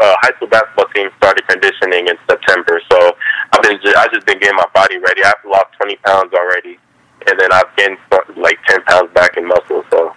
uh, 0.00 0.14
high 0.22 0.34
school 0.36 0.48
basketball 0.48 0.86
team 0.94 1.08
started 1.16 1.46
conditioning 1.48 2.08
in 2.08 2.16
September. 2.28 2.80
So 2.90 3.16
I've 3.52 3.62
been 3.62 3.78
just, 3.82 3.96
I've 3.96 4.12
just 4.12 4.26
been 4.26 4.38
getting 4.38 4.56
my 4.56 4.66
body 4.74 4.98
ready. 4.98 5.22
I've 5.24 5.34
lost 5.46 5.66
twenty 5.76 5.96
pounds 5.96 6.32
already, 6.34 6.78
and 7.26 7.38
then 7.38 7.52
I've 7.52 7.74
gained 7.76 7.98
like 8.36 8.58
ten 8.66 8.82
pounds 8.84 9.10
back 9.14 9.36
in 9.36 9.46
muscle. 9.46 9.84
So. 9.90 10.14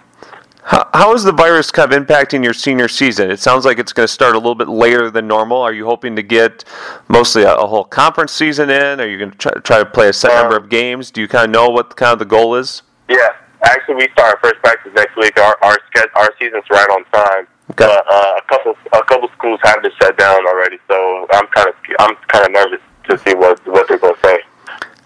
How, 0.64 0.88
how 0.94 1.12
is 1.12 1.24
the 1.24 1.32
virus 1.32 1.72
kind 1.72 1.92
of 1.92 2.06
impacting 2.06 2.44
your 2.44 2.54
senior 2.54 2.86
season? 2.86 3.32
It 3.32 3.40
sounds 3.40 3.64
like 3.64 3.80
it's 3.80 3.92
going 3.92 4.06
to 4.06 4.12
start 4.12 4.36
a 4.36 4.38
little 4.38 4.54
bit 4.54 4.68
later 4.68 5.10
than 5.10 5.26
normal. 5.26 5.60
Are 5.60 5.72
you 5.72 5.86
hoping 5.86 6.14
to 6.14 6.22
get 6.22 6.64
mostly 7.08 7.42
a, 7.42 7.52
a 7.52 7.66
whole 7.66 7.82
conference 7.82 8.30
season 8.30 8.70
in? 8.70 9.00
Are 9.00 9.08
you 9.08 9.18
going 9.18 9.32
to 9.32 9.38
try, 9.38 9.52
try 9.54 9.78
to 9.80 9.86
play 9.86 10.08
a 10.08 10.12
set 10.12 10.32
number 10.40 10.56
of 10.56 10.68
games? 10.68 11.10
Do 11.10 11.20
you 11.20 11.26
kind 11.26 11.46
of 11.46 11.50
know 11.50 11.68
what 11.68 11.96
kind 11.96 12.12
of 12.12 12.20
the 12.20 12.26
goal 12.26 12.54
is? 12.54 12.82
Yeah, 13.08 13.30
Actually, 13.64 13.94
we 13.96 14.08
start 14.12 14.34
our 14.34 14.40
first 14.42 14.60
practice 14.62 14.92
next 14.94 15.16
week. 15.16 15.38
Our 15.38 15.56
our, 15.62 15.78
our 16.16 16.34
season's 16.38 16.64
right 16.70 16.88
on 16.90 17.04
time. 17.12 17.46
Okay. 17.70 17.86
But 17.86 18.06
uh, 18.10 18.34
a 18.38 18.42
couple 18.48 18.74
a 18.92 19.04
couple 19.04 19.28
schools 19.36 19.60
have 19.62 19.82
been 19.82 19.92
shut 20.00 20.18
down 20.18 20.46
already, 20.46 20.78
so 20.88 21.26
I'm 21.32 21.46
kind 21.48 21.68
of 21.68 21.74
I'm 22.00 22.16
kind 22.28 22.46
of 22.46 22.52
nervous 22.52 22.80
to 23.08 23.18
see 23.18 23.34
what 23.34 23.64
what 23.66 23.88
they're 23.88 23.98
going 23.98 24.14
to 24.14 24.20
say. 24.20 24.40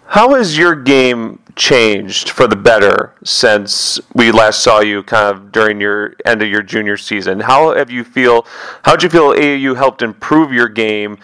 How 0.08 0.34
has 0.34 0.56
your 0.56 0.74
game 0.74 1.40
changed 1.56 2.30
for 2.30 2.46
the 2.46 2.56
better 2.56 3.12
since 3.24 3.98
we 4.14 4.30
last 4.30 4.62
saw 4.62 4.80
you 4.80 5.02
kind 5.02 5.36
of 5.36 5.50
during 5.50 5.80
your 5.80 6.14
end 6.24 6.42
of 6.42 6.48
your 6.48 6.62
junior 6.62 6.96
season? 6.96 7.40
How 7.40 7.74
have 7.74 7.90
you 7.90 8.04
feel? 8.04 8.46
How 8.84 8.92
did 8.96 9.02
you 9.02 9.08
feel 9.10 9.32
AAU 9.32 9.76
helped 9.76 10.02
improve 10.02 10.52
your 10.52 10.68
game 10.68 11.18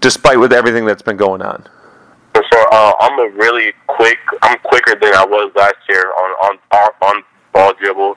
despite 0.00 0.38
with 0.38 0.52
everything 0.52 0.84
that's 0.84 1.02
been 1.02 1.16
going 1.16 1.42
on? 1.42 1.66
For 2.34 2.42
sure, 2.52 2.68
uh, 2.72 2.92
I'm 3.00 3.18
a 3.20 3.28
really 3.36 3.72
quick. 3.86 4.18
I'm 4.42 4.58
quicker 4.58 4.98
than 5.00 5.14
I 5.14 5.24
was 5.24 5.52
last 5.54 5.76
year 5.88 6.12
on 6.18 6.30
on 6.42 6.58
on 7.02 7.22
ball 7.52 7.72
dribble, 7.80 8.16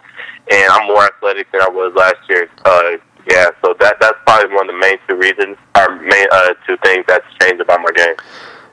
and 0.51 0.71
I'm 0.71 0.87
more 0.87 1.05
athletic 1.05 1.51
than 1.51 1.61
I 1.61 1.69
was 1.69 1.93
last 1.95 2.17
year. 2.27 2.49
Uh, 2.65 2.97
yeah, 3.29 3.49
so 3.63 3.75
that 3.79 3.97
that's 3.99 4.17
probably 4.25 4.55
one 4.55 4.69
of 4.69 4.75
the 4.75 4.79
main 4.79 4.97
two 5.07 5.15
reasons, 5.15 5.57
or 5.75 5.95
main 6.01 6.27
uh, 6.31 6.53
two 6.65 6.77
things 6.83 7.05
that's 7.07 7.25
changed 7.41 7.61
about 7.61 7.81
my 7.81 7.91
game. 7.95 8.15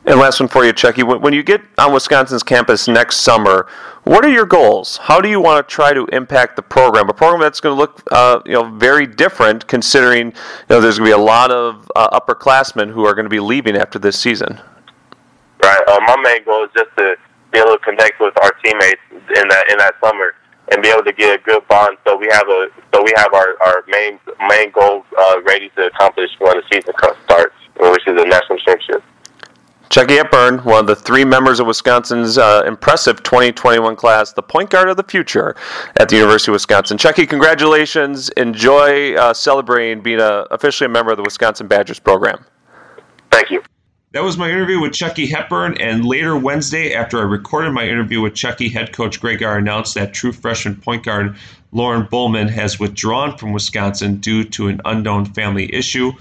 And 0.07 0.20
last 0.20 0.38
one 0.38 0.48
for 0.48 0.64
you, 0.64 0.72
Chucky. 0.72 1.02
When 1.02 1.33
you 1.33 1.42
get 1.42 1.62
on 1.78 1.92
Wisconsin's 1.92 2.42
campus 2.42 2.88
next 2.88 3.22
summer, 3.22 3.66
what 4.02 4.22
are 4.22 4.30
your 4.30 4.44
goals? 4.44 4.98
How 4.98 5.18
do 5.20 5.30
you 5.30 5.40
want 5.40 5.66
to 5.66 5.74
try 5.74 5.94
to 5.94 6.04
impact 6.12 6.57
the 6.57 6.62
program? 6.62 7.09
A 7.09 7.14
program 7.14 7.40
that's 7.40 7.61
going 7.61 7.74
to 7.74 7.78
look, 7.78 8.02
uh, 8.11 8.40
you 8.44 8.52
know, 8.52 8.70
very 8.76 9.07
different, 9.07 9.66
considering 9.66 10.26
you 10.26 10.33
know 10.68 10.80
there's 10.80 10.98
going 10.98 11.11
to 11.11 11.16
be 11.16 11.22
a 11.22 11.24
lot 11.24 11.50
of 11.50 11.90
uh, 11.96 12.18
upperclassmen 12.18 12.92
who 12.92 13.07
are 13.07 13.14
going 13.14 13.24
to 13.24 13.30
be 13.30 13.40
leaving 13.40 13.76
after 13.76 13.98
this 13.98 14.20
season? 14.20 14.61
Uh, 15.94 16.00
my 16.00 16.16
main 16.22 16.44
goal 16.44 16.64
is 16.64 16.70
just 16.74 16.90
to 16.98 17.16
be 17.52 17.61
able 17.61 17.70
to 17.70 17.78
connect 17.78 18.18
with 18.18 18.35
our 18.42 18.50
teammates 18.64 19.00
in 19.12 19.48
that 19.48 19.70
in 19.70 19.78
that 19.78 19.94
summer 20.02 20.35
and 20.72 20.83
be 20.83 20.88
able 20.88 21.04
to 21.04 21.12
get 21.12 21.38
a 21.38 21.42
good 21.42 21.66
bond. 21.68 21.96
So 22.04 22.16
we 22.16 22.28
have 22.33 22.48
a 22.48 22.68
so 22.92 23.02
we 23.02 23.12
have 23.16 23.33
our 23.33 23.54
our 23.62 23.85
main 23.87 24.18
main 24.48 24.70
goals 24.72 25.04
uh, 25.16 25.40
ready 25.42 25.70
to 25.76 25.87
accomplish 25.87 26.30
when 26.40 26.57
the 26.57 26.62
season 26.72 26.92
starts, 27.24 27.54
which 27.78 28.07
is 28.09 28.16
the 28.16 28.24
national 28.26 28.59
championship. 28.59 29.04
Chucky 29.90 30.16
Hepburn, 30.16 30.59
one 30.64 30.80
of 30.80 30.87
the 30.88 30.96
three 30.96 31.24
members 31.24 31.61
of 31.61 31.68
Wisconsin's 31.68 32.37
uh, 32.37 32.64
impressive 32.66 33.22
2021 33.22 33.94
class, 33.94 34.33
the 34.33 34.42
point 34.42 34.70
guard 34.70 34.88
of 34.88 34.96
the 34.96 35.04
future 35.04 35.54
at 36.00 36.09
the 36.09 36.16
University 36.16 36.50
of 36.50 36.54
Wisconsin. 36.54 36.98
Chucky, 36.98 37.26
congratulations. 37.26 38.30
Enjoy 38.30 39.14
uh, 39.14 39.33
celebrating 39.33 40.02
being 40.02 40.18
a, 40.18 40.46
officially 40.50 40.87
a 40.87 40.88
member 40.88 41.12
of 41.12 41.18
the 41.18 41.22
Wisconsin 41.22 41.68
Badgers 41.68 42.00
program. 42.00 42.44
Thank 43.30 43.52
you. 43.52 43.62
That 44.14 44.22
was 44.22 44.38
my 44.38 44.48
interview 44.48 44.79
with 44.79 44.92
Chucky 44.92 45.27
Hepburn, 45.27 45.77
and 45.81 46.05
later 46.05 46.37
Wednesday, 46.37 46.94
after 46.94 47.18
I 47.18 47.22
recorded 47.22 47.72
my 47.72 47.83
interview 47.83 48.20
with 48.20 48.37
Chucky, 48.37 48.68
head 48.68 48.92
coach 48.92 49.20
Greg 49.20 49.40
Gard 49.40 49.61
announced 49.61 49.96
that 49.96 50.14
true 50.14 50.31
freshman 50.31 50.77
point 50.77 51.03
guard 51.03 51.35
Lorne 51.72 52.07
Bowman 52.09 52.46
has 52.46 52.79
withdrawn 52.79 53.37
from 53.37 53.53
Wisconsin 53.53 54.18
due 54.18 54.44
to 54.44 54.68
an 54.68 54.81
unknown 54.85 55.24
family 55.24 55.74
issue. 55.74 56.12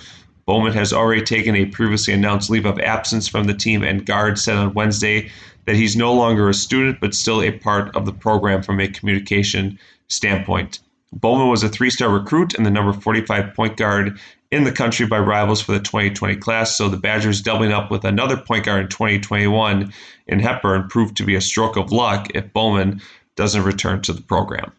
Bowman 0.47 0.73
has 0.73 0.91
already 0.91 1.21
taken 1.21 1.55
a 1.55 1.67
previously 1.67 2.15
announced 2.15 2.49
leave 2.49 2.65
of 2.65 2.79
absence 2.79 3.27
from 3.27 3.43
the 3.43 3.53
team, 3.53 3.83
and 3.83 4.07
Gard 4.07 4.39
said 4.39 4.57
on 4.57 4.73
Wednesday 4.73 5.29
that 5.65 5.75
he's 5.75 5.95
no 5.95 6.15
longer 6.15 6.49
a 6.49 6.53
student 6.55 6.99
but 6.99 7.13
still 7.13 7.43
a 7.43 7.51
part 7.51 7.95
of 7.95 8.07
the 8.07 8.11
program 8.11 8.63
from 8.63 8.79
a 8.79 8.87
communication 8.87 9.77
standpoint. 10.07 10.79
Bowman 11.11 11.47
was 11.47 11.61
a 11.61 11.69
three 11.69 11.91
star 11.91 12.09
recruit 12.09 12.55
and 12.55 12.65
the 12.65 12.71
number 12.71 12.91
45 12.91 13.53
point 13.53 13.77
guard 13.77 14.19
in 14.53 14.65
the 14.65 14.71
country 14.71 15.07
by 15.07 15.17
rivals 15.17 15.61
for 15.61 15.71
the 15.71 15.79
2020 15.79 16.35
class. 16.35 16.77
So 16.77 16.87
the 16.87 16.95
Badgers 16.95 17.41
doubling 17.41 17.71
up 17.71 17.89
with 17.89 18.05
another 18.05 18.37
point 18.37 18.65
guard 18.65 18.83
in 18.83 18.87
2021 18.87 19.91
in 20.27 20.39
Hepburn 20.39 20.87
proved 20.89 21.17
to 21.17 21.23
be 21.23 21.33
a 21.33 21.41
stroke 21.41 21.75
of 21.75 21.91
luck 21.91 22.27
if 22.35 22.53
Bowman 22.53 23.01
doesn't 23.35 23.63
return 23.63 24.03
to 24.03 24.13
the 24.13 24.21
program. 24.21 24.71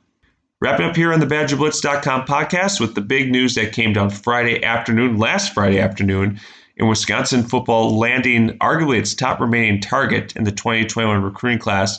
Wrapping 0.60 0.86
up 0.86 0.94
here 0.94 1.12
on 1.12 1.18
the 1.18 1.26
BadgerBlitz.com 1.26 2.24
podcast 2.24 2.80
with 2.80 2.94
the 2.94 3.00
big 3.00 3.32
news 3.32 3.56
that 3.56 3.72
came 3.72 3.92
down 3.92 4.10
Friday 4.10 4.62
afternoon, 4.62 5.18
last 5.18 5.52
Friday 5.52 5.80
afternoon, 5.80 6.38
in 6.76 6.86
Wisconsin 6.86 7.42
football 7.42 7.98
landing 7.98 8.56
arguably 8.58 8.98
its 8.98 9.12
top 9.12 9.40
remaining 9.40 9.80
target 9.80 10.36
in 10.36 10.44
the 10.44 10.52
2021 10.52 11.20
recruiting 11.20 11.58
class 11.58 11.98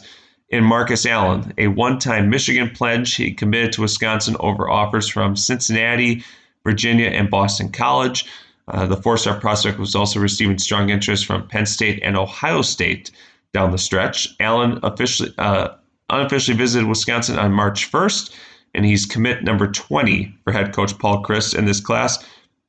in 0.49 0.63
Markus 0.63 1.05
Allen, 1.05 1.53
a 1.57 1.67
one 1.67 1.99
time 1.99 2.29
Michigan 2.29 2.69
pledge. 2.69 3.15
He 3.15 3.33
committed 3.33 3.73
to 3.73 3.81
Wisconsin 3.81 4.37
over 4.39 4.69
offers 4.69 5.09
from 5.09 5.35
Cincinnati, 5.35 6.23
Virginia, 6.65 7.07
and 7.07 7.29
Boston 7.29 7.71
College. 7.71 8.25
Uh, 8.67 8.85
the 8.85 8.97
four 8.97 9.17
star 9.17 9.39
prospect 9.39 9.79
was 9.79 9.95
also 9.95 10.19
receiving 10.19 10.57
strong 10.57 10.89
interest 10.89 11.25
from 11.25 11.47
Penn 11.47 11.65
State 11.65 11.99
and 12.03 12.17
Ohio 12.17 12.61
State 12.61 13.11
down 13.53 13.71
the 13.71 13.77
stretch. 13.77 14.27
Allen 14.41 14.79
officially, 14.83 15.33
uh, 15.37 15.69
unofficially 16.09 16.57
visited 16.57 16.87
Wisconsin 16.87 17.39
on 17.39 17.53
March 17.53 17.89
1st, 17.89 18.33
and 18.73 18.85
he's 18.85 19.05
commit 19.05 19.43
number 19.43 19.71
20 19.71 20.35
for 20.43 20.51
head 20.51 20.73
coach 20.73 20.97
Paul 20.99 21.23
Chryst 21.23 21.57
in 21.57 21.65
this 21.65 21.79
class. 21.79 22.25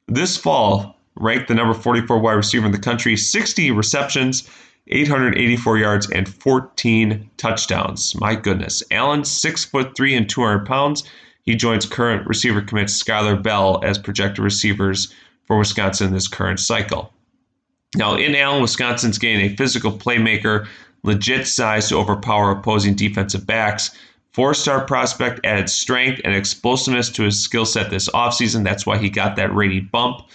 This 0.07 0.37
fall, 0.37 0.97
ranked 1.17 1.49
the 1.49 1.55
number 1.55 1.75
44 1.75 2.19
wide 2.19 2.35
receiver 2.35 2.67
in 2.67 2.73
the 2.73 2.79
country, 2.79 3.17
60 3.17 3.71
receptions, 3.71 4.49
884 4.89 5.79
yards, 5.79 6.11
and 6.11 6.29
14 6.29 7.31
touchdowns. 7.37 8.15
My 8.21 8.35
goodness. 8.35 8.83
Allen, 8.91 9.25
six 9.25 9.65
foot 9.65 9.97
three 9.97 10.15
and 10.15 10.29
200 10.29 10.67
pounds. 10.67 11.03
He 11.47 11.55
joins 11.55 11.87
current 11.87 12.27
receiver 12.27 12.61
commit 12.61 12.89
Skyler 12.89 13.41
Bell 13.41 13.81
as 13.85 13.99
projected 13.99 14.45
receivers 14.45 15.15
for 15.47 15.57
Wisconsin 15.57 16.13
this 16.13 16.27
current 16.27 16.59
cycle. 16.59 17.13
Now, 17.95 18.17
in 18.17 18.35
Allen, 18.35 18.61
Wisconsin's 18.61 19.17
getting 19.17 19.41
a 19.41 19.57
physical 19.57 19.93
playmaker, 19.93 20.67
legit 21.05 21.47
size 21.47 21.89
to 21.89 21.97
overpower 21.97 22.51
opposing 22.51 22.95
defensive 22.95 23.47
backs. 23.47 23.93
Four 24.33 24.55
star 24.55 24.85
prospect 24.85 25.41
added 25.45 25.71
strength 25.71 26.21
and 26.25 26.35
explosiveness 26.35 27.09
to 27.11 27.23
his 27.23 27.41
skill 27.41 27.65
set 27.65 27.91
this 27.91 28.09
offseason. 28.11 28.65
That's 28.65 28.85
why 28.85 28.99
he 28.99 29.09
got 29.09 29.37
that 29.37 29.55
rating 29.55 29.89
bump. 29.91 30.27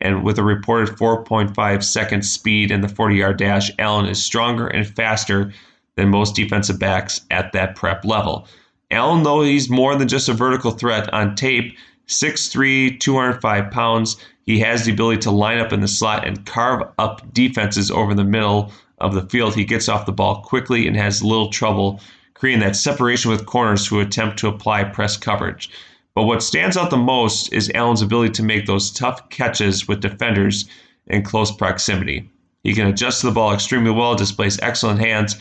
And 0.00 0.24
with 0.24 0.38
a 0.38 0.42
reported 0.42 0.96
4.5 0.96 1.82
second 1.82 2.22
speed 2.22 2.70
in 2.70 2.80
the 2.80 2.88
40 2.88 3.16
yard 3.16 3.38
dash, 3.38 3.70
Allen 3.78 4.06
is 4.06 4.22
stronger 4.22 4.68
and 4.68 4.86
faster 4.86 5.52
than 5.96 6.08
most 6.08 6.36
defensive 6.36 6.78
backs 6.78 7.20
at 7.30 7.52
that 7.52 7.74
prep 7.74 8.04
level. 8.04 8.46
Allen, 8.90 9.22
though 9.22 9.42
he's 9.42 9.70
more 9.70 9.96
than 9.96 10.08
just 10.08 10.28
a 10.28 10.34
vertical 10.34 10.72
threat 10.72 11.12
on 11.12 11.36
tape, 11.36 11.76
6'3, 12.08 12.98
205 12.98 13.70
pounds, 13.70 14.16
he 14.46 14.58
has 14.58 14.84
the 14.84 14.92
ability 14.92 15.20
to 15.20 15.30
line 15.30 15.58
up 15.58 15.72
in 15.72 15.80
the 15.80 15.88
slot 15.88 16.26
and 16.26 16.44
carve 16.44 16.82
up 16.98 17.32
defenses 17.32 17.90
over 17.90 18.14
the 18.14 18.24
middle 18.24 18.72
of 18.98 19.14
the 19.14 19.26
field. 19.26 19.54
He 19.54 19.64
gets 19.64 19.88
off 19.88 20.06
the 20.06 20.12
ball 20.12 20.42
quickly 20.42 20.86
and 20.88 20.96
has 20.96 21.22
little 21.22 21.50
trouble 21.50 22.00
creating 22.40 22.60
that 22.60 22.74
separation 22.74 23.30
with 23.30 23.44
corners 23.44 23.86
who 23.86 24.00
attempt 24.00 24.38
to 24.38 24.48
apply 24.48 24.82
press 24.82 25.16
coverage. 25.16 25.70
But 26.14 26.24
what 26.24 26.42
stands 26.42 26.76
out 26.76 26.88
the 26.88 26.96
most 26.96 27.52
is 27.52 27.70
Allen's 27.74 28.00
ability 28.00 28.32
to 28.32 28.42
make 28.42 28.64
those 28.64 28.90
tough 28.90 29.28
catches 29.28 29.86
with 29.86 30.00
defenders 30.00 30.64
in 31.06 31.22
close 31.22 31.52
proximity. 31.52 32.30
He 32.64 32.74
can 32.74 32.86
adjust 32.86 33.20
to 33.20 33.26
the 33.26 33.32
ball 33.32 33.52
extremely 33.52 33.90
well, 33.90 34.14
displays 34.14 34.58
excellent 34.62 35.00
hands, 35.00 35.36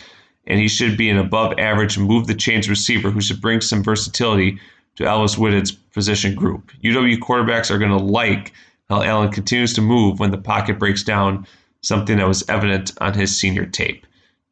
and 0.50 0.60
he 0.60 0.68
should 0.68 0.98
be 0.98 1.10
an 1.10 1.18
above 1.18 1.58
average 1.60 1.98
move 1.98 2.28
the 2.28 2.34
chains 2.34 2.68
receiver 2.68 3.12
who 3.12 3.22
should 3.22 3.40
bring 3.40 3.62
some 3.62 3.84
versatility 3.84 4.60
to 4.96 5.04
Alvis 5.04 5.38
Whitted's 5.38 5.72
position 5.72 6.36
group. 6.36 6.72
UW 6.84 7.18
quarterbacks 7.20 7.72
are 7.72 7.78
going 7.78 7.98
to 7.98 8.04
like 8.04 8.52
how 8.90 9.04
Allen 9.04 9.32
continues 9.32 9.74
to 9.74 9.82
move 9.82 10.20
when 10.20 10.32
the 10.32 10.38
pocket 10.38 10.80
breaks 10.80 11.04
down, 11.04 11.46
something 11.82 12.18
that 12.18 12.28
was 12.28 12.44
evident 12.50 12.92
on 13.00 13.14
his 13.14 13.38
senior 13.38 13.66
tape. 13.66 14.06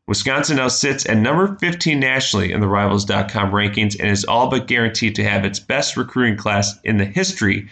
Wisconsin 0.08 0.56
now 0.56 0.70
sits 0.70 1.06
at 1.10 1.18
number 1.18 1.58
15 1.58 2.00
nationally 2.00 2.54
in 2.54 2.62
the 2.62 2.68
Rivals.com 2.68 3.52
rankings 3.52 4.00
and 4.00 4.10
is 4.10 4.24
all 4.24 4.50
but 4.50 4.68
guaranteed 4.68 5.16
to 5.16 5.24
have 5.24 5.44
its 5.44 5.60
best 5.60 5.98
recruiting 5.98 6.38
class 6.38 6.80
in 6.86 6.98
the 6.98 7.06
history 7.06 7.68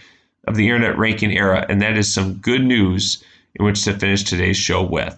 of 0.46 0.56
the 0.56 0.68
internet 0.68 0.98
ranking 0.98 1.32
era, 1.32 1.66
and 1.70 1.82
that 1.82 1.98
is 1.98 2.14
some 2.14 2.34
good 2.34 2.64
news 2.64 3.24
in 3.56 3.66
which 3.66 3.84
to 3.84 3.94
finish 3.94 4.24
today's 4.24 4.58
show 4.58 4.84
with. 4.84 5.18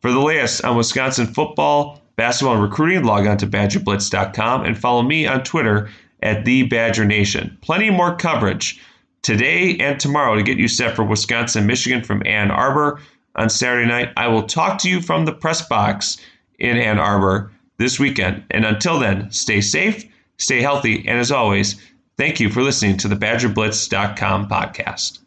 For 0.00 0.12
the 0.12 0.20
latest 0.20 0.64
on 0.64 0.76
Wisconsin 0.76 1.26
football, 1.26 2.01
basketball, 2.16 2.54
and 2.54 2.62
recruiting, 2.62 3.04
log 3.04 3.26
on 3.26 3.36
to 3.38 3.46
BadgerBlitz.com 3.46 4.64
and 4.64 4.78
follow 4.78 5.02
me 5.02 5.26
on 5.26 5.42
Twitter 5.42 5.90
at 6.22 6.44
the 6.44 6.64
Badger 6.64 7.04
Nation. 7.04 7.58
Plenty 7.62 7.90
more 7.90 8.14
coverage 8.16 8.80
today 9.22 9.76
and 9.78 9.98
tomorrow 9.98 10.34
to 10.34 10.42
get 10.42 10.58
you 10.58 10.68
set 10.68 10.94
for 10.94 11.04
Wisconsin, 11.04 11.66
Michigan 11.66 12.02
from 12.02 12.22
Ann 12.26 12.50
Arbor 12.50 13.00
on 13.36 13.48
Saturday 13.48 13.88
night. 13.88 14.10
I 14.16 14.28
will 14.28 14.44
talk 14.44 14.78
to 14.80 14.90
you 14.90 15.00
from 15.00 15.24
the 15.24 15.32
press 15.32 15.66
box 15.66 16.18
in 16.58 16.76
Ann 16.76 16.98
Arbor 16.98 17.50
this 17.78 17.98
weekend. 17.98 18.44
And 18.50 18.64
until 18.64 18.98
then, 18.98 19.30
stay 19.30 19.60
safe, 19.60 20.04
stay 20.38 20.60
healthy, 20.60 21.06
and 21.08 21.18
as 21.18 21.32
always, 21.32 21.80
thank 22.16 22.40
you 22.40 22.50
for 22.50 22.62
listening 22.62 22.96
to 22.98 23.08
the 23.08 23.16
BadgerBlitz.com 23.16 24.48
podcast. 24.48 25.21